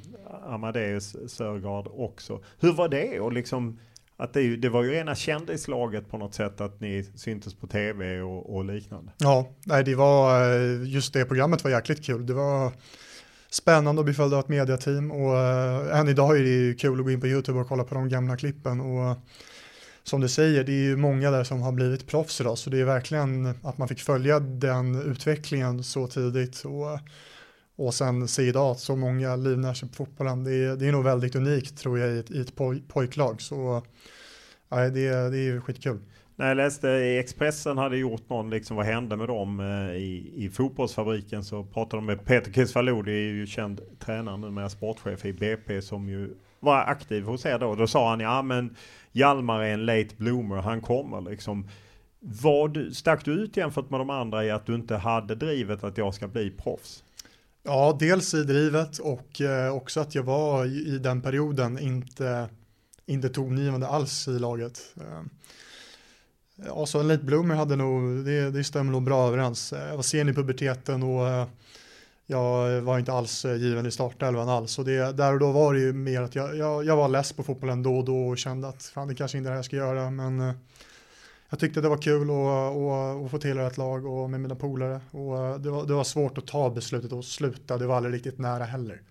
Amadeus 0.46 1.16
Sörgard 1.26 1.86
också. 1.86 2.40
Hur 2.60 2.72
var 2.72 2.88
det? 2.88 3.20
Och 3.20 3.32
liksom, 3.32 3.78
att 4.16 4.32
det, 4.32 4.56
det 4.56 4.68
var 4.68 4.82
ju 4.82 4.90
rena 4.90 5.14
kändislaget 5.14 6.10
på 6.10 6.18
något 6.18 6.34
sätt 6.34 6.60
att 6.60 6.80
ni 6.80 7.04
syntes 7.14 7.54
på 7.54 7.66
tv 7.66 8.20
och, 8.20 8.56
och 8.56 8.64
liknande. 8.64 9.12
Ja, 9.18 9.48
nej, 9.64 9.84
det 9.84 9.94
var 9.94 10.42
eh, 10.54 10.82
just 10.84 11.12
det 11.12 11.24
programmet 11.24 11.64
var 11.64 11.70
jäkligt 11.70 12.04
kul. 12.04 12.26
Det 12.26 12.34
var 12.34 12.72
spännande 13.50 14.00
att 14.00 14.04
bli 14.04 14.14
följd 14.14 14.34
av 14.34 14.40
ett 14.40 14.48
mediateam 14.48 15.10
och 15.10 15.34
uh, 15.34 15.98
än 15.98 16.08
idag 16.08 16.38
är 16.38 16.42
det 16.42 16.48
ju 16.48 16.74
kul 16.74 16.98
att 16.98 17.04
gå 17.04 17.10
in 17.10 17.20
på 17.20 17.26
YouTube 17.26 17.58
och 17.58 17.68
kolla 17.68 17.84
på 17.84 17.94
de 17.94 18.08
gamla 18.08 18.36
klippen 18.36 18.80
och 18.80 19.16
som 20.08 20.20
du 20.20 20.28
säger, 20.28 20.64
det 20.64 20.72
är 20.72 20.84
ju 20.84 20.96
många 20.96 21.30
där 21.30 21.44
som 21.44 21.62
har 21.62 21.72
blivit 21.72 22.06
proffs 22.06 22.40
idag 22.40 22.58
så 22.58 22.70
det 22.70 22.80
är 22.80 22.84
verkligen 22.84 23.46
att 23.62 23.78
man 23.78 23.88
fick 23.88 24.00
följa 24.00 24.40
den 24.40 25.02
utvecklingen 25.02 25.84
så 25.84 26.06
tidigt 26.06 26.64
och, 26.64 26.98
och 27.76 27.94
sen 27.94 28.28
se 28.28 28.42
idag 28.42 28.70
att 28.70 28.80
så 28.80 28.96
många 28.96 29.36
livnär 29.36 29.74
sig 29.74 29.88
på 29.88 29.94
fotbollen. 29.94 30.44
Det 30.44 30.54
är, 30.54 30.76
det 30.76 30.88
är 30.88 30.92
nog 30.92 31.04
väldigt 31.04 31.34
unikt 31.34 31.78
tror 31.78 31.98
jag 31.98 32.10
i 32.10 32.18
ett, 32.18 32.30
i 32.30 32.40
ett 32.40 32.56
poj, 32.56 32.82
pojklag 32.88 33.42
så 33.42 33.82
ja, 34.68 34.76
det, 34.76 35.10
det 35.30 35.38
är 35.38 35.42
ju 35.42 35.60
skitkul. 35.60 35.98
När 36.38 36.48
jag 36.48 36.56
läste 36.56 36.88
i 36.88 37.18
Expressen 37.18 37.78
hade 37.78 37.96
gjort 37.96 38.28
någon, 38.28 38.50
liksom 38.50 38.76
vad 38.76 38.86
hände 38.86 39.16
med 39.16 39.28
dem 39.28 39.60
eh, 39.60 39.96
i, 39.96 40.32
i 40.36 40.50
fotbollsfabriken 40.50 41.44
så 41.44 41.64
pratade 41.64 41.96
de 41.96 42.06
med 42.06 42.24
Peter 42.24 42.52
Kisvalou, 42.52 43.02
det 43.02 43.12
är 43.12 43.32
ju 43.32 43.46
känd 43.46 43.80
tränare 43.98 44.36
numera, 44.36 44.68
sportchef 44.68 45.24
i 45.24 45.32
BP 45.32 45.82
som 45.82 46.08
ju 46.08 46.34
var 46.60 46.76
aktiv 46.76 47.24
hos 47.24 47.46
er 47.46 47.58
då. 47.58 47.74
Då 47.74 47.86
sa 47.86 48.10
han, 48.10 48.20
ja 48.20 48.42
men 48.42 48.76
Hjalmar 49.12 49.62
är 49.62 49.74
en 49.74 49.86
late 49.86 50.14
bloomer, 50.16 50.56
han 50.56 50.80
kommer 50.80 51.20
liksom. 51.20 51.68
Vad 52.20 52.78
stack 52.92 53.24
du 53.24 53.32
ut 53.32 53.56
jämfört 53.56 53.90
med 53.90 54.00
de 54.00 54.10
andra 54.10 54.44
i 54.44 54.50
att 54.50 54.66
du 54.66 54.74
inte 54.74 54.96
hade 54.96 55.34
drivet 55.34 55.84
att 55.84 55.98
jag 55.98 56.14
ska 56.14 56.28
bli 56.28 56.50
proffs? 56.50 57.04
Ja, 57.62 57.96
dels 58.00 58.34
i 58.34 58.42
drivet 58.44 58.98
och 58.98 59.40
eh, 59.40 59.74
också 59.74 60.00
att 60.00 60.14
jag 60.14 60.22
var 60.22 60.64
i, 60.64 60.94
i 60.94 60.98
den 60.98 61.22
perioden 61.22 61.78
inte, 61.78 62.48
inte 63.06 63.28
tongivande 63.28 63.88
alls 63.88 64.28
i 64.28 64.38
laget. 64.38 64.94
Eh, 64.96 65.22
Ja, 66.66 66.86
så 66.86 67.00
en 67.00 67.08
late 67.08 67.24
bloomer 67.24 67.54
hade 67.54 67.76
nog, 67.76 68.24
det, 68.24 68.50
det 68.50 68.64
stämmer 68.64 68.92
nog 68.92 69.02
bra 69.02 69.28
överens. 69.28 69.72
Eh, 69.72 69.88
jag 69.88 69.96
var 69.96 70.02
sen 70.02 70.28
i 70.28 70.32
puberteten 70.32 71.02
och 71.02 71.28
eh, 71.28 71.46
jag 72.26 72.80
var 72.80 72.98
inte 72.98 73.12
alls 73.12 73.44
eh, 73.44 73.56
given 73.56 73.86
i 73.86 73.90
startelvan 73.90 74.48
alls. 74.48 74.78
Och 74.78 74.84
det, 74.84 75.16
där 75.16 75.32
och 75.32 75.38
då 75.38 75.52
var 75.52 75.74
det 75.74 75.80
ju 75.80 75.92
mer 75.92 76.22
att 76.22 76.34
jag, 76.34 76.56
jag, 76.56 76.84
jag 76.84 76.96
var 76.96 77.08
less 77.08 77.32
på 77.32 77.42
fotbollen 77.42 77.82
då 77.82 77.98
och 77.98 78.04
då 78.04 78.28
och 78.28 78.38
kände 78.38 78.68
att 78.68 78.82
fan 78.82 79.08
det 79.08 79.14
kanske 79.14 79.38
inte 79.38 79.48
är 79.48 79.50
det 79.50 79.54
här 79.54 79.58
jag 79.58 79.64
ska 79.64 79.76
göra. 79.76 80.10
Men 80.10 80.54
jag 81.50 81.58
tyckte 81.58 81.80
det 81.80 81.88
var 81.88 81.96
kul 81.96 82.22
att 82.22 83.30
få 83.30 83.38
tillhöra 83.40 83.66
ett 83.66 83.76
lag 83.76 84.06
och 84.06 84.30
med 84.30 84.40
mina 84.40 84.54
polare. 84.54 85.00
Och 85.10 85.60
det 85.60 85.70
var, 85.70 85.86
det 85.86 85.94
var 85.94 86.04
svårt 86.04 86.38
att 86.38 86.46
ta 86.46 86.70
beslutet 86.70 87.12
och 87.12 87.24
sluta, 87.24 87.78
det 87.78 87.86
var 87.86 87.96
aldrig 87.96 88.14
riktigt 88.14 88.38
nära 88.38 88.64
heller. 88.64 89.02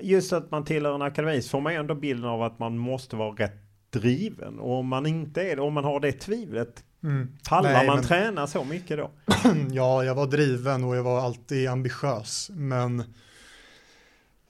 Just 0.00 0.32
att 0.32 0.50
man 0.50 0.64
tillhör 0.64 0.94
en 0.94 1.02
akademi 1.02 1.42
så 1.42 1.48
får 1.48 1.60
man 1.60 1.72
ju 1.72 1.78
ändå 1.78 1.94
bilden 1.94 2.30
av 2.30 2.42
att 2.42 2.58
man 2.58 2.78
måste 2.78 3.16
vara 3.16 3.34
rätt 3.34 3.67
driven. 3.90 4.58
Och 4.58 4.78
om 4.78 4.86
man 4.86 5.06
inte 5.06 5.42
är 5.42 5.56
det, 5.56 5.62
om 5.62 5.74
man 5.74 5.84
har 5.84 6.00
det 6.00 6.12
tvivlet, 6.12 6.84
mm. 7.02 7.28
pallar 7.48 7.72
Nej, 7.72 7.86
man 7.86 7.96
men... 7.96 8.04
träna 8.04 8.46
så 8.46 8.64
mycket 8.64 8.96
då? 8.96 9.10
ja, 9.70 10.04
jag 10.04 10.14
var 10.14 10.26
driven 10.26 10.84
och 10.84 10.96
jag 10.96 11.02
var 11.02 11.20
alltid 11.20 11.68
ambitiös. 11.68 12.50
Men 12.54 13.04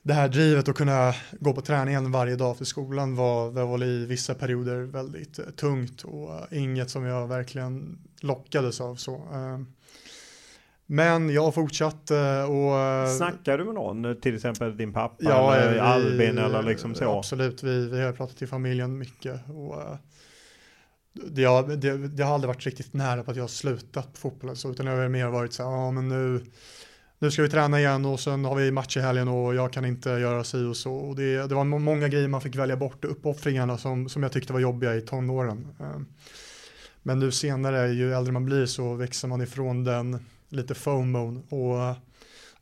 det 0.03 0.15
här 0.15 0.29
drivet 0.29 0.69
att 0.69 0.77
kunna 0.77 1.15
gå 1.41 1.53
på 1.53 1.61
träningen 1.61 2.13
varje 2.13 2.37
dag 2.37 2.59
för 2.59 2.65
skolan 2.65 3.17
var, 3.17 3.51
var 3.51 3.85
i 3.85 4.07
vissa 4.07 4.35
perioder 4.35 4.83
väldigt 4.83 5.39
eh, 5.39 5.45
tungt 5.45 6.03
och 6.03 6.53
inget 6.53 6.91
som 6.91 7.05
jag 7.05 7.27
verkligen 7.27 7.99
lockades 8.21 8.81
av. 8.81 8.97
Så. 8.97 9.23
Eh, 10.89 10.95
men 10.95 11.31
jag 11.31 11.43
har 11.43 11.53
fortsatt 11.53 12.11
eh, 12.11 12.43
och... 12.43 13.09
Snackar 13.17 13.59
du 13.59 13.65
med 13.65 13.75
någon, 13.75 14.21
till 14.21 14.35
exempel 14.35 14.77
din 14.77 14.93
pappa 14.93 15.17
ja, 15.19 15.55
eller 15.55 15.73
vi, 15.73 15.79
Albin 15.79 16.39
eller 16.39 16.63
liksom 16.63 16.95
så? 16.95 17.19
Absolut, 17.19 17.63
vi, 17.63 17.89
vi 17.89 18.01
har 18.01 18.13
pratat 18.13 18.43
i 18.43 18.47
familjen 18.47 18.99
mycket. 18.99 19.41
Och, 19.49 19.83
eh, 19.83 19.97
det, 21.13 21.45
har, 21.45 21.63
det, 21.63 22.09
det 22.09 22.23
har 22.23 22.35
aldrig 22.35 22.49
varit 22.49 22.67
riktigt 22.67 22.95
nära 22.95 23.23
på 23.23 23.31
att 23.31 23.37
jag 23.37 23.45
har 23.45 23.49
slutat 23.49 24.13
på 24.13 24.19
fotbollen, 24.19 24.57
så, 24.57 24.71
utan 24.71 24.87
det 24.87 24.93
har 24.93 25.09
mer 25.09 25.27
varit 25.27 25.53
så 25.53 25.63
här, 25.63 25.71
ja 25.71 25.91
men 25.91 26.09
nu, 26.09 26.45
nu 27.19 27.31
ska 27.31 27.43
vi 27.43 27.49
träna 27.49 27.81
igen 27.81 28.05
och 28.05 28.21
sen 28.21 28.45
har 28.45 28.55
vi 28.55 28.71
match 28.71 28.97
i 28.97 29.01
helgen 29.01 29.29
och 29.29 29.55
jag 29.55 29.73
kan 29.73 29.85
inte 29.85 30.11
göra 30.11 30.45
si 30.45 30.65
och 30.65 30.77
så. 30.77 30.95
Och 30.95 31.17
det, 31.17 31.49
det 31.49 31.55
var 31.55 31.65
många 31.65 32.09
grejer 32.09 32.29
man 32.29 32.41
fick 32.41 32.57
välja 32.57 32.77
bort, 32.77 33.05
uppoffringarna 33.05 33.79
som, 33.79 34.09
som 34.09 34.23
jag 34.23 34.33
tyckte 34.33 34.53
var 34.53 34.61
jobbiga 34.61 34.95
i 34.95 35.01
tonåren. 35.01 35.69
Eh, 35.81 36.01
men 37.03 37.19
nu 37.19 37.31
senare, 37.31 37.89
ju 37.89 38.15
äldre 38.15 38.33
man 38.33 38.45
blir 38.45 38.67
så 38.67 38.95
växer 38.95 39.29
man 39.29 39.41
ifrån 39.41 39.85
den 39.85 40.19
lite 40.49 40.75
FOMO 40.75 41.43
och 41.49 41.97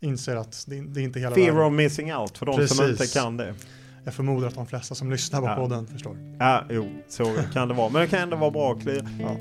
inser 0.00 0.36
att 0.36 0.64
det, 0.66 0.80
det 0.80 1.00
är 1.00 1.04
inte 1.04 1.20
hela 1.20 1.34
Fear 1.34 1.52
världen. 1.52 1.66
of 1.66 1.72
missing 1.72 2.14
out 2.14 2.38
för 2.38 2.46
de 2.46 2.56
Precis. 2.56 2.76
som 2.76 2.86
inte 2.86 3.06
kan 3.06 3.36
det. 3.36 3.54
Jag 4.04 4.14
förmodar 4.14 4.48
att 4.48 4.54
de 4.54 4.66
flesta 4.66 4.94
som 4.94 5.10
lyssnar 5.10 5.40
på 5.40 5.46
ja. 5.46 5.56
podden 5.56 5.86
förstår. 5.86 6.16
Ja, 6.38 6.64
jo, 6.70 6.88
så 7.08 7.34
kan 7.52 7.68
det 7.68 7.74
vara. 7.74 7.88
Men 7.88 8.02
det 8.02 8.08
kan 8.08 8.20
ändå 8.20 8.36
vara 8.36 8.50
bra 8.50 8.72
att 8.72 8.84
ja. 9.20 9.36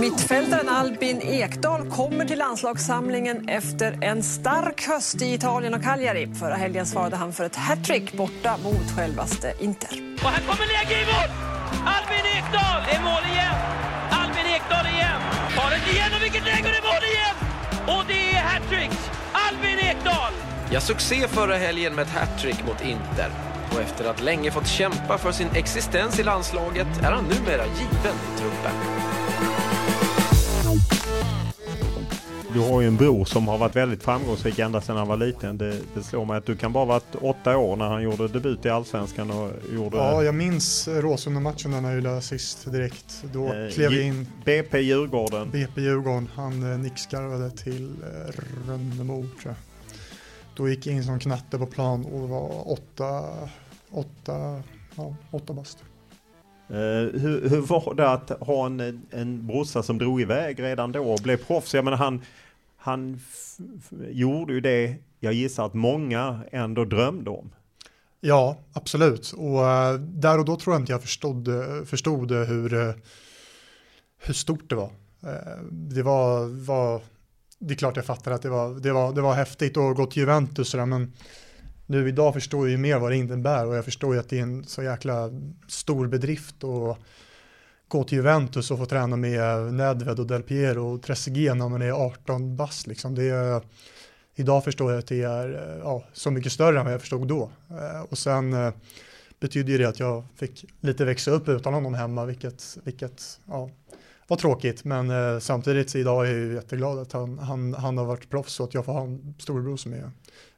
Mittfältaren 0.00 0.68
Albin 0.68 1.20
Ekdal 1.22 1.90
kommer 1.90 2.24
till 2.24 2.38
landslagssamlingen 2.38 3.48
efter 3.48 4.04
en 4.04 4.22
stark 4.22 4.82
höst 4.88 5.22
i 5.22 5.34
Italien 5.34 5.74
och 5.74 5.82
Cagliari. 5.82 6.34
Förra 6.34 6.54
helgen 6.54 6.86
svarade 6.86 7.16
han 7.16 7.32
för 7.32 7.44
ett 7.44 7.56
hattrick 7.56 8.12
borta 8.12 8.56
mot 8.64 8.90
självaste 8.96 9.54
Inter. 9.60 10.16
Och 10.22 10.30
här 10.30 10.40
kommer 10.40 10.66
läge 10.66 11.02
i 11.02 11.04
mål! 11.04 11.30
Albin 11.86 12.26
Ekdal! 12.36 12.82
Det 12.86 12.96
är 12.96 13.02
mål 13.02 13.32
igen! 13.32 13.54
Albin 14.10 14.46
Ekdal 14.54 14.86
igen! 14.86 15.39
Igen 15.92 16.14
och 16.16 16.22
vilket 16.22 16.44
läge! 16.44 16.58
Och 16.58 16.70
det 16.72 16.78
är 16.78 16.82
mål 16.82 17.04
igen! 17.12 17.36
Och 17.86 18.04
det 18.08 18.32
är 18.36 18.42
hattrick! 18.42 18.90
Albin 19.32 19.78
Ekdal! 19.78 20.32
Ja, 20.70 20.80
succé 20.80 21.28
förra 21.28 21.56
helgen 21.56 21.94
med 21.94 22.02
ett 22.02 22.10
hattrick 22.10 22.66
mot 22.66 22.84
Inter. 22.84 23.30
Och 23.72 23.80
efter 23.80 24.04
att 24.04 24.20
länge 24.20 24.50
fått 24.50 24.66
kämpa 24.66 25.18
för 25.18 25.32
sin 25.32 25.48
existens 25.54 26.18
i 26.18 26.22
landslaget 26.22 26.86
är 27.02 27.12
han 27.12 27.24
numera 27.24 27.66
given 27.66 28.16
i 28.16 28.38
truppen. 28.38 28.72
Du 32.54 32.60
har 32.60 32.80
ju 32.80 32.86
en 32.86 32.96
bror 32.96 33.24
som 33.24 33.48
har 33.48 33.58
varit 33.58 33.76
väldigt 33.76 34.02
framgångsrik 34.02 34.58
ända 34.58 34.80
sedan 34.80 34.96
han 34.96 35.08
var 35.08 35.16
liten. 35.16 35.58
Det, 35.58 35.78
det 35.94 36.02
slår 36.02 36.24
mig 36.24 36.36
att 36.36 36.46
du 36.46 36.56
kan 36.56 36.72
bara 36.72 36.84
varit 36.84 37.14
åtta 37.20 37.56
år 37.56 37.76
när 37.76 37.88
han 37.88 38.02
gjorde 38.02 38.28
debut 38.28 38.66
i 38.66 38.68
Allsvenskan 38.68 39.30
och 39.30 39.50
gjorde... 39.74 39.96
Ja, 39.96 40.22
jag 40.22 40.34
minns 40.34 40.88
Råsunda-matchen 40.88 41.70
när 41.70 41.80
han 41.80 41.94
gjorde 41.94 42.20
sist 42.20 42.72
direkt. 42.72 43.24
Då 43.32 43.46
eh, 43.46 43.70
klev 43.70 43.92
jag 43.92 44.06
in... 44.06 44.26
BP 44.44 44.80
Djurgården. 44.80 45.50
BP 45.50 45.80
Djurgården. 45.80 46.28
Han 46.34 46.72
eh, 46.72 46.78
nickskarvade 46.78 47.50
till 47.50 47.94
eh, 48.02 48.32
Rönnemo 48.68 49.22
tror 49.22 49.30
jag. 49.44 49.54
Då 50.56 50.68
gick 50.68 50.86
jag 50.86 50.94
in 50.94 51.04
som 51.04 51.20
knatte 51.20 51.58
på 51.58 51.66
plan 51.66 52.04
och 52.04 52.28
var 52.28 52.72
åtta, 52.72 53.24
åtta, 53.90 54.62
ja, 54.94 55.14
åtta 55.30 55.52
bast. 55.52 55.78
Uh, 56.70 56.76
hur, 57.20 57.48
hur, 57.48 57.60
var 57.60 57.94
det 57.94 58.10
att 58.10 58.30
ha 58.30 58.66
en, 58.66 59.02
en 59.10 59.46
brorsa 59.46 59.82
som 59.82 59.98
drog 59.98 60.20
iväg 60.20 60.62
redan 60.62 60.92
då 60.92 61.12
och 61.12 61.20
blev 61.22 61.36
proffs? 61.36 61.74
Jag 61.74 61.84
menar 61.84 61.98
han, 61.98 62.22
han 62.82 63.20
gjorde 64.10 64.52
ju 64.52 64.60
det 64.60 64.96
jag 65.18 65.32
gissar 65.32 65.66
att 65.66 65.74
många 65.74 66.40
ändå 66.52 66.84
drömde 66.84 67.30
om. 67.30 67.54
Ja, 68.20 68.56
absolut. 68.72 69.32
Och 69.32 69.60
uh, 69.60 69.94
där 70.00 70.38
och 70.38 70.44
då 70.44 70.56
tror 70.56 70.74
jag 70.74 70.82
inte 70.82 70.92
jag 70.92 71.02
förstod, 71.02 71.48
förstod 71.86 72.32
hur, 72.32 72.74
uh, 72.74 72.94
hur 74.18 74.34
stort 74.34 74.70
det 74.70 74.74
var. 74.74 74.90
Uh, 75.24 75.62
det 75.70 76.02
var, 76.02 76.46
var, 76.64 77.02
det 77.58 77.74
är 77.74 77.78
klart 77.78 77.96
jag 77.96 78.04
fattar 78.04 78.30
att 78.30 78.42
det 78.42 78.50
var, 78.50 78.74
det 78.74 78.92
var, 78.92 79.12
det 79.12 79.20
var 79.20 79.34
häftigt 79.34 79.76
att 79.76 79.96
gå 79.96 80.06
till 80.06 80.20
Juventus 80.20 80.68
sådär, 80.68 80.86
men 80.86 81.12
nu 81.86 82.08
idag 82.08 82.34
förstår 82.34 82.66
jag 82.66 82.70
ju 82.70 82.76
mer 82.76 82.98
vad 82.98 83.10
det 83.10 83.16
innebär 83.16 83.66
och 83.66 83.76
jag 83.76 83.84
förstår 83.84 84.14
ju 84.14 84.20
att 84.20 84.28
det 84.28 84.38
är 84.38 84.42
en 84.42 84.64
så 84.64 84.82
jäkla 84.82 85.30
stor 85.68 86.06
bedrift 86.06 86.64
och 86.64 86.98
gå 87.90 88.04
till 88.04 88.16
Juventus 88.16 88.70
och 88.70 88.78
få 88.78 88.86
träna 88.86 89.16
med 89.16 89.74
Nedved 89.74 90.20
och 90.20 90.26
Del 90.26 90.42
Piero 90.42 90.94
och 90.94 91.02
Trezeguet 91.02 91.56
när 91.56 91.68
man 91.68 91.82
är 91.82 91.90
18 91.90 92.56
bast 92.56 92.86
liksom. 92.86 93.14
Det 93.14 93.24
är, 93.24 93.62
idag 94.34 94.64
förstår 94.64 94.90
jag 94.92 94.98
att 94.98 95.06
det 95.06 95.22
är 95.22 95.54
eh, 95.54 95.78
ja, 95.82 96.04
så 96.12 96.30
mycket 96.30 96.52
större 96.52 96.78
än 96.78 96.84
vad 96.84 96.94
jag 96.94 97.00
förstod 97.00 97.28
då. 97.28 97.50
Eh, 97.70 98.00
och 98.10 98.18
sen 98.18 98.52
eh, 98.52 98.72
betyder 99.40 99.72
ju 99.72 99.78
det 99.78 99.88
att 99.88 100.00
jag 100.00 100.24
fick 100.36 100.64
lite 100.80 101.04
växa 101.04 101.30
upp 101.30 101.48
utan 101.48 101.74
honom 101.74 101.94
hemma, 101.94 102.24
vilket, 102.24 102.78
vilket 102.84 103.40
ja, 103.48 103.70
var 104.26 104.36
tråkigt. 104.36 104.84
Men 104.84 105.40
samtidigt 105.40 105.94
idag 105.94 106.26
är 106.26 106.30
jag 106.30 106.40
ju 106.40 106.54
jätteglad 106.54 106.98
att 106.98 107.12
han, 107.12 107.38
han, 107.38 107.74
han 107.74 107.98
har 107.98 108.04
varit 108.04 108.30
proffs 108.30 108.60
och 108.60 108.68
att 108.68 108.74
jag 108.74 108.84
får 108.84 108.92
ha 108.92 109.02
en 109.02 109.34
storebror 109.38 109.76
som 109.76 109.92
är 109.92 110.10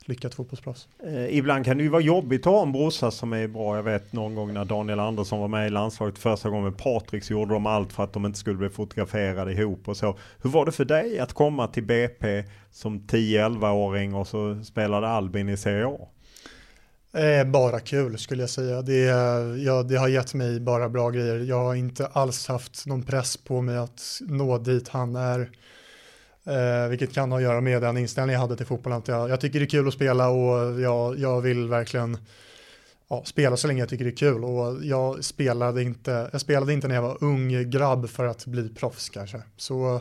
lyckat 0.09 0.35
fotbollsproffs. 0.35 0.89
Eh, 1.05 1.39
ibland 1.39 1.65
kan 1.65 1.77
det 1.77 1.83
ju 1.83 1.89
vara 1.89 2.03
jobbigt 2.03 2.47
att 2.47 2.53
ha 2.53 2.63
en 2.63 2.73
brorsa 2.73 3.11
som 3.11 3.33
är 3.33 3.49
bra. 3.49 3.77
Jag 3.77 3.83
vet 3.83 4.13
någon 4.13 4.35
gång 4.35 4.55
när 4.55 4.65
Daniel 4.65 5.01
Andersson 5.01 5.41
var 5.41 5.49
med 5.49 5.67
i 5.67 5.71
landslaget 5.71 6.19
första 6.19 6.49
gången 6.49 6.65
med 6.65 6.79
Patrik 6.79 7.25
så 7.25 7.33
gjorde 7.33 7.55
de 7.55 7.67
allt 7.67 7.93
för 7.93 8.05
att 8.05 8.13
de 8.13 8.27
inte 8.27 8.39
skulle 8.39 8.57
bli 8.57 8.69
fotograferade 8.69 9.53
ihop 9.53 9.89
och 9.89 9.97
så. 9.97 10.19
Hur 10.43 10.51
var 10.51 10.67
det 10.67 10.73
för 10.73 10.85
dig 10.85 11.19
att 11.19 11.33
komma 11.33 11.67
till 11.67 11.87
BP 11.87 12.45
som 12.71 13.01
10-11-åring 13.01 14.15
och 14.15 14.27
så 14.27 14.65
spelade 14.65 15.09
Albin 15.09 15.49
i 15.49 15.57
Serie 15.57 15.87
A? 15.87 16.09
Eh, 17.15 17.45
bara 17.45 17.81
kul 17.81 18.19
skulle 18.19 18.43
jag 18.43 18.51
säga. 18.51 18.83
Det, 18.83 19.05
ja, 19.65 19.83
det 19.83 19.97
har 19.97 20.09
gett 20.09 20.35
mig 20.35 20.61
bara 20.61 20.89
bra 20.89 21.11
grejer. 21.11 21.39
Jag 21.39 21.65
har 21.65 21.75
inte 21.75 22.07
alls 22.07 22.49
haft 22.49 22.87
någon 22.87 23.03
press 23.03 23.37
på 23.37 23.61
mig 23.61 23.77
att 23.77 24.21
nå 24.21 24.59
dit 24.59 24.89
han 24.89 25.17
är. 25.17 25.51
Eh, 26.47 26.89
vilket 26.89 27.15
kan 27.15 27.31
ha 27.31 27.39
att 27.39 27.43
göra 27.43 27.61
med 27.61 27.83
den 27.83 27.97
inställning 27.97 28.35
jag 28.35 28.41
hade 28.41 28.57
till 28.57 28.67
fotbollen. 28.67 29.03
Jag, 29.07 29.31
jag 29.31 29.41
tycker 29.41 29.59
det 29.59 29.65
är 29.65 29.69
kul 29.69 29.89
att 29.89 29.95
spela 29.95 30.29
och 30.29 30.81
jag, 30.81 31.19
jag 31.19 31.41
vill 31.41 31.69
verkligen 31.69 32.19
ja, 33.09 33.23
spela 33.25 33.57
så 33.57 33.67
länge 33.67 33.81
jag 33.81 33.89
tycker 33.89 34.05
det 34.05 34.11
är 34.11 34.17
kul. 34.17 34.45
Och 34.45 34.85
jag 34.85 35.25
spelade, 35.25 35.83
inte, 35.83 36.29
jag 36.33 36.41
spelade 36.41 36.73
inte 36.73 36.89
när 36.89 36.95
jag 36.95 37.03
var 37.03 37.25
ung 37.25 37.71
grabb 37.71 38.09
för 38.09 38.25
att 38.25 38.47
bli 38.47 38.69
proffs 38.69 39.09
kanske. 39.09 39.43
Så 39.57 40.01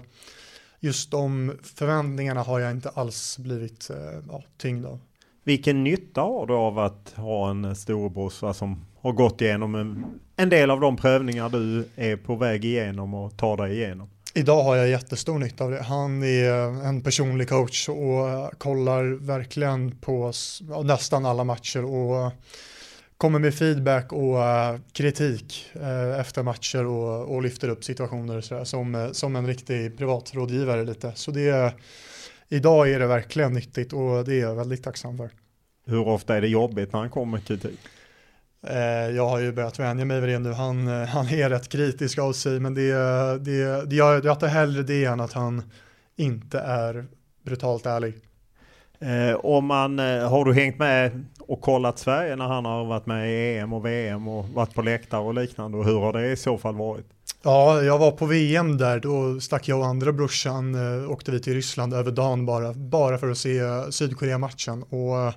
just 0.79 1.11
de 1.11 1.57
förväntningarna 1.63 2.43
har 2.43 2.59
jag 2.59 2.71
inte 2.71 2.89
alls 2.89 3.37
blivit 3.37 3.89
eh, 3.89 4.19
ja, 4.29 4.43
tyngd 4.57 4.85
av. 4.85 4.99
Vilken 5.43 5.83
nytta 5.83 6.21
har 6.21 6.47
du 6.47 6.53
av 6.53 6.79
att 6.79 7.13
ha 7.15 7.49
en 7.49 7.75
storebrorsa 7.75 8.53
som 8.53 8.85
har 9.01 9.11
gått 9.11 9.41
igenom 9.41 9.75
en, 9.75 10.05
en 10.35 10.49
del 10.49 10.71
av 10.71 10.79
de 10.79 10.97
prövningar 10.97 11.49
du 11.49 11.87
är 11.95 12.17
på 12.17 12.35
väg 12.35 12.65
igenom 12.65 13.13
och 13.13 13.37
tar 13.37 13.57
dig 13.57 13.77
igenom? 13.77 14.09
Idag 14.33 14.63
har 14.63 14.75
jag 14.75 14.89
jättestor 14.89 15.39
nytta 15.39 15.63
av 15.63 15.71
det. 15.71 15.81
Han 15.81 16.23
är 16.23 16.51
en 16.85 17.01
personlig 17.01 17.49
coach 17.49 17.89
och 17.89 18.59
kollar 18.59 19.03
verkligen 19.03 19.91
på 19.91 20.31
nästan 20.83 21.25
alla 21.25 21.43
matcher 21.43 21.85
och 21.85 22.31
kommer 23.17 23.39
med 23.39 23.55
feedback 23.55 24.13
och 24.13 24.43
eh, 24.43 24.79
kritik 24.93 25.65
eh, 25.73 26.19
efter 26.19 26.43
matcher 26.43 26.85
och, 26.85 27.35
och 27.35 27.41
lyfter 27.41 27.69
upp 27.69 27.83
situationer 27.83 28.41
så 28.41 28.65
som, 28.65 28.95
eh, 28.95 29.11
som 29.11 29.35
en 29.35 29.47
riktig 29.47 29.97
privatrådgivare 29.97 30.83
lite. 30.83 31.11
Så 31.15 31.31
det, 31.31 31.73
idag 32.49 32.91
är 32.91 32.99
det 32.99 33.07
verkligen 33.07 33.53
nyttigt 33.53 33.93
och 33.93 34.25
det 34.25 34.35
är 34.35 34.41
jag 34.41 34.55
väldigt 34.55 34.83
tacksam 34.83 35.17
för. 35.17 35.29
Hur 35.85 36.07
ofta 36.07 36.35
är 36.35 36.41
det 36.41 36.47
jobbigt 36.47 36.93
när 36.93 36.99
han 36.99 37.09
kommer 37.09 37.37
med 37.37 37.47
kritik? 37.47 37.79
Eh, 38.67 39.15
jag 39.15 39.27
har 39.27 39.39
ju 39.39 39.51
börjat 39.51 39.79
vänja 39.79 40.05
mig 40.05 40.21
vid 40.21 40.29
det 40.29 40.39
nu. 40.39 40.51
Han, 40.51 40.87
eh, 40.87 41.07
han 41.07 41.29
är 41.29 41.49
rätt 41.49 41.69
kritisk 41.69 42.17
av 42.17 42.33
sig, 42.33 42.59
men 42.59 42.73
det, 42.73 42.93
det, 43.39 43.85
det, 43.85 43.95
jag, 43.95 44.25
jag 44.25 44.39
tar 44.39 44.47
hellre 44.47 44.83
det 44.83 45.05
än 45.05 45.19
att 45.19 45.33
han 45.33 45.63
inte 46.15 46.59
är 46.59 47.05
brutalt 47.45 47.85
ärlig. 47.85 48.15
Eh, 48.99 49.35
om 49.35 49.65
man, 49.65 49.99
har 49.99 50.45
du 50.45 50.53
hängt 50.53 50.79
med 50.79 51.25
och 51.39 51.61
kollat 51.61 51.99
Sverige 51.99 52.35
när 52.35 52.47
han 52.47 52.65
har 52.65 52.85
varit 52.85 53.05
med 53.05 53.31
i 53.31 53.57
EM 53.57 53.73
och 53.73 53.85
VM 53.85 54.27
och 54.27 54.49
varit 54.49 54.73
på 54.73 54.81
läktare 54.81 55.21
och 55.21 55.33
liknande 55.33 55.77
och 55.77 55.85
hur 55.85 55.99
har 55.99 56.13
det 56.13 56.31
i 56.31 56.35
så 56.35 56.57
fall 56.57 56.75
varit? 56.75 57.05
Ja, 57.43 57.81
jag 57.81 57.97
var 57.97 58.11
på 58.11 58.25
VM 58.25 58.77
där, 58.77 58.99
då 58.99 59.39
stack 59.39 59.67
jag 59.67 59.79
och 59.79 59.85
andra 59.85 60.11
brorsan, 60.11 60.75
eh, 60.75 61.11
åkte 61.11 61.31
vi 61.31 61.39
till 61.39 61.53
Ryssland 61.53 61.93
över 61.93 62.11
dagen 62.11 62.45
bara, 62.45 62.73
bara 62.73 63.17
för 63.17 63.31
att 63.31 63.37
se 63.37 63.61
Sydkorea-matchen. 63.91 64.83
Och 64.83 65.33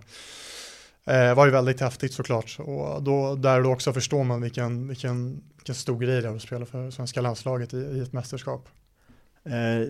Eh, 1.06 1.34
var 1.34 1.46
ju 1.46 1.52
väldigt 1.52 1.80
häftigt 1.80 2.12
såklart 2.12 2.56
och 2.60 3.02
då, 3.02 3.34
där 3.34 3.62
då 3.62 3.72
också 3.72 3.92
förstår 3.92 4.24
man 4.24 4.42
vilken, 4.42 4.88
vilken, 4.88 5.42
vilken 5.56 5.74
stor 5.74 5.98
grej 5.98 6.22
det 6.22 6.28
är 6.28 6.36
att 6.36 6.42
spela 6.42 6.66
för 6.66 6.90
svenska 6.90 7.20
landslaget 7.20 7.74
i, 7.74 7.76
i 7.76 8.00
ett 8.00 8.12
mästerskap. 8.12 8.68
Eh, 9.44 9.88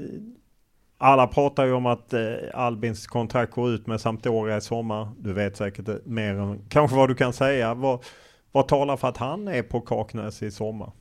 alla 0.99 1.27
pratar 1.27 1.65
ju 1.65 1.73
om 1.73 1.87
att 1.87 2.13
eh, 2.13 2.21
Albins 2.55 3.07
kontrakt 3.07 3.53
går 3.53 3.71
ut 3.71 3.87
med 3.87 4.01
Sampdoria 4.01 4.57
i 4.57 4.61
sommar. 4.61 5.09
Du 5.19 5.33
vet 5.33 5.57
säkert 5.57 6.07
mer 6.07 6.35
än 6.35 6.65
kanske 6.69 6.97
vad 6.97 7.09
du 7.09 7.15
kan 7.15 7.33
säga. 7.33 7.75
Vad, 7.75 8.05
vad 8.53 8.69
talar 8.69 8.97
för 8.97 9.09
att 9.09 9.17
han 9.17 9.49
är 9.49 9.63
på 9.63 9.81
Kaknäs 9.81 10.43
i 10.43 10.51
sommar? 10.51 10.93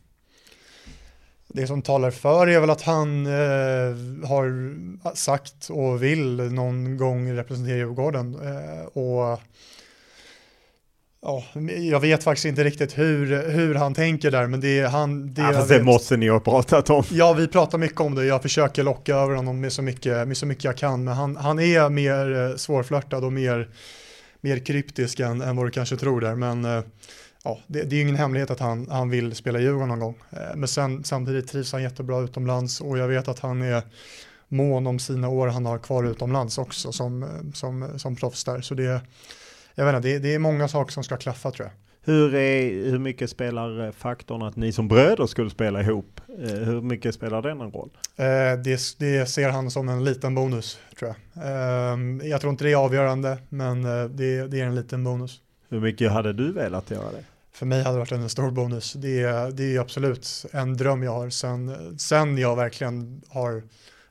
Det 1.48 1.68
som 1.68 1.82
talar 1.82 2.12
för 2.12 2.48
är 2.48 2.60
väl 2.60 2.70
att 2.70 2.82
han 2.82 3.26
eh, 3.26 4.30
har 4.30 5.16
sagt 5.16 5.70
och 5.70 6.04
vill 6.04 6.36
någon 6.36 6.98
gång 6.98 7.32
representera 7.32 7.78
Djurgården. 7.78 8.36
Eh, 8.36 8.86
och 8.86 9.40
Ja, 11.26 11.44
jag 11.80 12.00
vet 12.00 12.24
faktiskt 12.24 12.46
inte 12.46 12.64
riktigt 12.64 12.98
hur, 12.98 13.50
hur 13.50 13.76
han 13.76 13.94
tänker 13.94 14.32
där, 14.32 14.48
men 14.48 14.60
det 14.60 14.80
är 14.80 14.88
han... 14.88 15.34
Det, 15.34 15.42
ja, 15.42 15.54
fast 15.54 15.70
det 15.70 15.84
måste 15.84 16.18
ni 16.18 16.30
ha 16.30 16.40
pratat 16.40 16.90
om. 16.90 17.04
Ja, 17.12 17.34
vi 17.34 17.48
pratar 17.48 17.78
mycket 17.78 18.02
om 18.02 18.16
det. 18.16 18.26
Jag 18.26 18.42
försöker 18.42 18.84
locka 18.84 19.16
över 19.16 19.36
honom 19.36 19.62
med 19.62 19.74
så 19.74 19.82
mycket, 19.82 20.28
med 20.28 20.38
så 20.38 20.46
mycket 20.46 20.64
jag 20.64 20.78
kan, 20.78 21.04
men 21.04 21.14
han, 21.14 21.36
han 21.36 21.60
är 21.60 21.90
mer 21.90 22.50
eh, 22.50 22.56
svårflörtad 22.56 23.24
och 23.24 23.34
mer, 23.34 23.70
mer 24.42 24.58
kryptisk 24.58 25.20
än, 25.20 25.42
än 25.42 25.56
vad 25.56 25.66
du 25.66 25.72
kanske 25.72 25.98
tror 25.98 26.22
där. 26.22 26.36
Men 26.36 26.66
eh, 26.66 26.84
ja, 27.44 27.60
det, 27.68 27.84
det 27.84 27.96
är 27.96 28.02
ingen 28.02 28.16
hemlighet 28.16 28.52
att 28.52 28.60
han, 28.60 28.88
han 28.90 29.10
vill 29.10 29.36
spela 29.36 29.60
Djurgården 29.60 29.90
någon 29.90 30.00
gång. 30.00 30.16
Eh, 30.32 30.56
men 30.56 30.68
sen, 30.68 31.04
samtidigt 31.04 31.48
trivs 31.48 31.72
han 31.72 31.84
jättebra 31.84 32.22
utomlands 32.22 32.82
och 32.82 32.98
jag 32.98 33.08
vet 33.08 33.28
att 33.28 33.40
han 33.40 33.62
är 33.62 33.82
mån 34.48 34.88
om 34.88 35.00
sina 35.00 35.30
år 35.30 35.48
han 35.48 35.66
har 35.66 35.78
kvar 35.78 36.04
utomlands 36.04 36.58
också 36.58 36.92
som, 36.92 37.26
som, 37.54 38.00
som 38.00 38.16
proffs 38.16 38.44
där. 38.44 38.62
Så 38.62 38.74
det 38.74 39.02
jag 39.76 39.86
vet 39.86 39.96
inte, 39.96 40.08
det, 40.08 40.20
det 40.20 40.34
är 40.34 40.40
många 40.40 40.68
saker 40.68 40.92
som 40.92 41.04
ska 41.04 41.18
klaffa 41.18 41.52
tror 41.52 41.68
jag. 41.68 41.74
Hur, 42.06 42.36
är, 42.36 42.90
hur 42.92 43.00
mycket 43.00 43.30
spelar 43.30 43.86
eh, 43.86 43.92
faktorn 43.92 44.42
att 44.42 44.56
ni 44.56 44.72
som 44.72 44.88
bröder 44.88 45.28
skulle 45.28 45.50
spela 45.50 45.82
ihop? 45.82 46.22
Eh, 46.40 46.50
hur 46.50 46.82
mycket 46.82 47.16
spelar 47.16 47.42
den 47.42 47.62
en 47.62 47.72
roll? 47.72 47.90
Eh, 48.16 48.26
det, 48.64 48.80
det, 48.98 49.30
ser 49.30 49.50
han 49.50 49.72
som 49.72 49.90
en 49.90 50.04
liten 50.04 50.36
bonus 50.36 50.80
tror 51.00 51.16
jag. 51.34 51.46
Eh, 51.46 52.30
jag 52.30 52.42
tror 52.42 52.52
inte 52.52 52.64
det 52.64 52.72
är 52.72 52.76
avgörande, 52.76 53.38
men 53.50 53.84
det, 53.84 54.48
det, 54.48 54.60
är 54.60 54.66
en 54.66 54.76
liten 54.76 55.04
bonus. 55.04 55.42
Hur 55.70 55.80
mycket 55.80 56.12
hade 56.12 56.34
du 56.34 56.52
velat 56.52 56.92
göra 56.92 57.12
det? 57.12 57.24
För 57.52 57.66
mig 57.66 57.84
hade 57.84 57.96
det 57.96 58.00
varit 58.00 58.12
en 58.12 58.30
stor 58.30 58.52
bonus. 58.52 58.94
Det, 58.94 59.22
det 59.58 59.76
är 59.76 59.80
absolut 59.80 60.46
en 60.52 60.78
dröm 60.78 61.04
jag 61.04 61.12
har 61.12 61.30
sen, 61.30 61.96
sen 62.00 62.38
jag 62.38 62.56
verkligen 62.56 63.22
har 63.30 63.64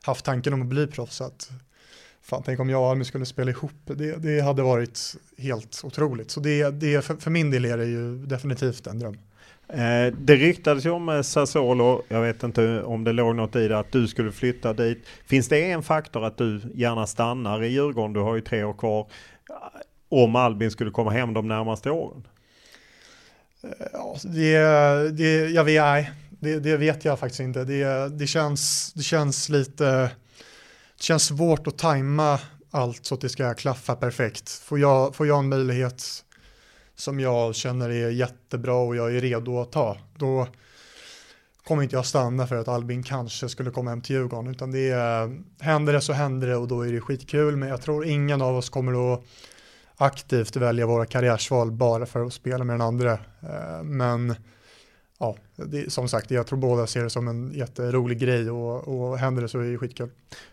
haft 0.03 0.25
tanken 0.25 0.53
om 0.53 0.61
att 0.61 0.67
bli 0.67 0.87
proffs. 0.87 1.21
Att 1.21 1.49
fan, 2.23 2.43
tänk 2.45 2.59
om 2.59 2.69
jag 2.69 2.81
och 2.81 2.89
Almi 2.89 3.05
skulle 3.05 3.25
spela 3.25 3.51
ihop. 3.51 3.71
Det, 3.85 4.15
det 4.15 4.41
hade 4.41 4.61
varit 4.61 5.15
helt 5.37 5.81
otroligt. 5.83 6.31
Så 6.31 6.39
det, 6.39 6.69
det, 6.69 7.05
för, 7.05 7.15
för 7.15 7.31
min 7.31 7.51
del 7.51 7.65
är 7.65 7.77
det 7.77 7.85
ju 7.85 8.25
definitivt 8.25 8.87
en 8.87 8.99
dröm. 8.99 9.17
Eh, 9.67 10.13
det 10.17 10.35
ryktades 10.35 10.85
ju 10.85 10.89
om 10.89 11.09
eh, 11.09 11.21
Sassuolo, 11.21 12.03
jag 12.07 12.21
vet 12.21 12.43
inte 12.43 12.81
om 12.81 13.03
det 13.03 13.11
låg 13.11 13.35
något 13.35 13.55
i 13.55 13.67
det, 13.67 13.79
att 13.79 13.91
du 13.91 14.07
skulle 14.07 14.31
flytta 14.31 14.73
dit. 14.73 15.05
Finns 15.25 15.47
det 15.47 15.71
en 15.71 15.83
faktor 15.83 16.25
att 16.25 16.37
du 16.37 16.61
gärna 16.75 17.07
stannar 17.07 17.63
i 17.63 17.67
Djurgården, 17.67 18.13
du 18.13 18.19
har 18.19 18.35
ju 18.35 18.41
tre 18.41 18.63
år 18.63 18.73
kvar, 18.73 19.07
om 20.09 20.35
Albin 20.35 20.71
skulle 20.71 20.91
komma 20.91 21.11
hem 21.11 21.33
de 21.33 21.47
närmaste 21.47 21.91
åren? 21.91 22.27
Eh, 23.63 23.69
ja, 23.93 24.17
det, 24.23 24.57
det, 25.17 25.49
jag 25.49 25.63
vet, 25.63 26.05
det, 26.29 26.59
det 26.59 26.77
vet 26.77 27.05
jag 27.05 27.19
faktiskt 27.19 27.39
inte. 27.39 27.63
Det, 27.63 28.09
det, 28.09 28.27
känns, 28.27 28.93
det 28.93 29.03
känns 29.03 29.49
lite 29.49 30.09
känns 31.03 31.25
svårt 31.25 31.67
att 31.67 31.77
tajma 31.77 32.39
allt 32.71 33.05
så 33.05 33.15
att 33.15 33.21
det 33.21 33.29
ska 33.29 33.53
klaffa 33.53 33.95
perfekt. 33.95 34.49
Får 34.49 34.79
jag, 34.79 35.15
får 35.15 35.27
jag 35.27 35.39
en 35.39 35.49
möjlighet 35.49 36.03
som 36.95 37.19
jag 37.19 37.55
känner 37.55 37.89
är 37.89 38.09
jättebra 38.09 38.75
och 38.75 38.95
jag 38.95 39.15
är 39.15 39.21
redo 39.21 39.59
att 39.59 39.71
ta, 39.71 39.97
då 40.17 40.47
kommer 41.63 41.83
inte 41.83 41.95
jag 41.95 42.05
stanna 42.05 42.47
för 42.47 42.55
att 42.55 42.67
Albin 42.67 43.03
kanske 43.03 43.49
skulle 43.49 43.71
komma 43.71 43.89
hem 43.89 44.01
till 44.01 44.15
Djurgården, 44.15 44.51
utan 44.51 44.71
det 44.71 44.89
är, 44.89 45.41
händer 45.59 45.93
det 45.93 46.01
så 46.01 46.13
händer 46.13 46.47
det 46.47 46.55
och 46.55 46.67
då 46.67 46.81
är 46.81 46.91
det 46.91 47.01
skitkul, 47.01 47.55
men 47.55 47.69
jag 47.69 47.81
tror 47.81 48.05
ingen 48.05 48.41
av 48.41 48.55
oss 48.55 48.69
kommer 48.69 49.13
att 49.13 49.23
aktivt 49.97 50.55
välja 50.55 50.85
våra 50.85 51.05
karriärsval 51.05 51.71
bara 51.71 52.05
för 52.05 52.25
att 52.25 52.33
spela 52.33 52.63
med 52.63 52.73
den 52.73 52.81
andra. 52.81 53.11
Eh, 53.41 53.83
men 53.83 54.35
ja, 55.23 55.65
det, 55.65 55.93
som 55.93 56.07
sagt, 56.07 56.31
jag 56.31 56.47
tror 56.47 56.59
båda 56.59 56.87
ser 56.87 57.03
det 57.03 57.09
som 57.09 57.27
en 57.27 57.53
jätterolig 57.53 58.19
grej 58.19 58.51
och, 58.51 58.87
och 58.87 59.17
händer 59.17 59.41
det 59.41 59.49
så 59.49 59.59
är 59.59 59.71
det 59.71 59.77
skitkul. 59.77 60.09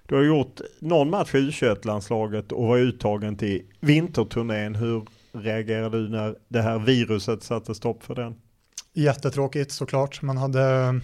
Du 0.07 0.15
har 0.15 0.23
gjort 0.23 0.61
någon 0.79 1.11
match 1.11 1.35
i 1.35 1.39
U21-landslaget 1.39 2.53
och 2.53 2.67
var 2.67 2.79
uttagen 2.79 3.37
till 3.37 3.63
vinterturnén. 3.81 4.75
Hur 4.75 5.07
reagerade 5.33 6.03
du 6.03 6.09
när 6.09 6.37
det 6.49 6.63
här 6.63 6.79
viruset 6.79 7.43
satte 7.43 7.75
stopp 7.75 8.03
för 8.03 8.15
den? 8.15 8.35
Jättetråkigt 8.93 9.73
såklart. 9.73 10.23
Man 10.23 10.37
hade 10.37 11.01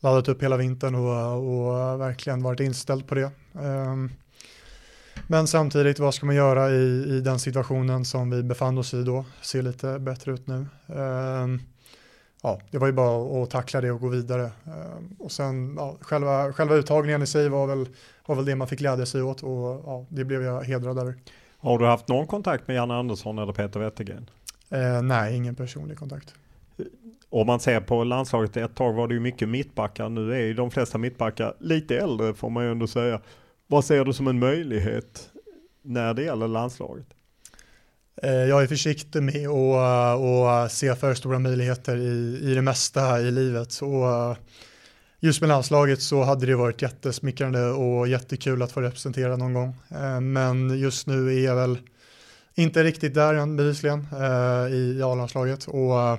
laddat 0.00 0.28
upp 0.28 0.42
hela 0.42 0.56
vintern 0.56 0.94
och, 0.94 1.36
och 1.36 2.00
verkligen 2.00 2.42
varit 2.42 2.60
inställd 2.60 3.06
på 3.06 3.14
det. 3.14 3.30
Um, 3.52 4.10
men 5.26 5.46
samtidigt, 5.46 5.98
vad 5.98 6.14
ska 6.14 6.26
man 6.26 6.34
göra 6.34 6.70
i, 6.70 7.16
i 7.16 7.20
den 7.20 7.38
situationen 7.38 8.04
som 8.04 8.30
vi 8.30 8.42
befann 8.42 8.78
oss 8.78 8.94
i 8.94 9.02
då? 9.02 9.24
Ser 9.42 9.62
lite 9.62 9.98
bättre 9.98 10.32
ut 10.32 10.46
nu. 10.46 10.66
Ja, 12.44 12.60
det 12.70 12.78
var 12.78 12.86
ju 12.86 12.92
bara 12.92 13.42
att 13.42 13.50
tackla 13.50 13.80
det 13.80 13.90
och 13.90 14.00
gå 14.00 14.08
vidare. 14.08 14.50
Um, 14.64 15.16
och 15.18 15.32
sen, 15.32 15.74
ja, 15.76 15.96
själva, 16.00 16.52
själva 16.52 16.74
uttagningen 16.74 17.22
i 17.22 17.26
sig 17.26 17.48
var 17.48 17.66
väl, 17.66 17.88
var 18.26 18.34
väl 18.36 18.44
det 18.44 18.56
man 18.56 18.68
fick 18.68 18.78
glädja 18.78 19.06
sig 19.06 19.22
åt 19.22 19.42
och 19.42 19.82
ja, 19.86 20.06
det 20.08 20.24
blev 20.24 20.42
jag 20.42 20.64
hedrad 20.64 20.98
över. 20.98 21.14
Har 21.58 21.78
du 21.78 21.86
haft 21.86 22.08
någon 22.08 22.26
kontakt 22.26 22.68
med 22.68 22.76
Janne 22.76 22.94
Andersson 22.94 23.38
eller 23.38 23.52
Peter 23.52 23.80
Wettergren? 23.80 24.30
Uh, 24.72 25.02
nej, 25.02 25.36
ingen 25.36 25.54
personlig 25.54 25.98
kontakt. 25.98 26.34
Om 27.30 27.46
man 27.46 27.60
ser 27.60 27.80
på 27.80 28.04
landslaget, 28.04 28.56
ett 28.56 28.74
tag 28.74 28.92
var 28.92 29.08
det 29.08 29.14
ju 29.14 29.20
mycket 29.20 29.48
mittbackar. 29.48 30.08
Nu 30.08 30.34
är 30.34 30.40
ju 30.40 30.54
de 30.54 30.70
flesta 30.70 30.98
mittbackar 30.98 31.54
lite 31.60 31.98
äldre 31.98 32.34
får 32.34 32.50
man 32.50 32.64
ju 32.64 32.70
ändå 32.70 32.86
säga. 32.86 33.20
Vad 33.66 33.84
ser 33.84 34.04
du 34.04 34.12
som 34.12 34.28
en 34.28 34.38
möjlighet 34.38 35.30
när 35.82 36.14
det 36.14 36.22
gäller 36.22 36.48
landslaget? 36.48 37.06
Eh, 38.22 38.30
jag 38.32 38.62
är 38.62 38.66
försiktig 38.66 39.22
med 39.22 39.46
eh, 39.46 40.46
att 40.46 40.72
se 40.72 40.94
för 40.94 41.14
stora 41.14 41.38
möjligheter 41.38 41.96
i, 41.96 42.40
i 42.42 42.54
det 42.54 42.62
mesta 42.62 43.20
i 43.20 43.30
livet. 43.30 43.82
Och 43.82 44.08
eh, 44.08 44.36
just 45.20 45.40
med 45.40 45.48
landslaget 45.48 46.02
så 46.02 46.22
hade 46.22 46.46
det 46.46 46.56
varit 46.56 46.82
jättesmickrande 46.82 47.66
och 47.70 48.08
jättekul 48.08 48.62
att 48.62 48.72
få 48.72 48.80
representera 48.80 49.36
någon 49.36 49.54
gång. 49.54 49.76
Men 50.22 50.78
just 50.78 51.06
nu 51.06 51.38
är 51.38 51.44
jag 51.44 51.56
väl 51.56 51.78
inte 52.54 52.84
riktigt 52.84 53.14
där 53.14 53.34
än 53.34 53.56
bevisligen 53.56 54.06
i 54.70 55.02
A-landslaget. 55.02 55.64
Och 55.68 56.18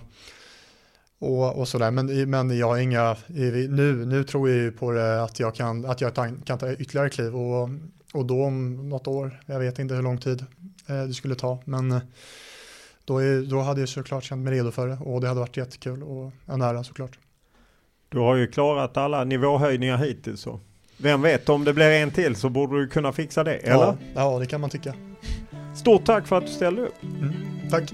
och, 1.19 1.59
och 1.59 1.67
sådär. 1.67 1.91
Men, 1.91 2.29
men 2.29 2.57
jag 2.57 2.67
har 2.67 2.77
inga, 2.77 3.15
nu, 3.27 4.05
nu 4.05 4.23
tror 4.23 4.49
jag 4.49 4.57
ju 4.57 4.71
på 4.71 4.91
det 4.91 5.23
att 5.23 5.39
jag 5.39 5.55
kan, 5.55 5.85
att 5.85 6.01
jag 6.01 6.15
kan 6.15 6.57
ta 6.57 6.71
ytterligare 6.71 7.09
kliv 7.09 7.35
och, 7.35 7.69
och 8.13 8.25
då 8.25 8.43
om 8.43 8.89
något 8.89 9.07
år, 9.07 9.41
jag 9.45 9.59
vet 9.59 9.79
inte 9.79 9.95
hur 9.95 10.01
lång 10.01 10.17
tid 10.17 10.45
eh, 10.87 11.03
det 11.03 11.13
skulle 11.13 11.35
ta, 11.35 11.59
men 11.65 11.91
eh, 11.91 12.01
då, 13.05 13.17
är, 13.17 13.41
då 13.41 13.61
hade 13.61 13.79
jag 13.79 13.89
såklart 13.89 14.23
känt 14.23 14.43
mig 14.43 14.53
redo 14.53 14.71
för 14.71 14.87
det 14.87 14.97
och 15.01 15.21
det 15.21 15.27
hade 15.27 15.39
varit 15.39 15.57
jättekul 15.57 16.03
och 16.03 16.31
en 16.45 16.61
ära 16.61 16.83
såklart. 16.83 17.19
Du 18.09 18.19
har 18.19 18.35
ju 18.35 18.47
klarat 18.47 18.97
alla 18.97 19.23
nivåhöjningar 19.23 19.97
hittills 19.97 20.41
så. 20.41 20.59
Vem 20.97 21.21
vet, 21.21 21.49
om 21.49 21.63
det 21.63 21.73
blir 21.73 21.91
en 21.91 22.11
till 22.11 22.35
så 22.35 22.49
borde 22.49 22.79
du 22.79 22.87
kunna 22.87 23.13
fixa 23.13 23.43
det, 23.43 23.55
eller? 23.55 23.85
Ja, 23.85 23.97
ja 24.15 24.39
det 24.39 24.45
kan 24.45 24.61
man 24.61 24.69
tycka. 24.69 24.93
Stort 25.75 26.05
tack 26.05 26.27
för 26.27 26.37
att 26.37 26.45
du 26.45 26.51
ställde 26.51 26.81
upp. 26.81 27.03
Mm, 27.03 27.33
tack. 27.69 27.93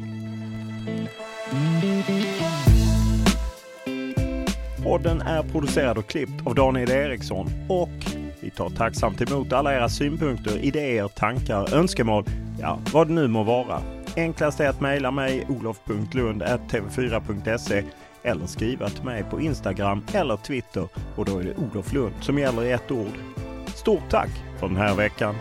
Podden 4.83 5.21
är 5.21 5.43
producerad 5.43 5.97
och 5.97 6.07
klippt 6.07 6.47
av 6.47 6.55
Daniel 6.55 6.91
Eriksson 6.91 7.49
och 7.69 8.20
vi 8.41 8.49
tar 8.49 8.69
tacksamt 8.69 9.21
emot 9.21 9.53
alla 9.53 9.73
era 9.73 9.89
synpunkter, 9.89 10.57
idéer, 10.57 11.07
tankar, 11.07 11.75
önskemål, 11.75 12.25
ja 12.61 12.79
vad 12.93 13.07
det 13.07 13.13
nu 13.13 13.27
må 13.27 13.43
vara. 13.43 13.81
Enklast 14.15 14.59
är 14.59 14.69
att 14.69 14.81
mejla 14.81 15.11
mig 15.11 15.45
olof.lund.tv4.se 15.49 17.83
eller 18.23 18.45
skriva 18.45 18.89
till 18.89 19.03
mig 19.03 19.23
på 19.23 19.41
Instagram 19.41 20.05
eller 20.13 20.37
Twitter 20.37 20.87
och 21.15 21.25
då 21.25 21.37
är 21.37 21.43
det 21.43 21.55
Olof 21.55 21.93
Lund 21.93 22.13
som 22.21 22.39
gäller 22.39 22.63
i 22.63 22.71
ett 22.71 22.91
ord. 22.91 23.13
Stort 23.75 24.09
tack 24.09 24.29
för 24.59 24.67
den 24.67 24.77
här 24.77 24.95
veckan! 24.95 25.35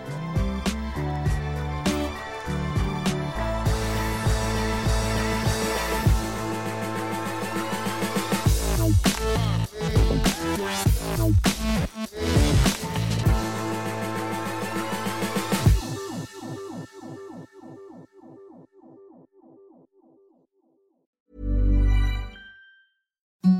Thank 23.50 23.59